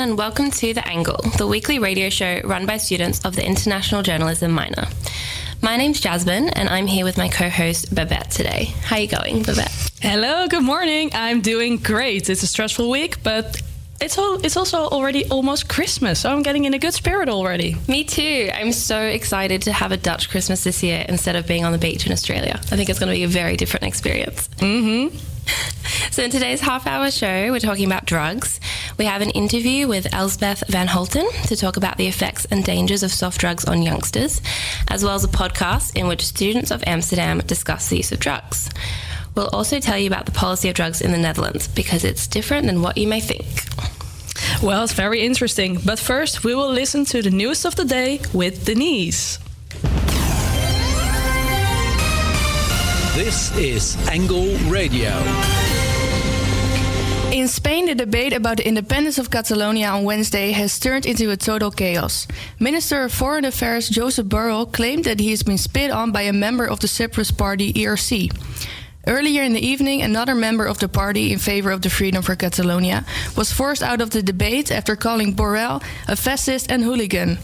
everyone, 0.00 0.10
and 0.10 0.18
welcome 0.18 0.50
to 0.50 0.72
The 0.72 0.86
Angle, 0.88 1.20
the 1.36 1.46
weekly 1.46 1.78
radio 1.78 2.08
show 2.08 2.40
run 2.44 2.64
by 2.64 2.78
students 2.78 3.20
of 3.24 3.36
the 3.36 3.44
International 3.44 4.02
Journalism 4.02 4.50
minor. 4.50 4.86
My 5.60 5.76
name's 5.76 6.00
Jasmine, 6.00 6.48
and 6.50 6.70
I'm 6.70 6.86
here 6.86 7.04
with 7.04 7.18
my 7.18 7.28
co-host 7.28 7.94
Babette 7.94 8.30
today. 8.30 8.72
How 8.82 8.96
are 8.96 9.00
you 9.00 9.08
going, 9.08 9.42
Babette? 9.42 9.90
Hello. 10.00 10.48
Good 10.48 10.62
morning. 10.62 11.10
I'm 11.12 11.42
doing 11.42 11.76
great. 11.76 12.30
It's 12.30 12.42
a 12.42 12.46
stressful 12.46 12.88
week, 12.88 13.22
but 13.22 13.60
it's 14.00 14.16
all, 14.16 14.42
it's 14.42 14.56
also 14.56 14.78
already 14.78 15.26
almost 15.28 15.68
Christmas, 15.68 16.20
so 16.20 16.30
I'm 16.30 16.42
getting 16.42 16.64
in 16.64 16.72
a 16.72 16.78
good 16.78 16.94
spirit 16.94 17.28
already. 17.28 17.76
Me 17.86 18.04
too. 18.04 18.50
I'm 18.54 18.72
so 18.72 19.02
excited 19.02 19.62
to 19.62 19.72
have 19.72 19.92
a 19.92 19.98
Dutch 19.98 20.30
Christmas 20.30 20.64
this 20.64 20.82
year 20.82 21.04
instead 21.08 21.36
of 21.36 21.46
being 21.46 21.64
on 21.66 21.72
the 21.72 21.78
beach 21.78 22.06
in 22.06 22.12
Australia. 22.12 22.54
I 22.54 22.76
think 22.76 22.88
it's 22.88 22.98
going 22.98 23.12
to 23.12 23.16
be 23.16 23.24
a 23.24 23.28
very 23.28 23.56
different 23.56 23.84
experience. 23.84 24.48
Mm-hmm. 24.56 25.14
so, 26.10 26.22
in 26.22 26.30
today's 26.30 26.60
half 26.60 26.86
hour 26.86 27.10
show, 27.10 27.50
we're 27.50 27.60
talking 27.60 27.86
about 27.86 28.06
drugs. 28.06 28.60
We 28.98 29.04
have 29.04 29.22
an 29.22 29.30
interview 29.30 29.88
with 29.88 30.12
Elsbeth 30.12 30.64
Van 30.68 30.88
Holten 30.88 31.28
to 31.48 31.56
talk 31.56 31.76
about 31.76 31.96
the 31.96 32.06
effects 32.06 32.44
and 32.46 32.64
dangers 32.64 33.02
of 33.02 33.10
soft 33.10 33.40
drugs 33.40 33.64
on 33.64 33.82
youngsters, 33.82 34.40
as 34.88 35.04
well 35.04 35.14
as 35.14 35.24
a 35.24 35.28
podcast 35.28 35.96
in 35.96 36.08
which 36.08 36.24
students 36.24 36.70
of 36.70 36.84
Amsterdam 36.86 37.40
discuss 37.40 37.88
the 37.88 37.96
use 37.96 38.12
of 38.12 38.20
drugs. 38.20 38.70
We'll 39.34 39.48
also 39.48 39.80
tell 39.80 39.98
you 39.98 40.06
about 40.06 40.26
the 40.26 40.32
policy 40.32 40.68
of 40.68 40.74
drugs 40.74 41.00
in 41.00 41.12
the 41.12 41.18
Netherlands 41.18 41.68
because 41.68 42.04
it's 42.04 42.26
different 42.26 42.66
than 42.66 42.82
what 42.82 42.98
you 42.98 43.06
may 43.06 43.20
think. 43.20 43.46
Well, 44.62 44.84
it's 44.84 44.92
very 44.92 45.22
interesting. 45.22 45.78
But 45.84 45.98
first, 45.98 46.44
we 46.44 46.54
will 46.54 46.70
listen 46.70 47.04
to 47.06 47.22
the 47.22 47.30
news 47.30 47.64
of 47.64 47.76
the 47.76 47.84
day 47.84 48.20
with 48.32 48.64
Denise. 48.64 49.38
This 53.14 53.50
is 53.56 53.96
Angle 54.08 54.54
Radio. 54.70 55.10
In 57.32 57.48
Spain, 57.48 57.86
the 57.86 57.96
debate 57.96 58.32
about 58.32 58.58
the 58.58 58.68
independence 58.68 59.18
of 59.18 59.30
Catalonia 59.30 59.88
on 59.88 60.04
Wednesday 60.04 60.52
has 60.52 60.78
turned 60.78 61.06
into 61.06 61.32
a 61.32 61.36
total 61.36 61.72
chaos. 61.72 62.28
Minister 62.60 63.02
of 63.02 63.12
Foreign 63.12 63.44
Affairs 63.44 63.88
Joseph 63.88 64.28
Borrell 64.28 64.72
claimed 64.72 65.06
that 65.06 65.18
he 65.18 65.30
has 65.30 65.42
been 65.42 65.58
spit 65.58 65.90
on 65.90 66.12
by 66.12 66.22
a 66.22 66.32
member 66.32 66.64
of 66.64 66.78
the 66.78 66.86
separatist 66.86 67.36
party 67.36 67.72
ERC. 67.72 68.30
Earlier 69.08 69.42
in 69.42 69.54
the 69.54 69.66
evening, 69.66 70.02
another 70.02 70.36
member 70.36 70.64
of 70.64 70.78
the 70.78 70.88
party 70.88 71.32
in 71.32 71.40
favor 71.40 71.72
of 71.72 71.82
the 71.82 71.90
freedom 71.90 72.22
for 72.22 72.36
Catalonia 72.36 73.04
was 73.36 73.52
forced 73.52 73.82
out 73.82 74.00
of 74.00 74.10
the 74.10 74.22
debate 74.22 74.70
after 74.70 74.94
calling 74.94 75.34
Borrell 75.34 75.82
a 76.06 76.14
fascist 76.14 76.70
and 76.70 76.84
hooligan. 76.84 77.38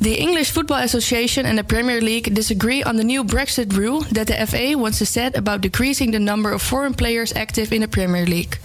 The 0.00 0.20
English 0.20 0.50
Football 0.50 0.82
Association 0.82 1.46
and 1.46 1.56
the 1.56 1.64
Premier 1.64 2.00
League 2.00 2.34
disagree 2.34 2.82
on 2.82 2.96
the 2.96 3.04
new 3.04 3.24
Brexit 3.24 3.74
rule 3.76 4.00
that 4.12 4.26
the 4.26 4.46
FA 4.46 4.76
wants 4.76 4.98
to 4.98 5.06
set 5.06 5.36
about 5.36 5.62
decreasing 5.62 6.10
the 6.10 6.18
number 6.18 6.52
of 6.52 6.60
foreign 6.60 6.94
players 6.94 7.32
active 7.34 7.72
in 7.72 7.80
the 7.80 7.88
Premier 7.88 8.26
League. 8.26 8.58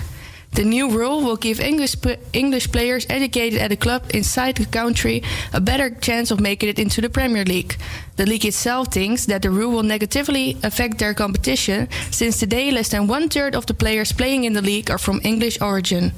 The 0.51 0.65
new 0.65 0.89
rule 0.89 1.21
will 1.21 1.37
give 1.37 1.59
English, 1.59 1.95
English 2.33 2.71
players 2.71 3.05
educated 3.09 3.61
at 3.61 3.71
a 3.71 3.75
club 3.75 4.03
inside 4.13 4.57
the 4.57 4.65
country 4.65 5.21
a 5.53 5.61
better 5.61 5.89
chance 5.91 6.31
of 6.31 6.39
making 6.39 6.69
it 6.69 6.79
into 6.79 7.01
the 7.01 7.09
Premier 7.09 7.45
League. 7.45 7.77
The 8.15 8.25
league 8.25 8.45
itself 8.45 8.87
thinks 8.87 9.25
that 9.27 9.43
the 9.43 9.51
rule 9.51 9.71
will 9.71 9.83
negatively 9.83 10.57
affect 10.63 10.97
their 10.97 11.13
competition, 11.13 11.87
since 12.11 12.39
today 12.39 12.71
less 12.71 12.89
than 12.89 13.07
one 13.07 13.29
third 13.29 13.55
of 13.55 13.67
the 13.67 13.73
players 13.73 14.11
playing 14.11 14.43
in 14.43 14.53
the 14.53 14.61
league 14.61 14.89
are 14.89 14.97
from 14.97 15.21
English 15.23 15.61
origin. 15.61 16.11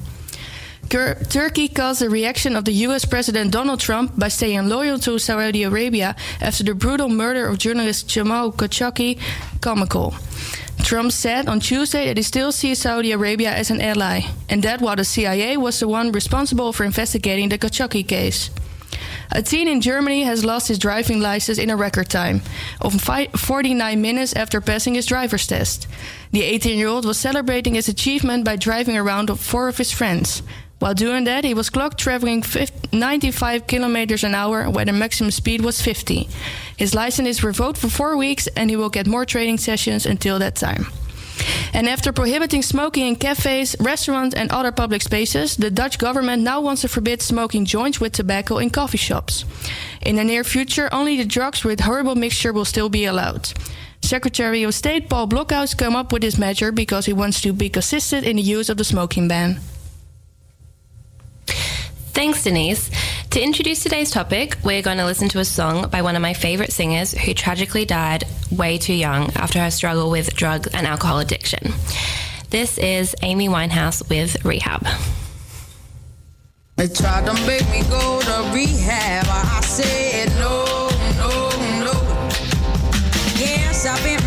Tur- 0.88 1.16
Turkey 1.30 1.68
caused 1.68 2.00
the 2.02 2.10
reaction 2.10 2.54
of 2.54 2.64
the 2.64 2.72
US 2.86 3.04
President 3.04 3.50
Donald 3.50 3.80
Trump 3.80 4.18
by 4.18 4.28
staying 4.28 4.68
loyal 4.68 4.98
to 5.00 5.18
Saudi 5.18 5.62
Arabia 5.62 6.14
after 6.40 6.62
the 6.64 6.74
brutal 6.74 7.08
murder 7.08 7.46
of 7.46 7.58
journalist 7.58 8.08
Jamal 8.08 8.52
Khashoggi 8.52 9.18
comical. 9.60 10.14
Trump 10.82 11.12
said 11.12 11.48
on 11.48 11.60
Tuesday 11.60 12.06
that 12.06 12.16
he 12.16 12.22
still 12.22 12.52
sees 12.52 12.80
Saudi 12.80 13.12
Arabia 13.12 13.52
as 13.52 13.70
an 13.70 13.80
ally, 13.80 14.22
and 14.48 14.62
that 14.64 14.80
while 14.80 14.96
the 14.96 15.04
CIA 15.04 15.56
was 15.56 15.78
the 15.80 15.88
one 15.88 16.12
responsible 16.12 16.72
for 16.72 16.84
investigating 16.84 17.48
the 17.48 17.58
Khashoggi 17.58 18.06
case. 18.06 18.50
A 19.30 19.40
teen 19.40 19.68
in 19.68 19.80
Germany 19.80 20.24
has 20.24 20.44
lost 20.44 20.68
his 20.68 20.78
driving 20.78 21.20
license 21.20 21.56
in 21.56 21.70
a 21.70 21.76
record 21.76 22.10
time 22.10 22.42
of 22.82 23.00
fi- 23.00 23.28
49 23.28 24.02
minutes 24.02 24.34
after 24.34 24.60
passing 24.60 24.94
his 24.94 25.06
driver's 25.06 25.46
test. 25.46 25.86
The 26.32 26.42
18 26.42 26.76
year 26.76 26.88
old 26.88 27.06
was 27.06 27.16
celebrating 27.18 27.74
his 27.74 27.88
achievement 27.88 28.44
by 28.44 28.56
driving 28.56 28.96
around 28.98 29.30
with 29.30 29.40
four 29.40 29.68
of 29.68 29.78
his 29.78 29.90
friends. 29.92 30.42
While 30.82 30.94
doing 30.94 31.22
that, 31.24 31.44
he 31.44 31.54
was 31.54 31.70
clocked 31.70 31.98
traveling 31.98 32.42
95 32.92 33.68
kilometers 33.68 34.24
an 34.24 34.34
hour, 34.34 34.68
where 34.68 34.84
the 34.84 34.92
maximum 34.92 35.30
speed 35.30 35.60
was 35.60 35.80
50. 35.80 36.28
His 36.76 36.92
license 36.92 37.28
is 37.28 37.44
revoked 37.44 37.78
for 37.78 37.88
four 37.88 38.16
weeks, 38.16 38.48
and 38.56 38.68
he 38.68 38.74
will 38.74 38.88
get 38.90 39.06
more 39.06 39.24
training 39.24 39.58
sessions 39.58 40.06
until 40.06 40.40
that 40.40 40.56
time. 40.56 40.86
And 41.72 41.88
after 41.88 42.12
prohibiting 42.12 42.62
smoking 42.62 43.06
in 43.06 43.14
cafes, 43.14 43.76
restaurants, 43.78 44.34
and 44.34 44.50
other 44.50 44.72
public 44.72 45.02
spaces, 45.02 45.56
the 45.56 45.70
Dutch 45.70 45.98
government 45.98 46.42
now 46.42 46.60
wants 46.60 46.82
to 46.82 46.88
forbid 46.88 47.22
smoking 47.22 47.64
joints 47.64 48.00
with 48.00 48.12
tobacco 48.12 48.58
in 48.58 48.68
coffee 48.68 48.98
shops. 48.98 49.44
In 50.00 50.16
the 50.16 50.24
near 50.24 50.42
future, 50.42 50.88
only 50.92 51.16
the 51.16 51.24
drugs 51.24 51.62
with 51.62 51.78
horrible 51.78 52.16
mixture 52.16 52.52
will 52.52 52.64
still 52.64 52.88
be 52.88 53.04
allowed. 53.04 53.52
Secretary 54.00 54.64
of 54.64 54.74
State 54.74 55.08
Paul 55.08 55.28
Blokhuis 55.28 55.78
came 55.78 55.94
up 55.94 56.12
with 56.12 56.22
this 56.22 56.38
measure 56.38 56.72
because 56.72 57.06
he 57.06 57.12
wants 57.12 57.40
to 57.42 57.52
be 57.52 57.68
consistent 57.68 58.26
in 58.26 58.34
the 58.34 58.42
use 58.42 58.68
of 58.68 58.78
the 58.78 58.84
smoking 58.84 59.28
ban. 59.28 59.60
Thanks, 61.46 62.44
Denise. 62.44 62.90
To 63.30 63.40
introduce 63.42 63.82
today's 63.82 64.10
topic, 64.10 64.56
we're 64.62 64.82
going 64.82 64.98
to 64.98 65.06
listen 65.06 65.28
to 65.30 65.38
a 65.38 65.44
song 65.44 65.88
by 65.88 66.02
one 66.02 66.16
of 66.16 66.22
my 66.22 66.34
favorite 66.34 66.72
singers 66.72 67.12
who 67.12 67.32
tragically 67.34 67.84
died 67.84 68.24
way 68.50 68.78
too 68.78 68.94
young 68.94 69.32
after 69.34 69.58
her 69.58 69.70
struggle 69.70 70.10
with 70.10 70.34
drug 70.34 70.68
and 70.74 70.86
alcohol 70.86 71.18
addiction. 71.18 71.72
This 72.50 72.76
is 72.76 73.16
Amy 73.22 73.48
Winehouse 73.48 74.06
with 74.10 74.44
Rehab. 74.44 74.86
They 76.76 76.88
tried 76.88 77.26
to 77.26 77.34
make 77.46 77.68
me 77.70 77.82
go 77.88 78.20
to 78.20 78.50
rehab. 78.52 79.26
I 79.28 79.60
said 79.62 80.28
no, 80.38 80.88
no, 81.16 81.48
no. 81.84 81.92
Yes, 83.38 83.86
I've 83.86 84.02
been 84.02 84.21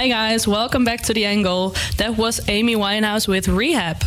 Hi 0.00 0.08
guys, 0.08 0.48
welcome 0.48 0.82
back 0.82 1.02
to 1.02 1.12
the 1.12 1.26
Angle. 1.26 1.74
That 1.98 2.16
was 2.16 2.40
Amy 2.48 2.74
Winehouse 2.74 3.28
with 3.28 3.48
Rehab. 3.48 4.02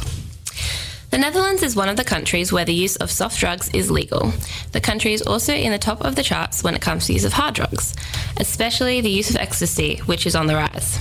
The 1.12 1.20
Netherlands 1.20 1.62
is 1.62 1.76
one 1.76 1.88
of 1.88 1.98
the 1.98 2.04
countries 2.04 2.52
where 2.52 2.66
the 2.66 2.74
use 2.74 2.96
of 2.96 3.12
soft 3.12 3.40
drugs 3.40 3.70
is 3.76 3.92
legal. 3.92 4.34
The 4.72 4.82
country 4.82 5.14
is 5.14 5.22
also 5.22 5.54
in 5.54 5.72
the 5.72 5.78
top 5.78 6.04
of 6.04 6.16
the 6.16 6.24
charts 6.24 6.64
when 6.64 6.74
it 6.74 6.82
comes 6.82 7.06
to 7.06 7.14
use 7.14 7.26
of 7.26 7.34
hard 7.34 7.54
drugs, 7.54 7.96
especially 8.38 9.02
the 9.02 9.12
use 9.12 9.30
of 9.30 9.36
ecstasy, 9.36 9.98
which 10.08 10.26
is 10.26 10.36
on 10.36 10.48
the 10.48 10.56
rise. 10.56 10.98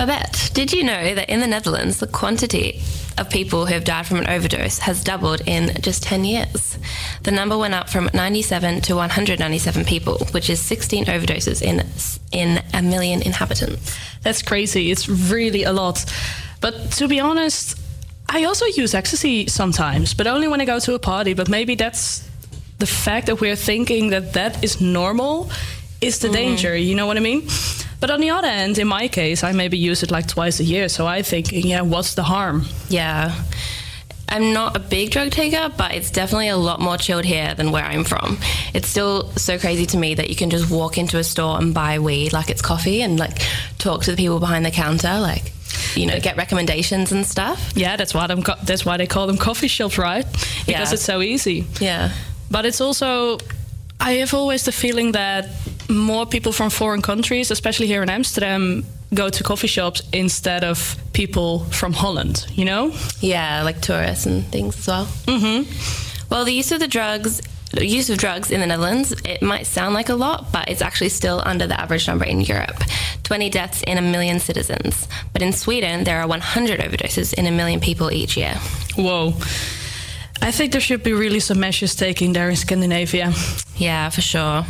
Babette, 0.00 0.50
did 0.54 0.72
you 0.72 0.82
know 0.82 1.14
that 1.14 1.28
in 1.28 1.40
the 1.40 1.46
Netherlands, 1.46 1.98
the 1.98 2.06
quantity 2.06 2.80
of 3.18 3.28
people 3.28 3.66
who 3.66 3.74
have 3.74 3.84
died 3.84 4.06
from 4.06 4.16
an 4.16 4.30
overdose 4.30 4.78
has 4.78 5.04
doubled 5.04 5.42
in 5.46 5.74
just 5.82 6.02
10 6.02 6.24
years? 6.24 6.78
The 7.24 7.30
number 7.30 7.58
went 7.58 7.74
up 7.74 7.90
from 7.90 8.08
97 8.14 8.80
to 8.80 8.96
197 8.96 9.84
people, 9.84 10.16
which 10.30 10.48
is 10.48 10.58
16 10.58 11.04
overdoses 11.04 11.60
in, 11.60 11.84
in 12.32 12.64
a 12.72 12.80
million 12.80 13.20
inhabitants. 13.20 13.94
That's 14.22 14.40
crazy. 14.40 14.90
It's 14.90 15.06
really 15.06 15.64
a 15.64 15.72
lot. 15.74 16.02
But 16.62 16.92
to 16.92 17.06
be 17.06 17.20
honest, 17.20 17.78
I 18.26 18.44
also 18.44 18.64
use 18.64 18.94
ecstasy 18.94 19.48
sometimes, 19.48 20.14
but 20.14 20.26
only 20.26 20.48
when 20.48 20.62
I 20.62 20.64
go 20.64 20.78
to 20.78 20.94
a 20.94 20.98
party. 20.98 21.34
But 21.34 21.50
maybe 21.50 21.74
that's 21.74 22.26
the 22.78 22.86
fact 22.86 23.26
that 23.26 23.42
we're 23.42 23.54
thinking 23.54 24.08
that 24.08 24.32
that 24.32 24.64
is 24.64 24.80
normal 24.80 25.50
is 26.00 26.18
the 26.18 26.28
Mhm. 26.28 26.32
danger. 26.32 26.76
You 26.76 26.94
know 26.94 27.06
what 27.06 27.16
I 27.16 27.20
mean? 27.20 27.46
But 28.00 28.10
on 28.10 28.20
the 28.20 28.30
other 28.30 28.48
hand, 28.48 28.78
in 28.78 28.88
my 28.88 29.08
case, 29.08 29.44
I 29.44 29.52
maybe 29.52 29.76
use 29.76 30.02
it 30.02 30.10
like 30.10 30.26
twice 30.26 30.58
a 30.60 30.64
year. 30.64 30.88
So 30.88 31.06
I 31.06 31.22
think, 31.22 31.48
yeah, 31.52 31.82
what's 31.82 32.14
the 32.14 32.22
harm? 32.22 32.66
Yeah. 32.88 33.34
I'm 34.32 34.52
not 34.52 34.76
a 34.76 34.78
big 34.78 35.10
drug 35.10 35.30
taker, 35.32 35.70
but 35.76 35.92
it's 35.92 36.08
definitely 36.10 36.48
a 36.48 36.56
lot 36.56 36.80
more 36.80 36.96
chilled 36.96 37.24
here 37.24 37.52
than 37.54 37.72
where 37.72 37.84
I'm 37.84 38.04
from. 38.04 38.38
It's 38.72 38.88
still 38.88 39.28
so 39.36 39.58
crazy 39.58 39.86
to 39.86 39.96
me 39.98 40.14
that 40.14 40.30
you 40.30 40.36
can 40.36 40.50
just 40.50 40.70
walk 40.70 40.96
into 40.98 41.18
a 41.18 41.24
store 41.24 41.58
and 41.58 41.74
buy 41.74 41.98
weed 41.98 42.32
like 42.32 42.48
it's 42.48 42.62
coffee 42.62 43.02
and 43.02 43.18
like 43.18 43.38
talk 43.78 44.04
to 44.04 44.12
the 44.12 44.16
people 44.16 44.38
behind 44.38 44.64
the 44.64 44.70
counter, 44.70 45.18
like 45.18 45.52
you 45.96 46.06
know, 46.06 46.18
get 46.20 46.36
recommendations 46.36 47.10
and 47.10 47.26
stuff. 47.26 47.72
Yeah, 47.74 47.96
that's 47.96 48.14
why 48.14 48.28
them. 48.28 48.44
That's 48.62 48.84
why 48.86 48.96
they 48.98 49.06
call 49.08 49.26
them 49.26 49.36
coffee 49.36 49.66
shops, 49.68 49.98
right? 49.98 50.24
Because 50.64 50.88
Yeah. 50.90 50.94
it's 50.94 51.04
so 51.04 51.20
easy. 51.20 51.64
Yeah. 51.80 52.10
But 52.50 52.64
it's 52.66 52.80
also, 52.80 53.38
I 53.98 54.12
have 54.20 54.32
always 54.32 54.62
the 54.62 54.72
feeling 54.72 55.12
that 55.12 55.48
more 55.90 56.26
people 56.26 56.52
from 56.52 56.70
foreign 56.70 57.02
countries, 57.02 57.50
especially 57.50 57.86
here 57.86 58.02
in 58.02 58.10
Amsterdam, 58.10 58.84
go 59.12 59.28
to 59.28 59.42
coffee 59.42 59.66
shops 59.66 60.02
instead 60.12 60.64
of 60.64 60.96
people 61.12 61.64
from 61.70 61.92
Holland. 61.92 62.46
You 62.52 62.64
know? 62.64 62.92
Yeah, 63.20 63.62
like 63.62 63.80
tourists 63.80 64.26
and 64.26 64.44
things 64.46 64.78
as 64.78 64.86
well. 64.86 65.06
Mm-hmm. 65.26 66.28
Well, 66.30 66.44
the 66.44 66.52
use 66.52 66.70
of 66.72 66.80
the 66.80 66.88
drugs, 66.88 67.42
use 67.78 68.08
of 68.10 68.18
drugs 68.18 68.50
in 68.50 68.60
the 68.60 68.66
Netherlands, 68.66 69.12
it 69.24 69.42
might 69.42 69.66
sound 69.66 69.94
like 69.94 70.08
a 70.08 70.14
lot, 70.14 70.52
but 70.52 70.68
it's 70.68 70.82
actually 70.82 71.08
still 71.08 71.42
under 71.44 71.66
the 71.66 71.78
average 71.80 72.06
number 72.06 72.24
in 72.24 72.40
Europe. 72.40 72.82
20 73.24 73.50
deaths 73.50 73.82
in 73.82 73.98
a 73.98 74.02
million 74.02 74.38
citizens. 74.40 75.08
But 75.32 75.42
in 75.42 75.52
Sweden, 75.52 76.04
there 76.04 76.20
are 76.20 76.26
100 76.26 76.80
overdoses 76.80 77.34
in 77.34 77.46
a 77.46 77.50
million 77.50 77.80
people 77.80 78.10
each 78.12 78.36
year. 78.36 78.54
Whoa. 78.96 79.34
I 80.42 80.52
think 80.52 80.72
there 80.72 80.80
should 80.80 81.02
be 81.02 81.12
really 81.12 81.40
some 81.40 81.60
measures 81.60 81.94
taken 81.94 82.32
there 82.32 82.48
in 82.48 82.56
Scandinavia. 82.56 83.32
Yeah, 83.76 84.08
for 84.08 84.20
sure. 84.20 84.64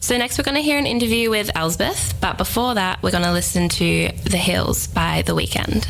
So 0.00 0.16
next 0.16 0.38
we're 0.38 0.44
going 0.44 0.54
to 0.54 0.62
hear 0.62 0.78
an 0.78 0.86
interview 0.86 1.30
with 1.30 1.50
Elsbeth, 1.54 2.20
but 2.20 2.38
before 2.38 2.74
that 2.74 3.02
we're 3.02 3.10
going 3.10 3.24
to 3.24 3.32
listen 3.32 3.68
to 3.70 4.10
The 4.24 4.36
Hills 4.36 4.86
by 4.86 5.22
The 5.22 5.34
Weeknd. 5.34 5.86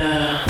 Your 0.00 0.47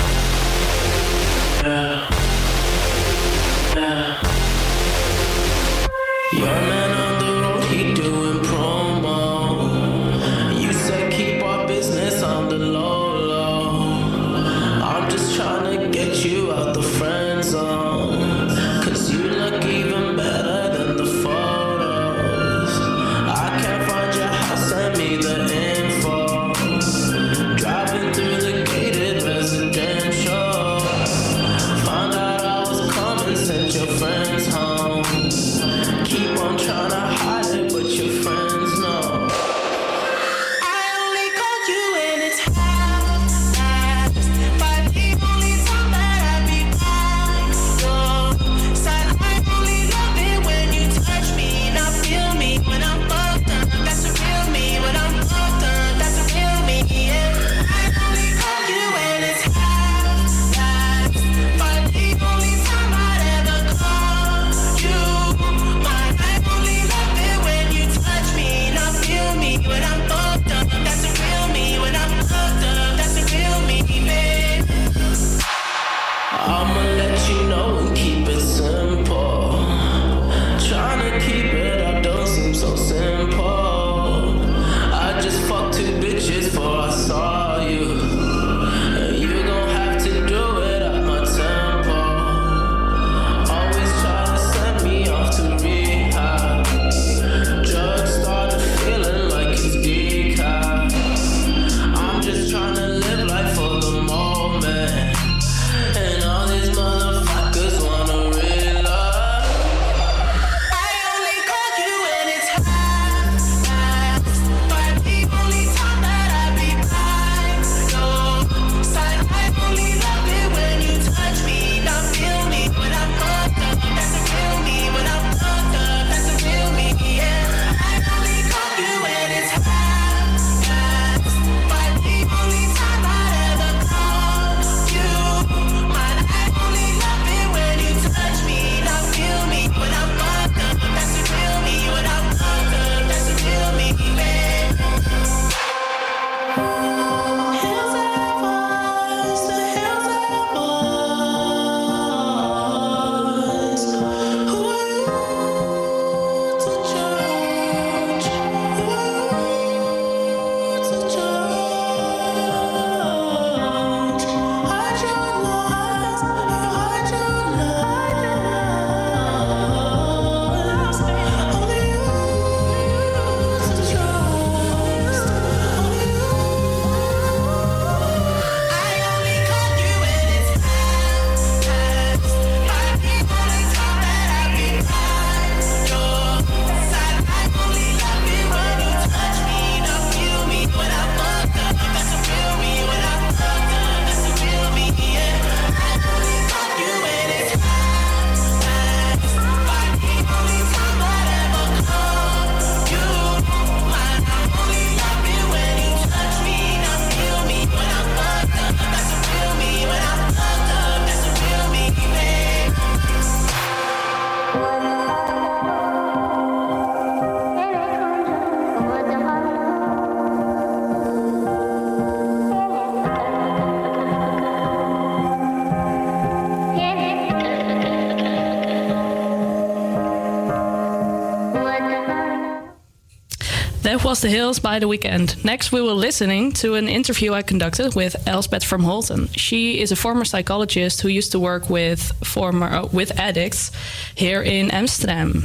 was 234.09 234.21
The 234.21 234.29
Hills 234.29 234.57
by 234.57 234.79
The 234.79 234.87
Weeknd. 234.87 235.45
Next, 235.45 235.71
we 235.71 235.83
were 235.83 235.93
listening 235.93 236.51
to 236.53 236.73
an 236.73 236.89
interview 236.89 237.31
I 237.33 237.43
conducted 237.43 237.93
with 237.93 238.15
Elsbeth 238.27 238.63
from 238.63 238.81
Holten. 238.81 239.29
She 239.37 239.79
is 239.79 239.91
a 239.91 239.95
former 239.95 240.25
psychologist 240.25 241.01
who 241.01 241.09
used 241.09 241.31
to 241.33 241.39
work 241.39 241.69
with 241.69 242.01
former 242.23 242.65
uh, 242.65 242.87
with 242.91 243.19
addicts 243.19 243.71
here 244.15 244.41
in 244.41 244.71
Amsterdam. 244.71 245.43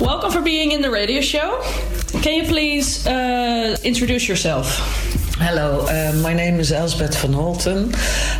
Welcome 0.00 0.30
for 0.30 0.40
being 0.40 0.72
in 0.72 0.80
the 0.80 0.90
radio 0.90 1.20
show. 1.20 1.60
Can 2.22 2.32
you 2.32 2.44
please 2.44 3.06
uh, 3.06 3.76
introduce 3.84 4.26
yourself? 4.26 4.66
Hello, 5.38 5.84
uh, 5.90 6.18
my 6.22 6.32
name 6.32 6.58
is 6.58 6.72
Elsbeth 6.72 7.20
van 7.20 7.32
Holten, 7.32 7.94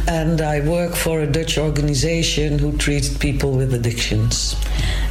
and 0.08 0.40
I 0.40 0.66
work 0.66 0.94
for 0.94 1.20
a 1.20 1.26
Dutch 1.26 1.58
organization 1.58 2.58
who 2.58 2.74
treats 2.78 3.14
people 3.14 3.52
with 3.52 3.74
addictions. 3.74 4.56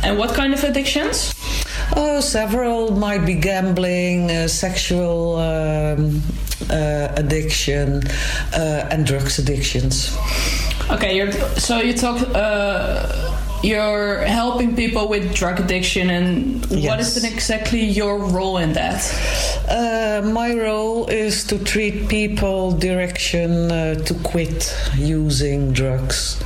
And 0.02 0.18
what 0.18 0.34
kind 0.34 0.52
of 0.52 0.64
addictions? 0.64 1.35
Oh, 1.96 2.20
several 2.20 2.92
might 2.92 3.26
be 3.26 3.36
gambling, 3.36 4.30
uh, 4.30 4.48
sexual 4.48 5.38
um, 5.38 6.22
uh, 6.70 7.14
addiction, 7.16 8.04
uh, 8.54 8.90
and 8.92 9.06
drugs 9.06 9.40
addictions. 9.40 10.16
Okay, 10.92 11.16
you're, 11.18 11.32
so 11.58 11.80
you 11.80 11.94
talk. 11.94 12.22
Uh, 12.34 13.32
you're 13.64 14.20
helping 14.20 14.76
people 14.76 15.08
with 15.08 15.34
drug 15.34 15.60
addiction, 15.60 16.10
and 16.10 16.66
what 16.86 17.00
is 17.00 17.24
exactly 17.24 17.84
your 17.84 18.20
role 18.20 18.58
in 18.58 18.74
that? 18.74 19.02
Uh, 19.68 20.22
my 20.24 20.54
role 20.54 21.08
is 21.08 21.44
to 21.46 21.58
treat 21.58 22.08
people 22.08 22.72
direction 22.72 23.72
uh, 23.72 23.96
to 23.96 24.14
quit 24.16 24.76
using 24.96 25.74
drugs. 25.74 26.40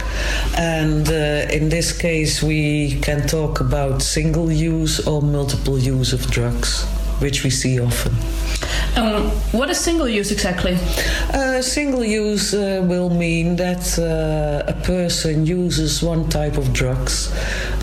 And 0.58 1.08
uh, 1.10 1.48
in 1.52 1.68
this 1.70 1.92
case, 1.92 2.42
we 2.42 3.00
can 3.02 3.28
talk 3.28 3.60
about 3.60 4.02
single 4.02 4.50
use 4.50 5.06
or 5.06 5.22
multiple 5.22 5.78
use 5.78 6.14
of 6.14 6.32
drugs, 6.32 6.86
which 7.20 7.44
we 7.44 7.50
see 7.50 7.80
often. 7.80 8.14
Um, 8.96 9.30
what 9.52 9.70
is 9.70 9.80
single 9.80 10.08
use 10.08 10.32
exactly? 10.32 10.78
Uh, 11.34 11.62
single 11.62 12.04
use 12.04 12.54
uh, 12.54 12.84
will 12.86 13.10
mean 13.10 13.56
that 13.56 13.98
uh, 13.98 14.70
a 14.72 14.74
person 14.84 15.46
uses 15.46 16.02
one 16.04 16.28
type 16.30 16.58
of 16.58 16.74
drugs. 16.74 17.34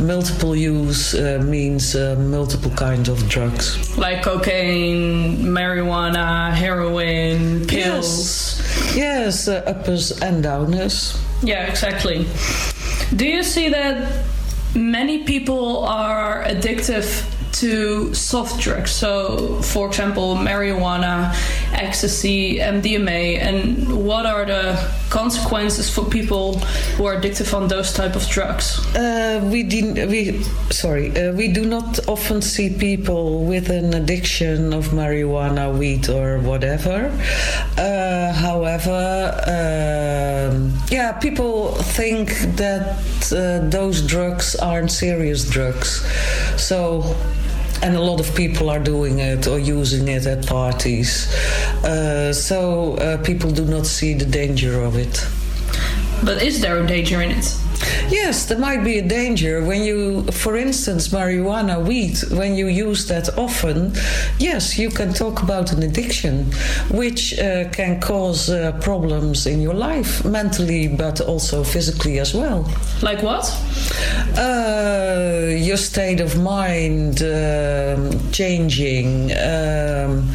Multiple 0.00 0.54
use 0.56 1.14
uh, 1.14 1.42
means 1.44 1.94
uh, 1.94 2.16
multiple 2.18 2.70
kinds 2.72 3.08
of 3.08 3.28
drugs. 3.28 3.96
Like 3.96 4.22
cocaine, 4.22 5.38
marijuana, 5.38 6.52
heroin, 6.52 7.66
pills. 7.66 8.58
Yes, 8.94 8.96
yes 8.96 9.48
uh, 9.48 9.62
uppers 9.66 10.20
and 10.20 10.44
downers. 10.44 11.18
Yeah, 11.42 11.66
exactly. 11.66 12.26
Do 13.14 13.26
you 13.26 13.42
see 13.42 13.68
that 13.68 14.24
many 14.74 15.24
people 15.24 15.84
are 15.84 16.44
addictive 16.44 17.24
to 17.52 18.12
soft 18.14 18.60
drugs? 18.60 18.90
So, 18.90 19.60
for 19.62 19.88
example, 19.88 20.34
marijuana, 20.36 21.34
ecstasy, 21.72 22.58
MDMA, 22.58 23.38
and 23.38 24.04
what 24.06 24.26
are 24.26 24.44
the 24.44 24.76
consequences 25.10 25.88
for 25.88 26.04
people 26.04 26.58
who 26.96 27.06
are 27.06 27.14
addicted 27.14 27.52
on 27.54 27.68
those 27.68 27.92
type 27.92 28.16
of 28.16 28.26
drugs? 28.28 28.78
Uh, 28.94 29.40
we 29.52 29.62
de- 29.62 30.06
we 30.06 30.42
sorry 30.70 31.16
uh, 31.16 31.32
we 31.32 31.48
do 31.48 31.64
not 31.64 31.98
often 32.08 32.42
see 32.42 32.70
people 32.70 33.44
with 33.44 33.70
an 33.70 33.94
addiction 33.94 34.72
of 34.72 34.88
marijuana, 34.88 35.76
weed, 35.76 36.08
or 36.08 36.38
whatever. 36.40 37.12
Uh, 37.78 38.32
however, 38.32 39.32
um, 39.46 40.72
yeah, 40.90 41.12
people 41.12 41.72
think 41.74 42.28
that 42.56 42.98
uh, 43.32 43.68
those 43.68 44.02
drugs 44.02 44.56
aren't 44.56 44.90
serious 44.90 45.48
drugs, 45.48 46.04
so. 46.56 47.16
And 47.86 47.94
a 47.94 48.00
lot 48.00 48.18
of 48.18 48.34
people 48.34 48.68
are 48.68 48.80
doing 48.80 49.20
it 49.20 49.46
or 49.46 49.60
using 49.60 50.08
it 50.08 50.26
at 50.26 50.44
parties. 50.44 51.32
Uh, 51.84 52.32
so 52.32 52.96
uh, 52.96 53.22
people 53.22 53.52
do 53.52 53.64
not 53.64 53.86
see 53.86 54.12
the 54.12 54.26
danger 54.26 54.82
of 54.82 54.96
it. 54.96 55.24
But 56.24 56.42
is 56.42 56.60
there 56.60 56.82
a 56.82 56.84
danger 56.84 57.22
in 57.22 57.30
it? 57.30 57.46
Yes, 58.08 58.46
there 58.46 58.58
might 58.58 58.84
be 58.84 58.98
a 58.98 59.02
danger 59.02 59.64
when 59.64 59.82
you, 59.82 60.22
for 60.30 60.56
instance, 60.56 61.08
marijuana, 61.08 61.84
weed, 61.84 62.18
when 62.30 62.54
you 62.54 62.68
use 62.68 63.06
that 63.08 63.36
often, 63.36 63.92
yes, 64.38 64.78
you 64.78 64.90
can 64.90 65.12
talk 65.12 65.42
about 65.42 65.72
an 65.72 65.82
addiction, 65.82 66.52
which 66.90 67.38
uh, 67.38 67.68
can 67.70 68.00
cause 68.00 68.48
uh, 68.48 68.72
problems 68.80 69.46
in 69.46 69.60
your 69.60 69.74
life, 69.74 70.24
mentally, 70.24 70.86
but 70.88 71.20
also 71.20 71.64
physically 71.64 72.20
as 72.20 72.32
well. 72.32 72.70
Like 73.02 73.22
what? 73.22 73.44
Uh, 74.38 75.46
your 75.48 75.76
state 75.76 76.20
of 76.20 76.40
mind 76.40 77.22
um, 77.22 78.30
changing. 78.30 79.32
Um, 79.32 80.30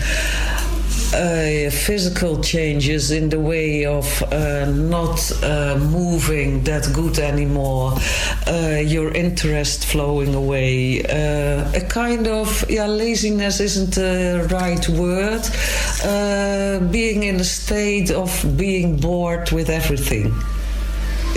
uh, 1.13 1.69
physical 1.69 2.41
changes 2.41 3.11
in 3.11 3.29
the 3.29 3.39
way 3.39 3.85
of 3.85 4.23
uh, 4.23 4.65
not 4.65 5.19
uh, 5.43 5.77
moving 5.77 6.63
that 6.63 6.89
good 6.93 7.19
anymore, 7.19 7.93
uh, 8.47 8.81
your 8.83 9.11
interest 9.13 9.85
flowing 9.85 10.33
away, 10.35 11.03
uh, 11.03 11.71
a 11.75 11.85
kind 11.89 12.27
of 12.27 12.69
yeah 12.69 12.87
laziness 12.87 13.59
isn't 13.59 13.93
the 13.95 14.47
right 14.51 14.87
word, 14.89 15.41
uh, 16.03 16.79
being 16.91 17.23
in 17.23 17.35
a 17.35 17.43
state 17.43 18.11
of 18.11 18.29
being 18.57 18.97
bored 18.97 19.51
with 19.51 19.69
everything. 19.69 20.33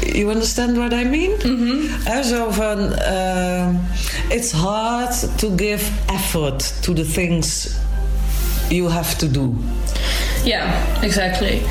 You 0.07 0.31
understand 0.31 0.77
what 0.77 0.93
I 0.93 1.05
mean? 1.05 1.33
Mm-hmm. 1.39 2.09
As 2.09 2.33
of 2.33 2.61
an, 2.61 3.81
it's 4.31 4.53
hard 4.53 5.13
to 5.39 5.57
give 5.57 5.83
effort 6.09 6.61
to 6.83 6.93
the 6.93 7.05
things 7.05 7.79
you 8.71 8.89
have 8.89 9.17
to 9.19 9.29
do. 9.29 9.57
Yeah, 10.45 11.03
exactly. 11.03 11.63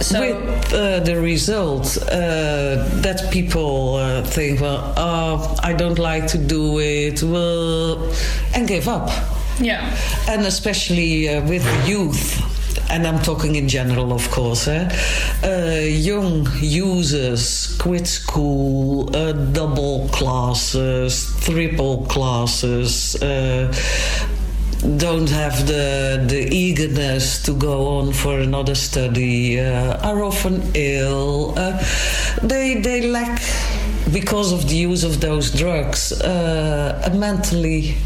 So 0.00 0.20
with 0.20 0.72
uh, 0.72 1.00
the 1.00 1.20
result 1.20 1.98
uh, 2.02 2.88
that 3.00 3.28
people 3.30 3.96
uh, 3.96 4.22
think, 4.22 4.60
well, 4.60 4.94
oh, 4.96 5.56
I 5.62 5.72
don't 5.72 5.98
like 5.98 6.26
to 6.28 6.38
do 6.38 6.80
it, 6.80 7.22
well, 7.22 8.12
and 8.54 8.68
give 8.68 8.88
up. 8.88 9.10
Yeah. 9.60 9.96
And 10.28 10.44
especially 10.46 11.28
uh, 11.28 11.46
with 11.48 11.64
youth. 11.88 12.42
And 12.88 13.06
I'm 13.06 13.20
talking 13.20 13.56
in 13.56 13.68
general, 13.68 14.12
of 14.12 14.30
course. 14.30 14.68
Eh? 14.68 14.88
Uh, 15.42 15.80
young 15.80 16.46
users 16.60 17.76
quit 17.78 18.06
school, 18.06 19.14
uh, 19.16 19.32
double 19.32 20.08
classes, 20.12 21.34
triple 21.40 22.06
classes, 22.06 23.20
uh, 23.22 23.74
don't 24.96 25.28
have 25.30 25.66
the 25.66 26.24
the 26.28 26.48
eagerness 26.54 27.42
to 27.42 27.52
go 27.52 27.98
on 27.98 28.12
for 28.12 28.38
another 28.38 28.74
study 28.74 29.58
uh, 29.60 30.08
are 30.08 30.22
often 30.22 30.62
ill. 30.74 31.54
Uh, 31.56 31.82
they 32.42 32.80
they 32.80 33.08
lack 33.08 33.40
because 34.12 34.52
of 34.52 34.68
the 34.68 34.76
use 34.76 35.02
of 35.04 35.20
those 35.20 35.50
drugs 35.50 36.12
uh, 36.12 37.02
a 37.04 37.10
mentally 37.16 37.96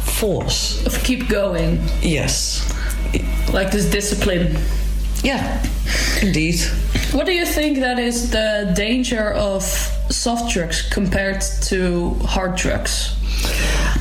force. 0.00 0.84
Of 0.86 1.02
keep 1.04 1.28
going. 1.28 1.80
Yes. 2.02 2.62
Like 3.52 3.70
this 3.70 3.90
discipline. 3.90 4.56
Yeah 5.22 5.62
indeed. 6.22 6.60
What 7.12 7.26
do 7.26 7.32
you 7.32 7.46
think 7.46 7.78
that 7.78 7.98
is 7.98 8.30
the 8.30 8.72
danger 8.74 9.32
of 9.32 9.62
soft 10.10 10.52
drugs 10.52 10.82
compared 10.90 11.40
to 11.68 12.14
hard 12.24 12.56
drugs 12.56 13.14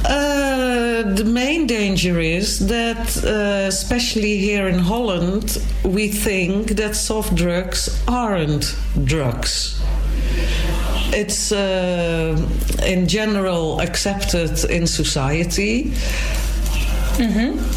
uh, 0.07 1.03
the 1.15 1.25
main 1.25 1.67
danger 1.67 2.19
is 2.19 2.67
that, 2.67 3.23
uh, 3.23 3.67
especially 3.67 4.37
here 4.37 4.67
in 4.67 4.79
Holland, 4.79 5.57
we 5.83 6.07
think 6.09 6.69
that 6.71 6.95
soft 6.95 7.35
drugs 7.35 8.03
aren't 8.07 8.75
drugs. 9.03 9.81
It's 11.11 11.51
uh, 11.51 12.35
in 12.85 13.07
general 13.07 13.79
accepted 13.79 14.63
in 14.69 14.87
society. 14.87 15.93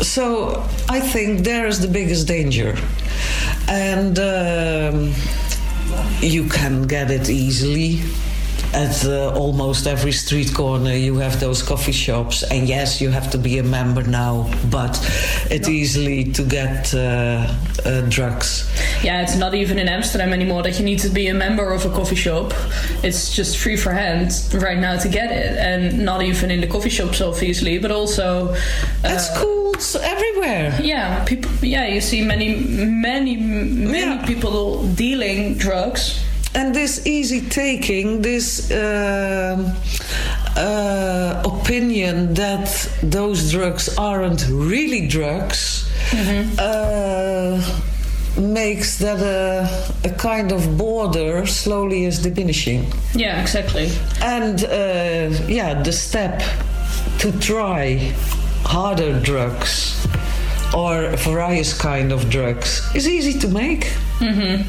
So 0.03 0.65
I 0.89 1.01
think 1.01 1.45
there 1.45 1.67
is 1.67 1.81
the 1.81 1.89
biggest 1.89 2.27
danger. 2.27 2.77
And 3.69 4.19
um, 4.19 5.15
you 6.21 6.49
can 6.49 6.87
get 6.87 7.11
it 7.11 7.29
easily 7.31 8.03
at 8.75 9.05
uh, 9.07 9.33
almost 9.35 9.87
every 9.87 10.13
street 10.13 10.55
corner 10.55 10.93
you 10.93 11.17
have 11.17 11.41
those 11.41 11.63
coffee 11.63 11.93
shops. 11.93 12.43
And 12.43 12.69
yes 12.69 13.01
you 13.01 13.11
have 13.11 13.31
to 13.31 13.39
be 13.39 13.59
a 13.59 13.63
member 13.63 14.03
now 14.03 14.51
but 14.71 14.99
it's 15.51 15.69
easily 15.69 16.25
to 16.33 16.43
get 16.43 16.95
uh, 16.95 17.55
uh, 17.85 18.01
drugs. 18.09 18.71
Yeah 19.03 19.23
it's 19.23 19.37
not 19.37 19.55
even 19.55 19.79
in 19.79 19.89
amsterdam 19.89 20.33
anymore 20.33 20.63
that 20.63 20.79
you 20.79 20.85
need 20.85 20.99
to 21.01 21.09
be 21.09 21.29
a 21.29 21.35
member 21.35 21.71
of 21.73 21.85
a 21.87 21.91
coffee 21.91 22.17
shop. 22.17 22.53
It's 23.03 23.35
just 23.35 23.59
free 23.59 23.77
for 23.77 23.93
hand 23.93 24.33
right 24.55 24.79
now 24.79 24.99
to 24.99 25.09
get 25.09 25.31
it 25.31 25.57
and 25.59 26.05
not 26.05 26.23
even 26.23 26.51
in 26.51 26.61
the 26.61 26.67
coffee 26.67 26.91
shops 26.91 27.21
obviously 27.21 27.79
but 27.79 27.91
also 27.91 28.55
at 29.05 29.19
schools 29.19 29.97
everywhere. 29.97 30.79
Yeah 30.83 31.25
people 31.25 31.51
yeah 31.63 31.87
you 31.87 32.01
see 32.01 32.23
many 32.23 32.57
many 32.57 33.37
many 33.37 34.27
people 34.27 34.87
dealing 34.95 35.57
drugs 35.57 36.25
and 36.55 36.75
this 36.75 37.07
easy 37.07 37.41
taking, 37.49 38.23
this 38.23 38.71
um 38.71 39.73
uh, 40.59 41.43
opinion 41.45 42.35
that 42.35 42.69
those 43.03 43.53
drugs 43.53 43.97
aren't 43.97 44.45
really 44.49 45.07
drugs 45.07 45.89
uh, 46.59 47.63
makes 48.37 48.99
that 48.99 49.21
a, 49.21 50.09
a 50.09 50.11
kind 50.15 50.53
of 50.53 50.77
border 50.77 51.47
slowly 51.47 52.05
is 52.05 52.19
diminishing. 52.19 52.87
Yeah, 53.15 53.41
exactly. 53.41 53.91
And 54.23 54.65
uh, 54.65 55.31
yeah, 55.49 55.83
the 55.83 55.93
step 55.93 56.43
to 57.19 57.33
try 57.39 58.13
harder 58.65 59.21
drugs 59.21 60.07
or 60.75 61.11
various 61.17 61.73
kind 61.77 62.13
of 62.13 62.29
drugs 62.31 62.83
is 62.95 63.09
easy 63.09 63.39
to 63.39 63.49
make. 63.49 63.87
hmm 64.19 64.63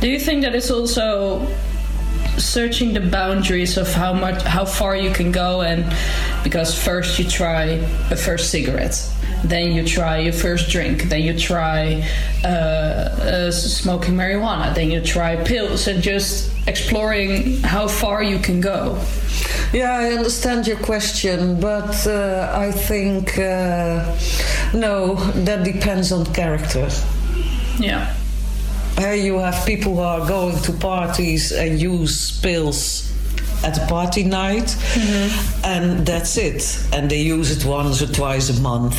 Do 0.00 0.08
you 0.08 0.20
think 0.20 0.42
that 0.42 0.54
it's 0.54 0.70
also 0.70 1.46
searching 2.38 2.94
the 2.94 3.00
boundaries 3.00 3.76
of 3.76 3.92
how 3.92 4.12
much, 4.12 4.42
how 4.42 4.64
far 4.64 4.96
you 4.96 5.10
can 5.10 5.32
go, 5.32 5.60
and 5.62 5.84
because 6.42 6.74
first 6.74 7.18
you 7.18 7.24
try 7.28 7.64
a 8.10 8.16
first 8.16 8.50
cigarette, 8.50 8.96
then 9.44 9.72
you 9.72 9.84
try 9.84 10.18
your 10.18 10.32
first 10.32 10.70
drink, 10.70 11.04
then 11.04 11.22
you 11.22 11.38
try 11.38 12.02
uh, 12.44 12.48
uh, 12.48 13.50
smoking 13.50 14.14
marijuana, 14.14 14.74
then 14.74 14.90
you 14.90 15.00
try 15.00 15.36
pills, 15.44 15.86
and 15.86 16.02
just 16.02 16.52
exploring 16.66 17.60
how 17.62 17.88
far 17.88 18.22
you 18.22 18.38
can 18.38 18.60
go. 18.60 19.00
Yeah, 19.72 19.92
I 19.92 20.12
understand 20.12 20.66
your 20.66 20.78
question, 20.78 21.60
but 21.60 22.06
uh, 22.06 22.50
I 22.54 22.72
think 22.72 23.38
uh, 23.38 24.16
no, 24.74 25.14
that 25.44 25.64
depends 25.64 26.12
on 26.12 26.24
character. 26.32 26.88
Yeah. 27.78 28.14
Uh, 29.00 29.10
you 29.12 29.38
have 29.38 29.64
people 29.64 29.94
who 29.94 30.00
are 30.00 30.26
going 30.26 30.56
to 30.62 30.72
parties 30.72 31.52
and 31.52 31.80
use 31.80 32.40
pills 32.40 33.12
at 33.64 33.78
a 33.78 33.86
party 33.86 34.24
night, 34.24 34.76
and 35.64 36.04
that's 36.06 36.36
it. 36.36 36.78
And 36.92 37.08
they 37.10 37.20
use 37.20 37.50
it 37.56 37.64
once 37.64 38.02
or 38.02 38.06
twice 38.12 38.50
a 38.50 38.60
month, 38.60 38.96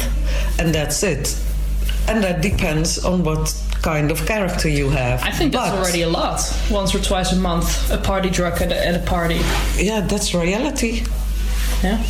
and 0.60 0.74
that's 0.74 1.04
it. 1.04 1.38
And 2.08 2.24
that 2.24 2.42
depends 2.42 3.04
on 3.06 3.24
what 3.24 3.54
kind 3.82 4.10
of 4.12 4.26
character 4.26 4.68
you 4.70 4.90
have. 4.90 5.22
I 5.24 5.32
think 5.32 5.52
that's 5.54 5.70
But- 5.72 5.80
already 5.80 6.02
a 6.04 6.10
lot. 6.10 6.42
Once 6.72 6.96
or 6.96 7.00
twice 7.00 7.32
a 7.32 7.36
month, 7.36 7.92
a 7.92 7.98
party 7.98 8.30
drug 8.30 8.62
at 8.62 8.72
a, 8.72 8.88
at 8.88 8.96
a 8.96 9.00
party. 9.06 9.40
Yeah, 9.78 10.02
that's 10.02 10.34
reality. 10.34 11.04
Yeah. 11.84 12.02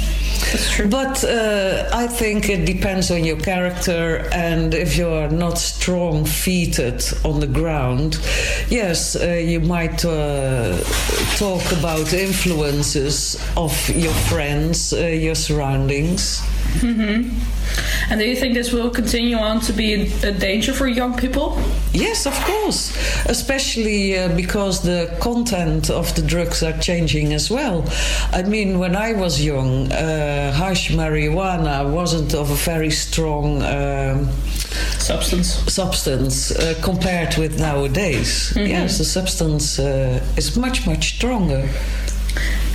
But 0.90 1.24
uh, 1.24 1.90
I 1.94 2.08
think 2.08 2.50
it 2.50 2.66
depends 2.66 3.12
on 3.12 3.24
your 3.24 3.38
character, 3.38 4.28
and 4.34 4.74
if 4.74 4.98
you're 4.98 5.30
not 5.30 5.58
strong 5.58 6.26
feeted 6.26 7.04
on 7.24 7.40
the 7.40 7.48
ground, 7.48 8.20
yes, 8.70 9.16
uh, 9.16 9.26
you 9.26 9.60
might 9.60 10.04
uh, 10.06 10.78
talk 11.38 11.72
about 11.72 12.14
influences 12.14 13.38
of 13.56 13.90
your 13.90 14.14
friends, 14.14 14.92
uh, 14.94 15.08
your 15.08 15.36
surroundings. 15.36 16.42
Hmm 16.82 17.30
And 18.10 18.20
do 18.20 18.26
you 18.26 18.36
think 18.36 18.56
this 18.56 18.72
will 18.74 18.90
continue 18.90 19.38
on 19.38 19.60
to 19.62 19.74
be 19.74 19.94
a 20.24 20.32
danger 20.32 20.74
for 20.74 20.88
young 20.88 21.16
people? 21.16 21.58
Yes, 21.94 22.26
of 22.26 22.34
course, 22.46 22.92
especially 23.28 24.18
uh, 24.18 24.36
because 24.36 24.82
the 24.82 25.16
content 25.20 25.90
of 25.90 26.14
the 26.16 26.22
drugs 26.24 26.64
are 26.64 26.78
changing 26.80 27.34
as 27.34 27.52
well. 27.52 27.84
I 28.32 28.42
mean, 28.44 28.80
when 28.80 28.96
I 28.96 29.14
was 29.14 29.40
young, 29.46 29.92
uh, 29.92 30.52
hash 30.54 30.90
marijuana 30.92 31.92
wasn't 31.92 32.34
of 32.34 32.50
a 32.50 32.56
very 32.56 32.90
strong 32.92 33.62
um, 33.64 34.30
substance. 34.98 35.50
Substance 35.72 36.52
uh, 36.52 36.74
compared 36.82 37.38
with 37.38 37.60
nowadays. 37.60 38.54
Yes, 38.56 38.98
the 38.98 39.06
substance 39.06 39.78
uh, 39.80 40.20
is 40.36 40.58
much 40.58 40.88
much 40.88 41.16
stronger. 41.16 41.70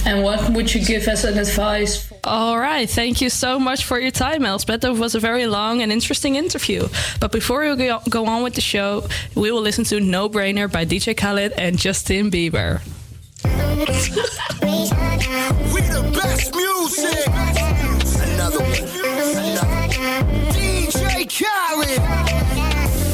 And 0.07 0.23
what 0.23 0.51
would 0.51 0.75
you 0.75 0.85
give 0.85 1.09
as 1.09 1.25
an 1.25 1.39
advice? 1.39 2.14
All 2.25 2.59
right, 2.59 2.89
thank 2.89 3.21
you 3.21 3.29
so 3.29 3.59
much 3.59 3.85
for 3.85 4.01
your 4.01 4.11
time, 4.11 4.47
Elspeth. 4.47 4.81
That 4.81 4.95
was 4.95 5.15
a 5.15 5.21
very 5.21 5.47
long 5.47 5.83
and 5.83 5.93
interesting 5.93 6.37
interview. 6.37 6.89
But 7.21 7.33
before 7.33 7.61
we 7.61 7.77
go- 7.77 8.01
go 8.09 8.25
on 8.27 8.43
with 8.43 8.55
the 8.55 8.63
show, 8.63 9.07
we 9.35 9.53
will 9.53 9.61
listen 9.61 9.85
to 9.85 10.01
No 10.01 10.29
Brainer 10.31 10.71
by 10.71 10.87
DJ 10.87 11.15
Khaled 11.15 11.53
and 11.59 11.79
Justin 11.79 12.31
Bieber. 12.31 12.81
We 15.75 15.81
the 15.83 16.03
best 16.15 16.55
music. 16.55 17.27
Another 17.27 18.61
one. 18.61 18.73
Another. 19.37 19.85
DJ 20.53 21.29
Khaled. 21.29 22.03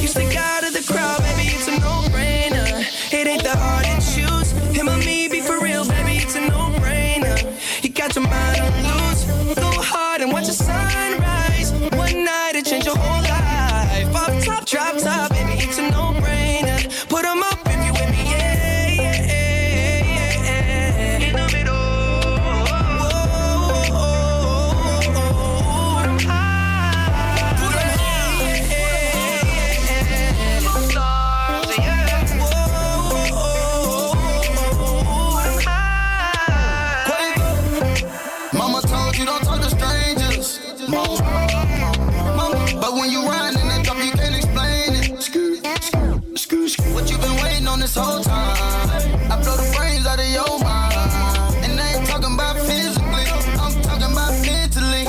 You 0.01 0.07
stick 0.09 0.37
out 0.37 0.63
of 0.65 0.73
the 0.73 0.85
crowd, 0.87 1.19
baby, 1.21 1.49
it's 1.55 1.67
a 1.69 1.81
no-brainer. 1.81 3.13
It 3.13 3.27
ain't 3.27 3.43
that 3.43 3.59
hard 3.59 3.87
drop 14.71 14.97
top, 14.99 15.31
baby, 15.31 15.65
it's 15.65 15.79
a 15.79 15.91
no-brainer. 15.91 17.09
Put 17.09 17.25
Put 17.25 17.25
'em 17.25 17.43
up 17.43 17.60
this 47.95 48.05
whole 48.05 48.23
time? 48.23 49.33
I 49.33 49.43
blow 49.43 49.57
the 49.57 49.67
brains 49.77 50.07
out 50.07 50.21
of 50.21 50.29
your 50.29 50.59
mind. 50.63 50.95
And 51.65 51.81
I 51.81 51.95
ain't 51.95 52.07
talking 52.07 52.35
about 52.35 52.57
physically, 52.59 53.27
I'm 53.59 53.83
talking 53.83 54.13
about 54.13 54.33
mentally. 54.47 55.03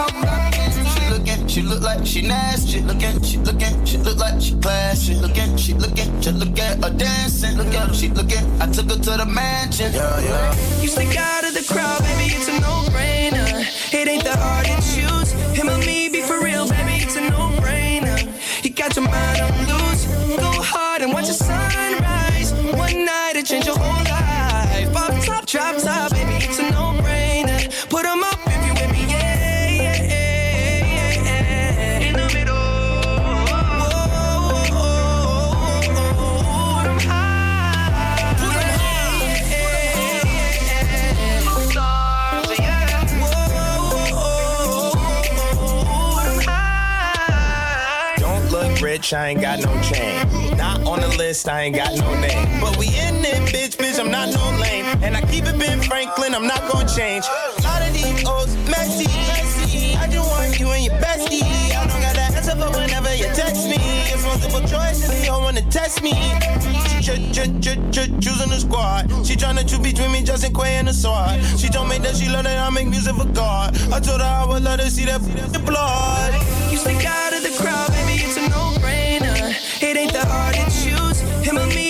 She 0.94 1.10
looking, 1.10 1.48
she 1.48 1.62
look 1.62 1.82
like 1.82 2.06
she 2.06 2.22
nasty. 2.22 2.82
Looking, 2.82 3.22
she 3.22 3.38
looking, 3.38 3.86
she 3.86 3.98
look 3.98 4.18
like 4.18 4.42
she 4.42 4.56
classy. 4.60 5.16
Looking, 5.16 5.58
she 5.58 5.74
looking, 5.74 6.10
just 6.22 6.38
look 6.38 6.58
at 6.60 6.84
her 6.84 6.98
dancing. 6.98 7.58
Look 7.58 7.68
at 7.68 7.90
her, 7.90 7.94
she 7.94 8.10
looking. 8.10 8.46
I 8.62 8.66
took 8.68 8.90
her 8.90 8.98
to 8.98 9.12
the 9.18 9.26
mansion. 9.26 9.94
Yeah, 9.94 10.20
yeah. 10.20 10.82
You 10.82 10.88
stick 10.88 11.16
out 11.18 11.44
of 11.44 11.54
the 11.54 11.64
crowd, 11.72 12.02
baby, 12.02 12.34
it's 12.34 12.48
a 12.48 12.60
no-brainer. 12.60 13.94
It 13.94 14.08
ain't 14.08 14.24
that 14.24 14.40
hard 14.40 14.66
to 14.66 14.76
choose. 14.94 15.32
Him 15.58 15.70
or 15.70 15.78
me, 15.80 16.10
be 16.10 16.22
for 16.22 16.42
real, 16.44 16.68
baby, 16.68 17.04
it's 17.04 17.16
a 17.16 17.22
no-brainer. 17.30 18.18
You 18.64 18.72
got 18.72 18.96
your 18.96 19.06
mind 19.06 19.42
on 19.42 19.52
loose. 19.68 20.06
Go 20.38 20.52
hard 20.62 21.02
and 21.02 21.14
watch 21.14 21.28
the 21.28 21.34
sunrise. 21.34 22.01
One 23.42 23.46
change 23.48 23.66
your 23.66 23.76
whole 23.76 24.04
life. 24.04 24.96
Off 24.96 25.26
top, 25.26 25.46
drop 25.48 25.76
top, 25.78 25.88
ah, 25.88 26.08
baby, 26.12 26.46
it's 26.46 26.60
a 26.60 26.70
no-brainer. 26.70 27.90
Put 27.90 28.06
'em 28.06 28.24
up 28.24 28.38
if 28.46 28.66
you 28.68 28.74
with 28.76 28.92
me, 28.92 29.06
yeah, 29.10 29.68
yeah, 29.68 30.04
yeah, 30.06 31.24
yeah. 31.26 32.08
In 32.08 32.14
the 32.14 32.28
middle. 32.36 32.60
Don't 48.20 48.52
look 48.52 48.82
rich, 48.82 49.14
I 49.14 49.30
ain't 49.30 49.42
got 49.42 49.58
no 49.62 49.82
chain. 49.82 50.28
Not 50.58 50.86
on 50.86 51.00
the 51.00 51.08
list, 51.18 51.50
I 51.50 51.64
ain't 51.64 51.76
got 51.76 51.96
no 51.98 52.14
name. 52.20 52.60
But 52.62 52.78
we 52.78 52.86
in 53.00 53.11
bitch, 53.52 53.76
bitch, 53.76 54.00
I'm 54.00 54.10
not 54.10 54.34
no 54.34 54.44
lame. 54.60 54.86
And 55.04 55.16
I 55.16 55.22
keep 55.22 55.46
it 55.46 55.58
Ben 55.60 55.82
Franklin, 55.82 56.34
I'm 56.34 56.48
not 56.48 56.62
gonna 56.72 56.88
change. 56.88 57.26
A 57.26 57.62
lot 57.64 57.82
of 57.84 57.94
these 57.94 58.26
old 58.26 58.48
messy, 58.72 59.08
messy. 59.28 59.96
I 59.96 60.08
just 60.08 60.28
want 60.32 60.60
you 60.60 60.68
and 60.70 60.86
your 60.86 60.96
bestie. 60.96 61.44
I 61.76 61.86
don't 61.88 62.02
got 62.02 62.16
that 62.16 62.34
answer, 62.36 62.56
but 62.56 62.72
whenever 62.74 63.14
you 63.16 63.26
text 63.36 63.68
me, 63.68 63.78
it's 64.12 64.24
multiple 64.24 64.62
choices, 64.62 65.12
you 65.20 65.28
don't 65.28 65.44
wanna 65.44 65.62
test 65.70 66.02
me. 66.02 66.14
Ch- 67.02 67.20
ch- 67.36 67.52
ch- 67.64 67.82
ch- 67.92 68.14
choosing 68.24 68.50
the 68.50 68.60
squad. 68.60 69.10
She 69.26 69.36
tryna 69.36 69.68
choose 69.68 69.80
between 69.80 70.12
me, 70.12 70.24
Justin 70.24 70.54
Quay, 70.54 70.76
and 70.80 70.88
the 70.88 70.94
sword. 70.94 71.42
She 71.60 71.68
told 71.68 71.90
me 71.90 71.98
that 72.00 72.16
she 72.16 72.30
love 72.30 72.44
that 72.46 72.58
I 72.58 72.70
make 72.70 72.88
music 72.88 73.16
for 73.16 73.28
God. 73.28 73.76
I 73.92 74.00
told 74.00 74.22
her 74.22 74.28
I 74.28 74.46
would 74.46 74.64
let 74.64 74.80
her 74.80 74.90
see 74.90 75.06
that 75.06 75.22
blood. 75.66 76.34
You 76.72 76.78
stick 76.78 77.04
out 77.06 77.34
of 77.34 77.44
the 77.44 77.54
crowd, 77.62 77.90
baby, 77.92 78.24
it's 78.24 78.38
a 78.38 78.48
no-brainer. 78.50 79.38
It 79.84 79.98
ain't 79.98 80.14
that 80.14 80.28
hard 80.28 80.56
to 80.56 80.66
choose. 80.84 81.20
Him 81.46 81.58
or 81.58 81.66
me, 81.68 81.81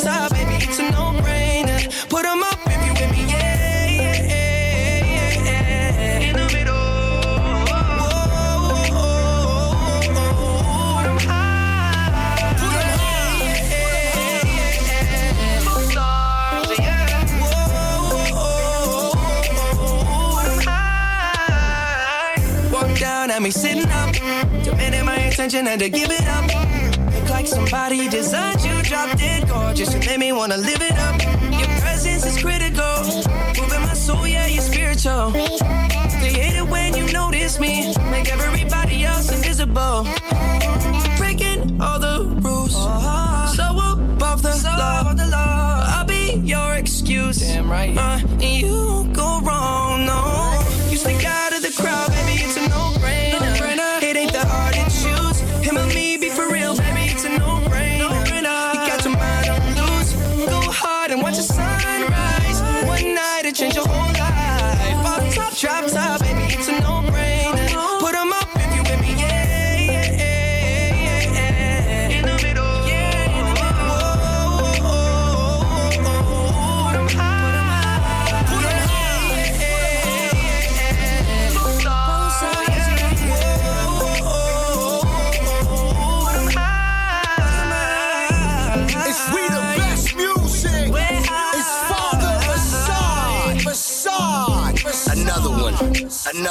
time's 0.00 0.32
baby. 0.32 0.54
It's 0.64 0.78
a 0.78 0.90
no 0.90 1.12
brainer. 1.22 1.80
Up 2.12 2.58
if 2.66 2.86
you 2.86 2.92
with 2.92 3.10
me, 3.10 3.24
yeah, 3.30 3.86
yeah, 3.86 4.22
yeah, 4.26 5.44
yeah. 5.44 6.20
In 6.20 6.36
the 6.36 6.46
middle. 6.52 6.72
Down 22.98 23.30
at 23.30 23.42
me 23.42 23.50
sitting 23.50 23.88
up, 23.88 24.12
demanding 24.62 25.04
my 25.04 25.16
attention 25.16 25.66
and 25.66 25.80
to 25.80 25.88
give 25.88 26.10
it 26.10 26.24
up. 26.28 26.44
Look 27.14 27.30
like 27.30 27.48
somebody 27.48 28.08
designed 28.08 28.62
you 28.62 28.71
drop 29.06 29.18
dead 29.18 29.48
gorgeous. 29.48 29.92
You 29.94 30.00
made 30.00 30.20
me 30.20 30.32
wanna 30.32 30.56
live 30.56 30.82
it 30.82 30.96
up. 30.98 31.20
Your 31.58 31.68
presence 31.80 32.24
is 32.24 32.40
critical. 32.40 32.94
Moving 33.58 33.80
my 33.80 33.94
soul, 33.94 34.26
yeah, 34.26 34.46
you're 34.46 34.62
spiritual. 34.62 35.30
They 35.30 36.32
hate 36.32 36.56
it 36.56 36.68
when 36.68 36.96
you 36.96 37.12
notice 37.12 37.58
me. 37.58 37.94
Make 38.10 38.32
everybody 38.32 39.04
else 39.04 39.30
invisible. 39.32 40.06
Breaking 41.16 41.80
all 41.80 41.98
the 41.98 42.26
rules. 42.42 42.72
So 43.56 43.64
above 43.64 44.42
the 44.42 45.28
law. 45.30 45.84
I'll 45.88 46.04
be 46.04 46.40
your 46.44 46.74
excuse. 46.74 47.40
Damn 47.40 47.70
right. 47.70 47.96
Uh, 47.96 48.18
and 48.32 48.42
you 48.42 49.01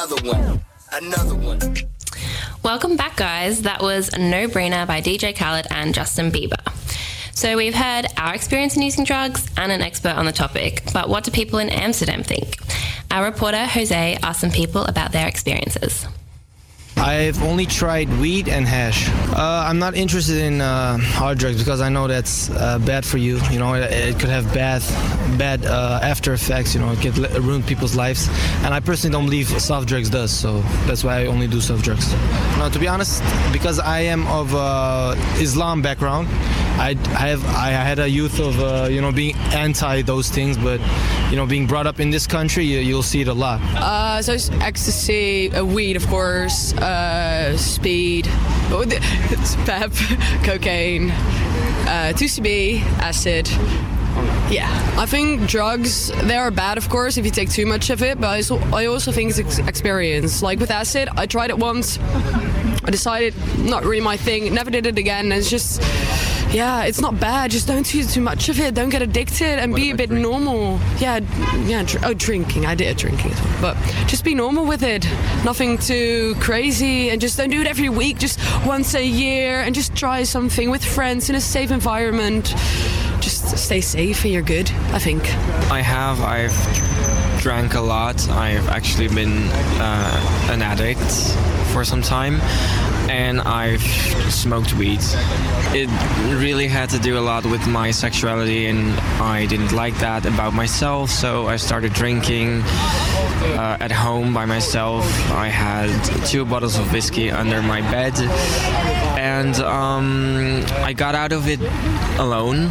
Another 0.02 0.28
one. 0.28 0.62
Another 0.92 1.36
one. 1.36 1.60
Welcome 2.64 2.98
back, 2.98 3.18
guys. 3.18 3.62
That 3.62 3.84
was 3.84 4.12
No 4.18 4.48
Brainer 4.48 4.88
by 4.88 5.00
DJ 5.00 5.38
Khaled 5.38 5.68
and 5.70 5.94
Justin 5.94 6.32
Bieber. 6.32 6.58
So, 7.36 7.56
we've 7.56 7.76
heard 7.76 8.08
our 8.18 8.34
experience 8.34 8.76
in 8.76 8.82
using 8.82 9.04
drugs 9.04 9.48
and 9.58 9.72
an 9.72 9.84
expert 9.84 10.16
on 10.16 10.26
the 10.26 10.32
topic, 10.32 10.82
but 10.92 11.08
what 11.08 11.24
do 11.24 11.30
people 11.30 11.60
in 11.60 11.70
Amsterdam 11.70 12.24
think? 12.24 12.58
Our 13.12 13.26
reporter 13.26 13.64
Jose 13.64 14.18
asked 14.24 14.42
some 14.42 14.50
people 14.50 14.86
about 14.86 15.12
their 15.12 15.28
experiences. 15.28 16.08
I've 17.02 17.42
only 17.42 17.66
tried 17.66 18.10
weed 18.20 18.48
and 18.48 18.68
hash. 18.68 19.10
Uh, 19.36 19.66
I'm 19.68 19.80
not 19.80 19.96
interested 19.96 20.38
in 20.38 20.62
uh, 20.62 21.00
hard 21.00 21.40
drugs 21.40 21.58
because 21.58 21.82
I 21.82 21.90
know 21.90 22.08
that's 22.08 22.52
uh, 22.52 22.78
bad 22.78 23.04
for 23.06 23.18
you. 23.18 23.40
You 23.50 23.58
know, 23.58 23.74
it, 23.74 23.92
it 23.92 24.20
could 24.20 24.30
have 24.30 24.54
bad, 24.54 24.84
bad 25.36 25.66
uh, 25.66 26.00
after 26.04 26.32
effects. 26.34 26.76
You 26.76 26.82
know, 26.82 26.92
it 26.92 27.02
could 27.02 27.18
ruin 27.40 27.64
people's 27.64 27.96
lives. 27.96 28.30
And 28.64 28.72
I 28.72 28.80
personally 28.82 29.14
don't 29.14 29.26
believe 29.26 29.48
soft 29.48 29.88
drugs 29.88 30.12
does. 30.12 30.32
So 30.32 30.62
that's 30.86 31.04
why 31.04 31.22
I 31.22 31.26
only 31.26 31.48
do 31.48 31.60
soft 31.60 31.84
drugs. 31.84 32.14
Now, 32.60 32.70
to 32.70 32.78
be 32.78 32.88
honest, 32.88 33.24
because 33.52 33.80
I 33.80 34.02
am 34.02 34.28
of 34.28 34.54
uh, 34.54 35.16
Islam 35.40 35.82
background, 35.82 36.28
I, 36.82 36.98
I 37.10 37.28
have 37.28 37.46
I 37.46 37.70
had 37.70 38.00
a 38.00 38.10
youth 38.10 38.40
of 38.40 38.60
uh, 38.60 38.88
you 38.90 39.02
know 39.02 39.12
being 39.12 39.36
anti 39.54 40.02
those 40.02 40.30
things, 40.30 40.58
but 40.58 40.82
you 41.30 41.36
know 41.36 41.46
being 41.46 41.68
brought 41.68 41.86
up 41.86 42.00
in 42.00 42.10
this 42.10 42.26
country, 42.26 42.66
you, 42.66 42.80
you'll 42.80 43.04
see 43.04 43.22
it 43.22 43.28
a 43.28 43.34
lot. 43.34 43.62
Uh, 43.76 44.20
so 44.24 44.34
ecstasy, 44.62 45.52
uh, 45.52 45.64
weed, 45.64 45.96
of 45.96 46.08
course, 46.08 46.74
uh, 46.74 47.56
speed, 47.56 48.26
oh, 48.72 48.84
it's 48.84 49.56
pep, 49.68 49.92
cocaine, 50.44 51.12
uh, 51.12 52.14
2CB, 52.16 52.82
acid. 53.00 53.48
Yeah, 54.52 54.68
I 54.98 55.06
think 55.06 55.48
drugs 55.48 56.12
they 56.24 56.36
are 56.36 56.50
bad, 56.50 56.80
of 56.80 56.90
course, 56.90 57.16
if 57.16 57.26
you 57.26 57.32
take 57.32 57.52
too 57.52 57.68
much 57.68 57.92
of 57.92 58.02
it. 58.02 58.20
But 58.20 58.28
I 58.28 58.38
also, 58.38 58.58
I 58.74 58.88
also 58.88 59.12
think 59.12 59.30
it's 59.30 59.40
ex- 59.40 59.60
experience. 59.60 60.42
Like 60.42 60.60
with 60.60 60.72
acid, 60.72 61.10
I 61.16 61.28
tried 61.28 61.52
it 61.52 61.60
once. 61.60 62.00
I 62.84 62.90
decided 62.90 63.36
not 63.60 63.84
really 63.84 64.02
my 64.02 64.18
thing. 64.18 64.52
Never 64.52 64.72
did 64.72 64.88
it 64.88 64.98
again. 64.98 65.32
It's 65.32 65.50
just, 65.50 65.80
yeah, 66.52 66.84
it's 66.84 67.02
not 67.02 67.20
bad. 67.20 67.52
Just 67.52 67.68
don't 67.68 67.92
use 67.94 68.14
too 68.14 68.22
much 68.22 68.50
of 68.50 68.60
it. 68.60 68.76
Don't 68.76 68.90
get 68.90 69.02
addicted 69.02 69.60
and 69.60 69.74
be 69.74 69.92
a 69.92 69.96
bit 69.96 70.12
normal. 70.12 70.80
Yeah, 71.00 71.20
yeah. 71.66 71.84
Dr- 71.84 72.04
oh, 72.04 72.14
drinking. 72.14 72.66
I 72.66 72.76
did 72.76 72.98
drinking 72.98 73.32
as 73.32 73.42
well, 73.42 73.62
but 73.62 73.78
just 74.08 74.24
be 74.24 74.36
normal 74.36 74.66
with 74.66 74.84
it. 74.84 75.06
Nothing 75.46 75.78
too 75.78 76.36
crazy, 76.40 77.10
and 77.10 77.22
just 77.22 77.38
don't 77.38 77.50
do 77.50 77.62
it 77.62 77.68
every 77.68 77.90
week. 77.90 78.20
Just 78.20 78.40
once 78.66 78.94
a 78.96 79.06
year, 79.06 79.62
and 79.62 79.74
just 79.74 79.96
try 79.96 80.24
something 80.24 80.70
with 80.70 80.84
friends 80.84 81.30
in 81.30 81.36
a 81.36 81.42
safe 81.42 81.72
environment. 81.72 82.54
Just 83.22 83.58
stay 83.58 83.82
safe, 83.82 84.24
and 84.24 84.34
you're 84.34 84.42
good. 84.42 84.70
I 84.92 85.00
think. 85.00 85.24
I 85.72 85.82
have. 85.82 86.22
I've 86.22 86.52
drank 87.42 87.74
a 87.74 87.82
lot. 87.82 88.30
I've 88.30 88.70
actually 88.70 89.08
been 89.08 89.48
uh, 89.80 90.48
an 90.52 90.62
addict 90.62 91.00
for 91.74 91.84
some 91.84 92.02
time, 92.04 92.36
and 93.12 93.42
I've 93.42 93.84
smoked 94.32 94.74
weed. 94.74 95.02
It 95.74 95.90
really 96.40 96.68
had 96.68 96.90
to 96.92 97.00
do 97.00 97.20
a 97.20 97.24
lot 97.32 97.46
with 97.46 97.68
my 97.68 97.92
sexuality, 97.92 98.68
and 98.68 98.94
I 99.22 99.46
didn't 99.48 99.74
like 99.74 99.96
that 100.00 100.26
about 100.26 100.54
myself. 100.54 101.10
So 101.10 101.48
I 101.48 101.58
started 101.58 101.92
drinking 101.94 102.62
uh, 102.62 103.78
at 103.80 103.92
home 103.92 104.34
by 104.34 104.46
myself. 104.46 105.04
I 105.32 105.50
had 105.50 105.92
two 106.26 106.46
bottles 106.46 106.78
of 106.78 106.92
whiskey 106.94 107.30
under 107.30 107.62
my 107.62 107.82
bed, 107.82 108.14
and 109.20 109.56
um, 109.60 110.64
I 110.90 110.94
got 110.94 111.14
out 111.14 111.34
of 111.34 111.50
it 111.50 111.60
alone 112.18 112.70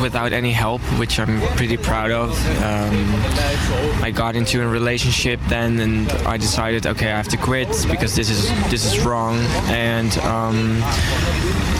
without 0.00 0.32
any 0.32 0.52
help, 0.52 0.80
which 0.98 1.18
I'm 1.18 1.40
pretty 1.56 1.76
proud 1.76 2.10
of. 2.10 2.30
Um, 2.62 4.02
I 4.02 4.10
got 4.14 4.36
into 4.36 4.62
a 4.62 4.66
relationship 4.66 5.40
then, 5.48 5.80
and 5.80 6.10
I 6.26 6.36
decided, 6.36 6.86
okay, 6.86 7.10
I 7.10 7.16
have 7.16 7.28
to 7.28 7.36
quit 7.36 7.68
because 7.90 8.14
this 8.16 8.30
is 8.30 8.48
this 8.70 8.84
is 8.84 9.04
wrong. 9.04 9.38
And 9.68 10.16
um, 10.18 10.80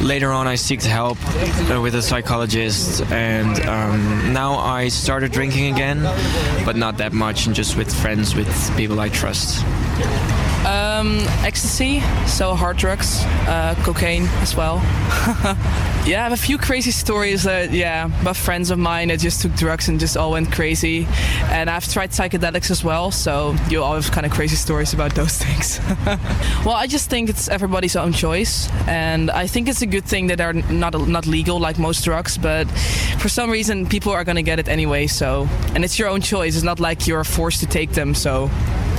later 0.06 0.30
on, 0.32 0.46
I 0.46 0.54
seeked 0.54 0.84
help 0.84 1.18
with 1.82 1.94
a 1.94 2.02
psychologist, 2.02 3.02
and 3.10 3.60
um, 3.66 4.32
now 4.32 4.56
I 4.58 4.88
started 4.88 5.32
drinking 5.32 5.72
again, 5.72 6.02
but 6.64 6.76
not 6.76 6.98
that 6.98 7.12
much, 7.12 7.46
and 7.46 7.54
just 7.54 7.76
with 7.76 7.92
friends, 7.92 8.34
with 8.34 8.76
people 8.76 9.00
I 9.00 9.08
trust. 9.08 9.64
Um, 11.00 11.20
ecstasy, 11.46 12.00
so 12.26 12.54
hard 12.54 12.76
drugs, 12.76 13.22
uh, 13.48 13.74
cocaine 13.84 14.24
as 14.42 14.54
well. 14.54 14.76
yeah, 16.04 16.20
I 16.20 16.24
have 16.24 16.32
a 16.32 16.36
few 16.36 16.58
crazy 16.58 16.90
stories 16.90 17.44
that, 17.44 17.70
yeah, 17.70 18.04
about 18.20 18.36
friends 18.36 18.70
of 18.70 18.78
mine 18.78 19.08
that 19.08 19.18
just 19.18 19.40
took 19.40 19.54
drugs 19.54 19.88
and 19.88 19.98
just 19.98 20.18
all 20.18 20.32
went 20.32 20.52
crazy. 20.52 21.06
And 21.44 21.70
I've 21.70 21.90
tried 21.90 22.10
psychedelics 22.10 22.70
as 22.70 22.84
well, 22.84 23.10
so 23.10 23.56
you 23.70 23.82
all 23.82 23.94
have 23.94 24.10
kind 24.10 24.26
of 24.26 24.32
crazy 24.32 24.56
stories 24.56 24.92
about 24.92 25.14
those 25.14 25.38
things. 25.42 25.80
well, 26.66 26.74
I 26.74 26.86
just 26.86 27.08
think 27.08 27.30
it's 27.30 27.48
everybody's 27.48 27.96
own 27.96 28.12
choice, 28.12 28.68
and 28.86 29.30
I 29.30 29.46
think 29.46 29.68
it's 29.68 29.80
a 29.80 29.86
good 29.86 30.04
thing 30.04 30.26
that 30.26 30.36
they're 30.36 30.52
not 30.52 31.08
not 31.08 31.26
legal 31.26 31.58
like 31.58 31.78
most 31.78 32.04
drugs, 32.04 32.36
but 32.36 32.70
for 33.18 33.30
some 33.30 33.48
reason 33.48 33.86
people 33.86 34.12
are 34.12 34.24
gonna 34.24 34.42
get 34.42 34.58
it 34.58 34.68
anyway. 34.68 35.06
So, 35.06 35.48
and 35.74 35.82
it's 35.82 35.98
your 35.98 36.10
own 36.10 36.20
choice. 36.20 36.56
It's 36.56 36.64
not 36.64 36.78
like 36.78 37.06
you're 37.06 37.24
forced 37.24 37.60
to 37.60 37.66
take 37.66 37.92
them. 37.92 38.14
So, 38.14 38.50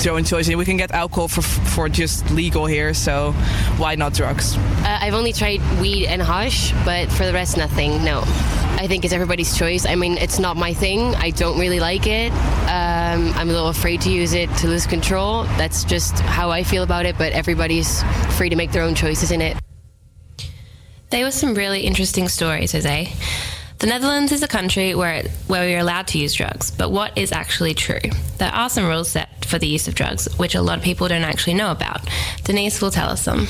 own 0.10 0.24
choice. 0.24 0.48
And 0.48 0.58
we 0.58 0.66
can 0.66 0.78
get 0.78 0.92
alcohol 0.92 1.28
for 1.28 1.42
for 1.42 1.90
just 1.90 2.30
legal 2.32 2.66
here. 2.66 2.94
So, 2.94 3.34
why 3.78 3.96
not 3.96 4.14
drugs? 4.14 4.58
Uh, 4.58 5.00
I've 5.02 5.14
only 5.14 5.34
tried 5.34 5.62
weed 5.80 6.08
and 6.08 6.22
hash, 6.22 6.72
but 6.86 7.12
for 7.12 7.26
the 7.26 7.34
rest, 7.34 7.58
nothing. 7.58 8.04
No. 8.04 8.24
I 8.82 8.88
think 8.88 9.06
it's 9.06 9.14
everybody's 9.14 9.56
choice. 9.56 9.86
I 9.86 9.96
mean, 9.96 10.18
it's 10.18 10.40
not 10.40 10.58
my 10.58 10.74
thing. 10.74 11.14
I 11.16 11.30
don't 11.30 11.60
really 11.60 11.80
like 11.80 12.08
it. 12.08 12.32
Um, 12.64 13.32
I'm 13.36 13.50
a 13.50 13.54
little 13.54 13.70
afraid 13.70 14.02
to 14.02 14.12
use 14.12 14.34
it 14.34 14.50
to 14.58 14.68
lose 14.68 14.88
control. 14.88 15.44
That's 15.58 15.84
just 15.84 16.20
how 16.22 16.50
I 16.50 16.64
feel 16.64 16.82
about 16.82 17.06
it, 17.06 17.16
but 17.18 17.32
everybody's 17.34 18.02
free 18.38 18.50
to 18.50 18.56
make 18.56 18.72
their 18.72 18.82
own 18.82 18.96
choices 18.96 19.30
in 19.32 19.42
it. 19.42 19.56
They 21.12 21.24
were 21.24 21.32
some 21.32 21.54
really 21.54 21.82
interesting 21.82 22.28
stories, 22.28 22.72
Jose. 22.72 23.14
The 23.82 23.88
Netherlands 23.88 24.32
is 24.32 24.44
a 24.44 24.48
country 24.48 24.94
where, 24.94 25.24
where 25.48 25.66
we 25.66 25.74
are 25.74 25.80
allowed 25.80 26.06
to 26.10 26.20
use 26.20 26.36
drugs, 26.36 26.70
but 26.70 26.92
what 26.92 27.18
is 27.18 27.32
actually 27.32 27.74
true? 27.74 28.12
There 28.38 28.54
are 28.54 28.70
some 28.70 28.86
rules 28.86 29.10
set 29.10 29.44
for 29.44 29.58
the 29.58 29.66
use 29.66 29.88
of 29.88 29.96
drugs, 29.96 30.28
which 30.38 30.54
a 30.54 30.62
lot 30.62 30.78
of 30.78 30.84
people 30.84 31.08
don't 31.08 31.24
actually 31.24 31.56
know 31.56 31.72
about. 31.72 32.08
Denise 32.44 32.80
will 32.80 32.92
tell 32.92 33.10
us 33.10 33.24
some. 33.24 33.48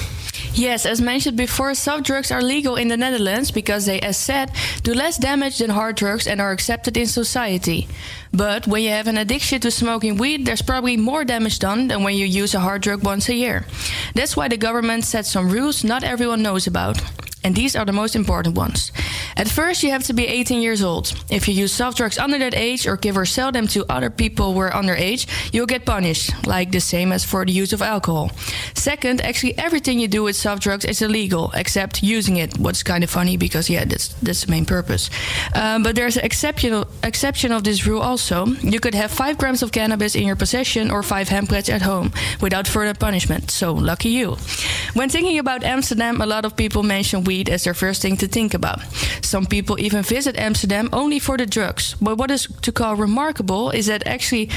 Yes, 0.54 0.86
as 0.86 1.02
mentioned 1.02 1.36
before, 1.36 1.74
soft 1.74 2.06
drugs 2.06 2.32
are 2.32 2.42
legal 2.42 2.78
in 2.78 2.88
the 2.88 2.96
Netherlands 2.96 3.52
because 3.52 3.86
they, 3.86 4.00
as 4.00 4.16
said, 4.16 4.52
do 4.84 4.94
less 4.94 5.18
damage 5.18 5.58
than 5.58 5.70
hard 5.70 5.98
drugs 5.98 6.28
and 6.28 6.40
are 6.40 6.54
accepted 6.54 6.96
in 6.96 7.08
society. 7.08 7.90
But 8.32 8.68
when 8.68 8.84
you 8.84 8.92
have 8.92 9.08
an 9.08 9.18
addiction 9.18 9.60
to 9.60 9.70
smoking 9.70 10.16
weed, 10.16 10.46
there's 10.46 10.62
probably 10.62 10.96
more 10.96 11.26
damage 11.26 11.60
done 11.60 11.90
than 11.90 12.04
when 12.04 12.16
you 12.16 12.26
use 12.26 12.56
a 12.56 12.62
hard 12.62 12.84
drug 12.84 13.04
once 13.04 13.28
a 13.28 13.36
year. 13.36 13.66
That's 14.16 14.38
why 14.38 14.48
the 14.48 14.56
government 14.56 15.04
set 15.04 15.26
some 15.26 15.50
rules 15.50 15.84
not 15.84 16.06
everyone 16.06 16.42
knows 16.42 16.68
about. 16.68 17.02
And 17.44 17.56
these 17.56 17.76
are 17.76 17.86
the 17.86 17.92
most 17.94 18.16
important 18.16 18.56
ones. 18.56 18.92
At 19.36 19.48
first, 19.48 19.84
you 19.84 19.92
have 19.92 20.04
to 20.04 20.14
be 20.14 20.28
18 20.28 20.62
years 20.62 20.84
old. 20.84 21.14
If 21.30 21.48
you 21.48 21.54
use 21.54 21.74
soft 21.74 21.98
drugs 21.98 22.18
under 22.18 22.38
that 22.40 22.54
age 22.54 22.88
or 22.88 22.98
give 22.98 23.18
or 23.18 23.26
sell 23.26 23.52
them 23.52 23.68
to 23.70 23.86
other 23.90 24.10
people 24.10 24.54
who 24.54 24.60
are 24.60 24.72
underage, 24.72 25.28
you'll 25.54 25.66
get 25.66 25.86
punished, 25.86 26.32
like 26.46 26.72
the 26.72 26.80
same 26.80 27.12
as 27.12 27.24
for 27.24 27.46
the 27.46 27.52
use 27.52 27.74
of 27.74 27.82
alcohol. 27.82 28.32
Second, 28.74 29.22
actually 29.22 29.58
everything 29.58 30.00
you 30.00 30.08
do 30.08 30.24
with 30.24 30.36
soft 30.36 30.62
drugs 30.62 30.86
is 30.86 31.02
illegal, 31.02 31.52
except 31.56 32.04
using 32.04 32.38
it. 32.38 32.58
What's 32.58 32.84
kind 32.84 33.04
of 33.04 33.10
funny 33.10 33.38
because 33.38 33.70
yeah, 33.70 33.86
that's 33.86 34.10
that's 34.22 34.46
the 34.46 34.52
main 34.52 34.66
purpose. 34.66 35.10
Um, 35.56 35.84
but 35.84 35.96
there's 35.96 36.18
an 36.18 36.26
exception 36.26 36.84
exception 37.04 37.52
of 37.52 37.64
this 37.64 37.88
rule 37.88 38.02
also. 38.02 38.46
You 38.62 38.80
could 38.80 38.96
have 38.96 39.12
five 39.12 39.38
grams 39.38 39.64
of 39.64 39.72
cannabis 39.72 40.16
in 40.16 40.24
your 40.24 40.36
possession 40.36 40.92
or 40.92 41.04
five 41.04 41.30
handplants 41.30 41.70
at 41.70 41.82
home 41.82 42.12
without 42.42 42.68
further 42.68 42.94
punishment. 42.94 43.52
So 43.52 43.74
lucky 43.74 44.10
you. 44.10 44.38
When 44.94 45.10
thinking 45.10 45.40
about 45.40 45.64
Amsterdam, 45.64 46.22
a 46.22 46.26
lot 46.26 46.46
of 46.46 46.56
people 46.56 46.84
mention 46.84 47.24
weed 47.32 47.50
as 47.50 47.64
their 47.64 47.74
first 47.74 48.02
thing 48.02 48.18
to 48.18 48.28
think 48.28 48.54
about. 48.54 48.80
Some 49.22 49.46
people 49.46 49.76
even 49.80 50.04
visit 50.04 50.36
Amsterdam 50.48 50.90
only 50.92 51.20
for 51.20 51.38
the 51.38 51.46
drugs. 51.46 51.96
But 52.02 52.18
what 52.20 52.32
is 52.32 52.48
to 52.62 52.72
call 52.72 52.96
remarkable 52.96 53.74
is 53.80 53.86
that 53.86 54.02
actually 54.06 54.50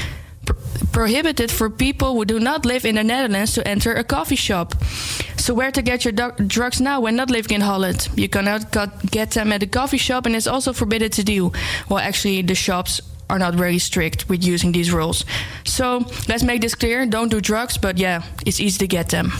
pr- 0.45 0.59
prohibited 0.91 1.51
for 1.51 1.69
people 1.69 2.07
who 2.13 2.25
do 2.25 2.39
not 2.39 2.65
live 2.65 2.83
in 2.89 2.95
the 2.95 3.03
Netherlands 3.03 3.53
to 3.53 3.61
enter 3.67 3.93
a 3.97 4.03
coffee 4.03 4.37
shop. 4.37 4.75
So 5.37 5.53
where 5.53 5.71
to 5.71 5.81
get 5.81 6.03
your 6.03 6.13
drugs 6.47 6.79
now 6.79 7.01
when 7.03 7.15
not 7.15 7.29
living 7.29 7.55
in 7.55 7.61
Holland? 7.61 8.09
You 8.15 8.27
cannot 8.27 8.61
get 9.11 9.31
them 9.31 9.51
at 9.51 9.63
a 9.63 9.67
coffee 9.67 9.99
shop, 9.99 10.25
and 10.25 10.35
it's 10.35 10.47
also 10.47 10.73
forbidden 10.73 11.09
to 11.09 11.23
do. 11.23 11.51
Well, 11.89 11.99
actually, 11.99 12.43
the 12.43 12.55
shops 12.55 13.01
are 13.29 13.39
not 13.39 13.55
very 13.55 13.79
strict 13.79 14.25
with 14.29 14.43
using 14.53 14.73
these 14.73 14.91
rules. 14.91 15.25
So 15.63 16.05
let's 16.27 16.43
make 16.43 16.61
this 16.61 16.75
clear: 16.75 17.05
don't 17.05 17.31
do 17.31 17.39
drugs, 17.41 17.77
but 17.77 17.97
yeah, 17.97 18.21
it's 18.45 18.59
easy 18.59 18.77
to 18.79 18.87
get 18.87 19.07
them. 19.09 19.31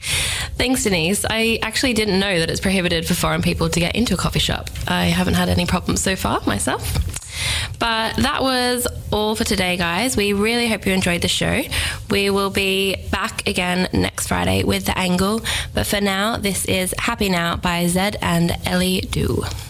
Thanks, 0.00 0.84
Denise. 0.84 1.24
I 1.28 1.58
actually 1.62 1.94
didn't 1.94 2.20
know 2.20 2.38
that 2.38 2.50
it's 2.50 2.60
prohibited 2.60 3.06
for 3.06 3.14
foreign 3.14 3.42
people 3.42 3.68
to 3.68 3.80
get 3.80 3.94
into 3.94 4.14
a 4.14 4.16
coffee 4.16 4.38
shop. 4.38 4.68
I 4.88 5.04
haven't 5.06 5.34
had 5.34 5.48
any 5.48 5.66
problems 5.66 6.02
so 6.02 6.16
far 6.16 6.40
myself. 6.46 6.98
But 7.78 8.16
that 8.16 8.42
was 8.42 8.86
all 9.10 9.34
for 9.34 9.44
today, 9.44 9.76
guys. 9.76 10.16
We 10.16 10.32
really 10.32 10.68
hope 10.68 10.86
you 10.86 10.92
enjoyed 10.92 11.22
the 11.22 11.28
show. 11.28 11.62
We 12.10 12.28
will 12.30 12.50
be 12.50 12.96
back 13.10 13.46
again 13.48 13.88
next 13.92 14.26
Friday 14.26 14.64
with 14.64 14.84
The 14.84 14.98
Angle. 14.98 15.42
But 15.74 15.86
for 15.86 16.00
now, 16.00 16.36
this 16.36 16.64
is 16.66 16.94
Happy 16.98 17.28
Now 17.28 17.56
by 17.56 17.84
Zedd 17.84 18.16
and 18.20 18.52
Elley 18.66 19.00
Duhé. 19.02 19.68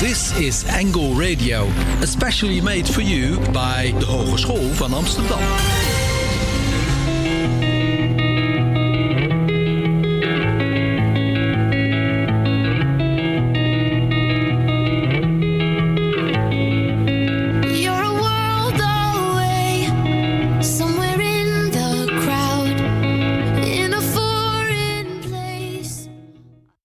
This 0.00 0.38
is 0.38 0.64
Angle 0.68 1.14
Radio, 1.14 1.64
especially 2.00 2.60
made 2.60 2.86
for 2.86 3.00
you 3.00 3.38
by 3.52 3.94
de 3.98 4.04
Hogeschool 4.06 4.70
van 4.74 4.92
Amsterdam. 4.92 5.95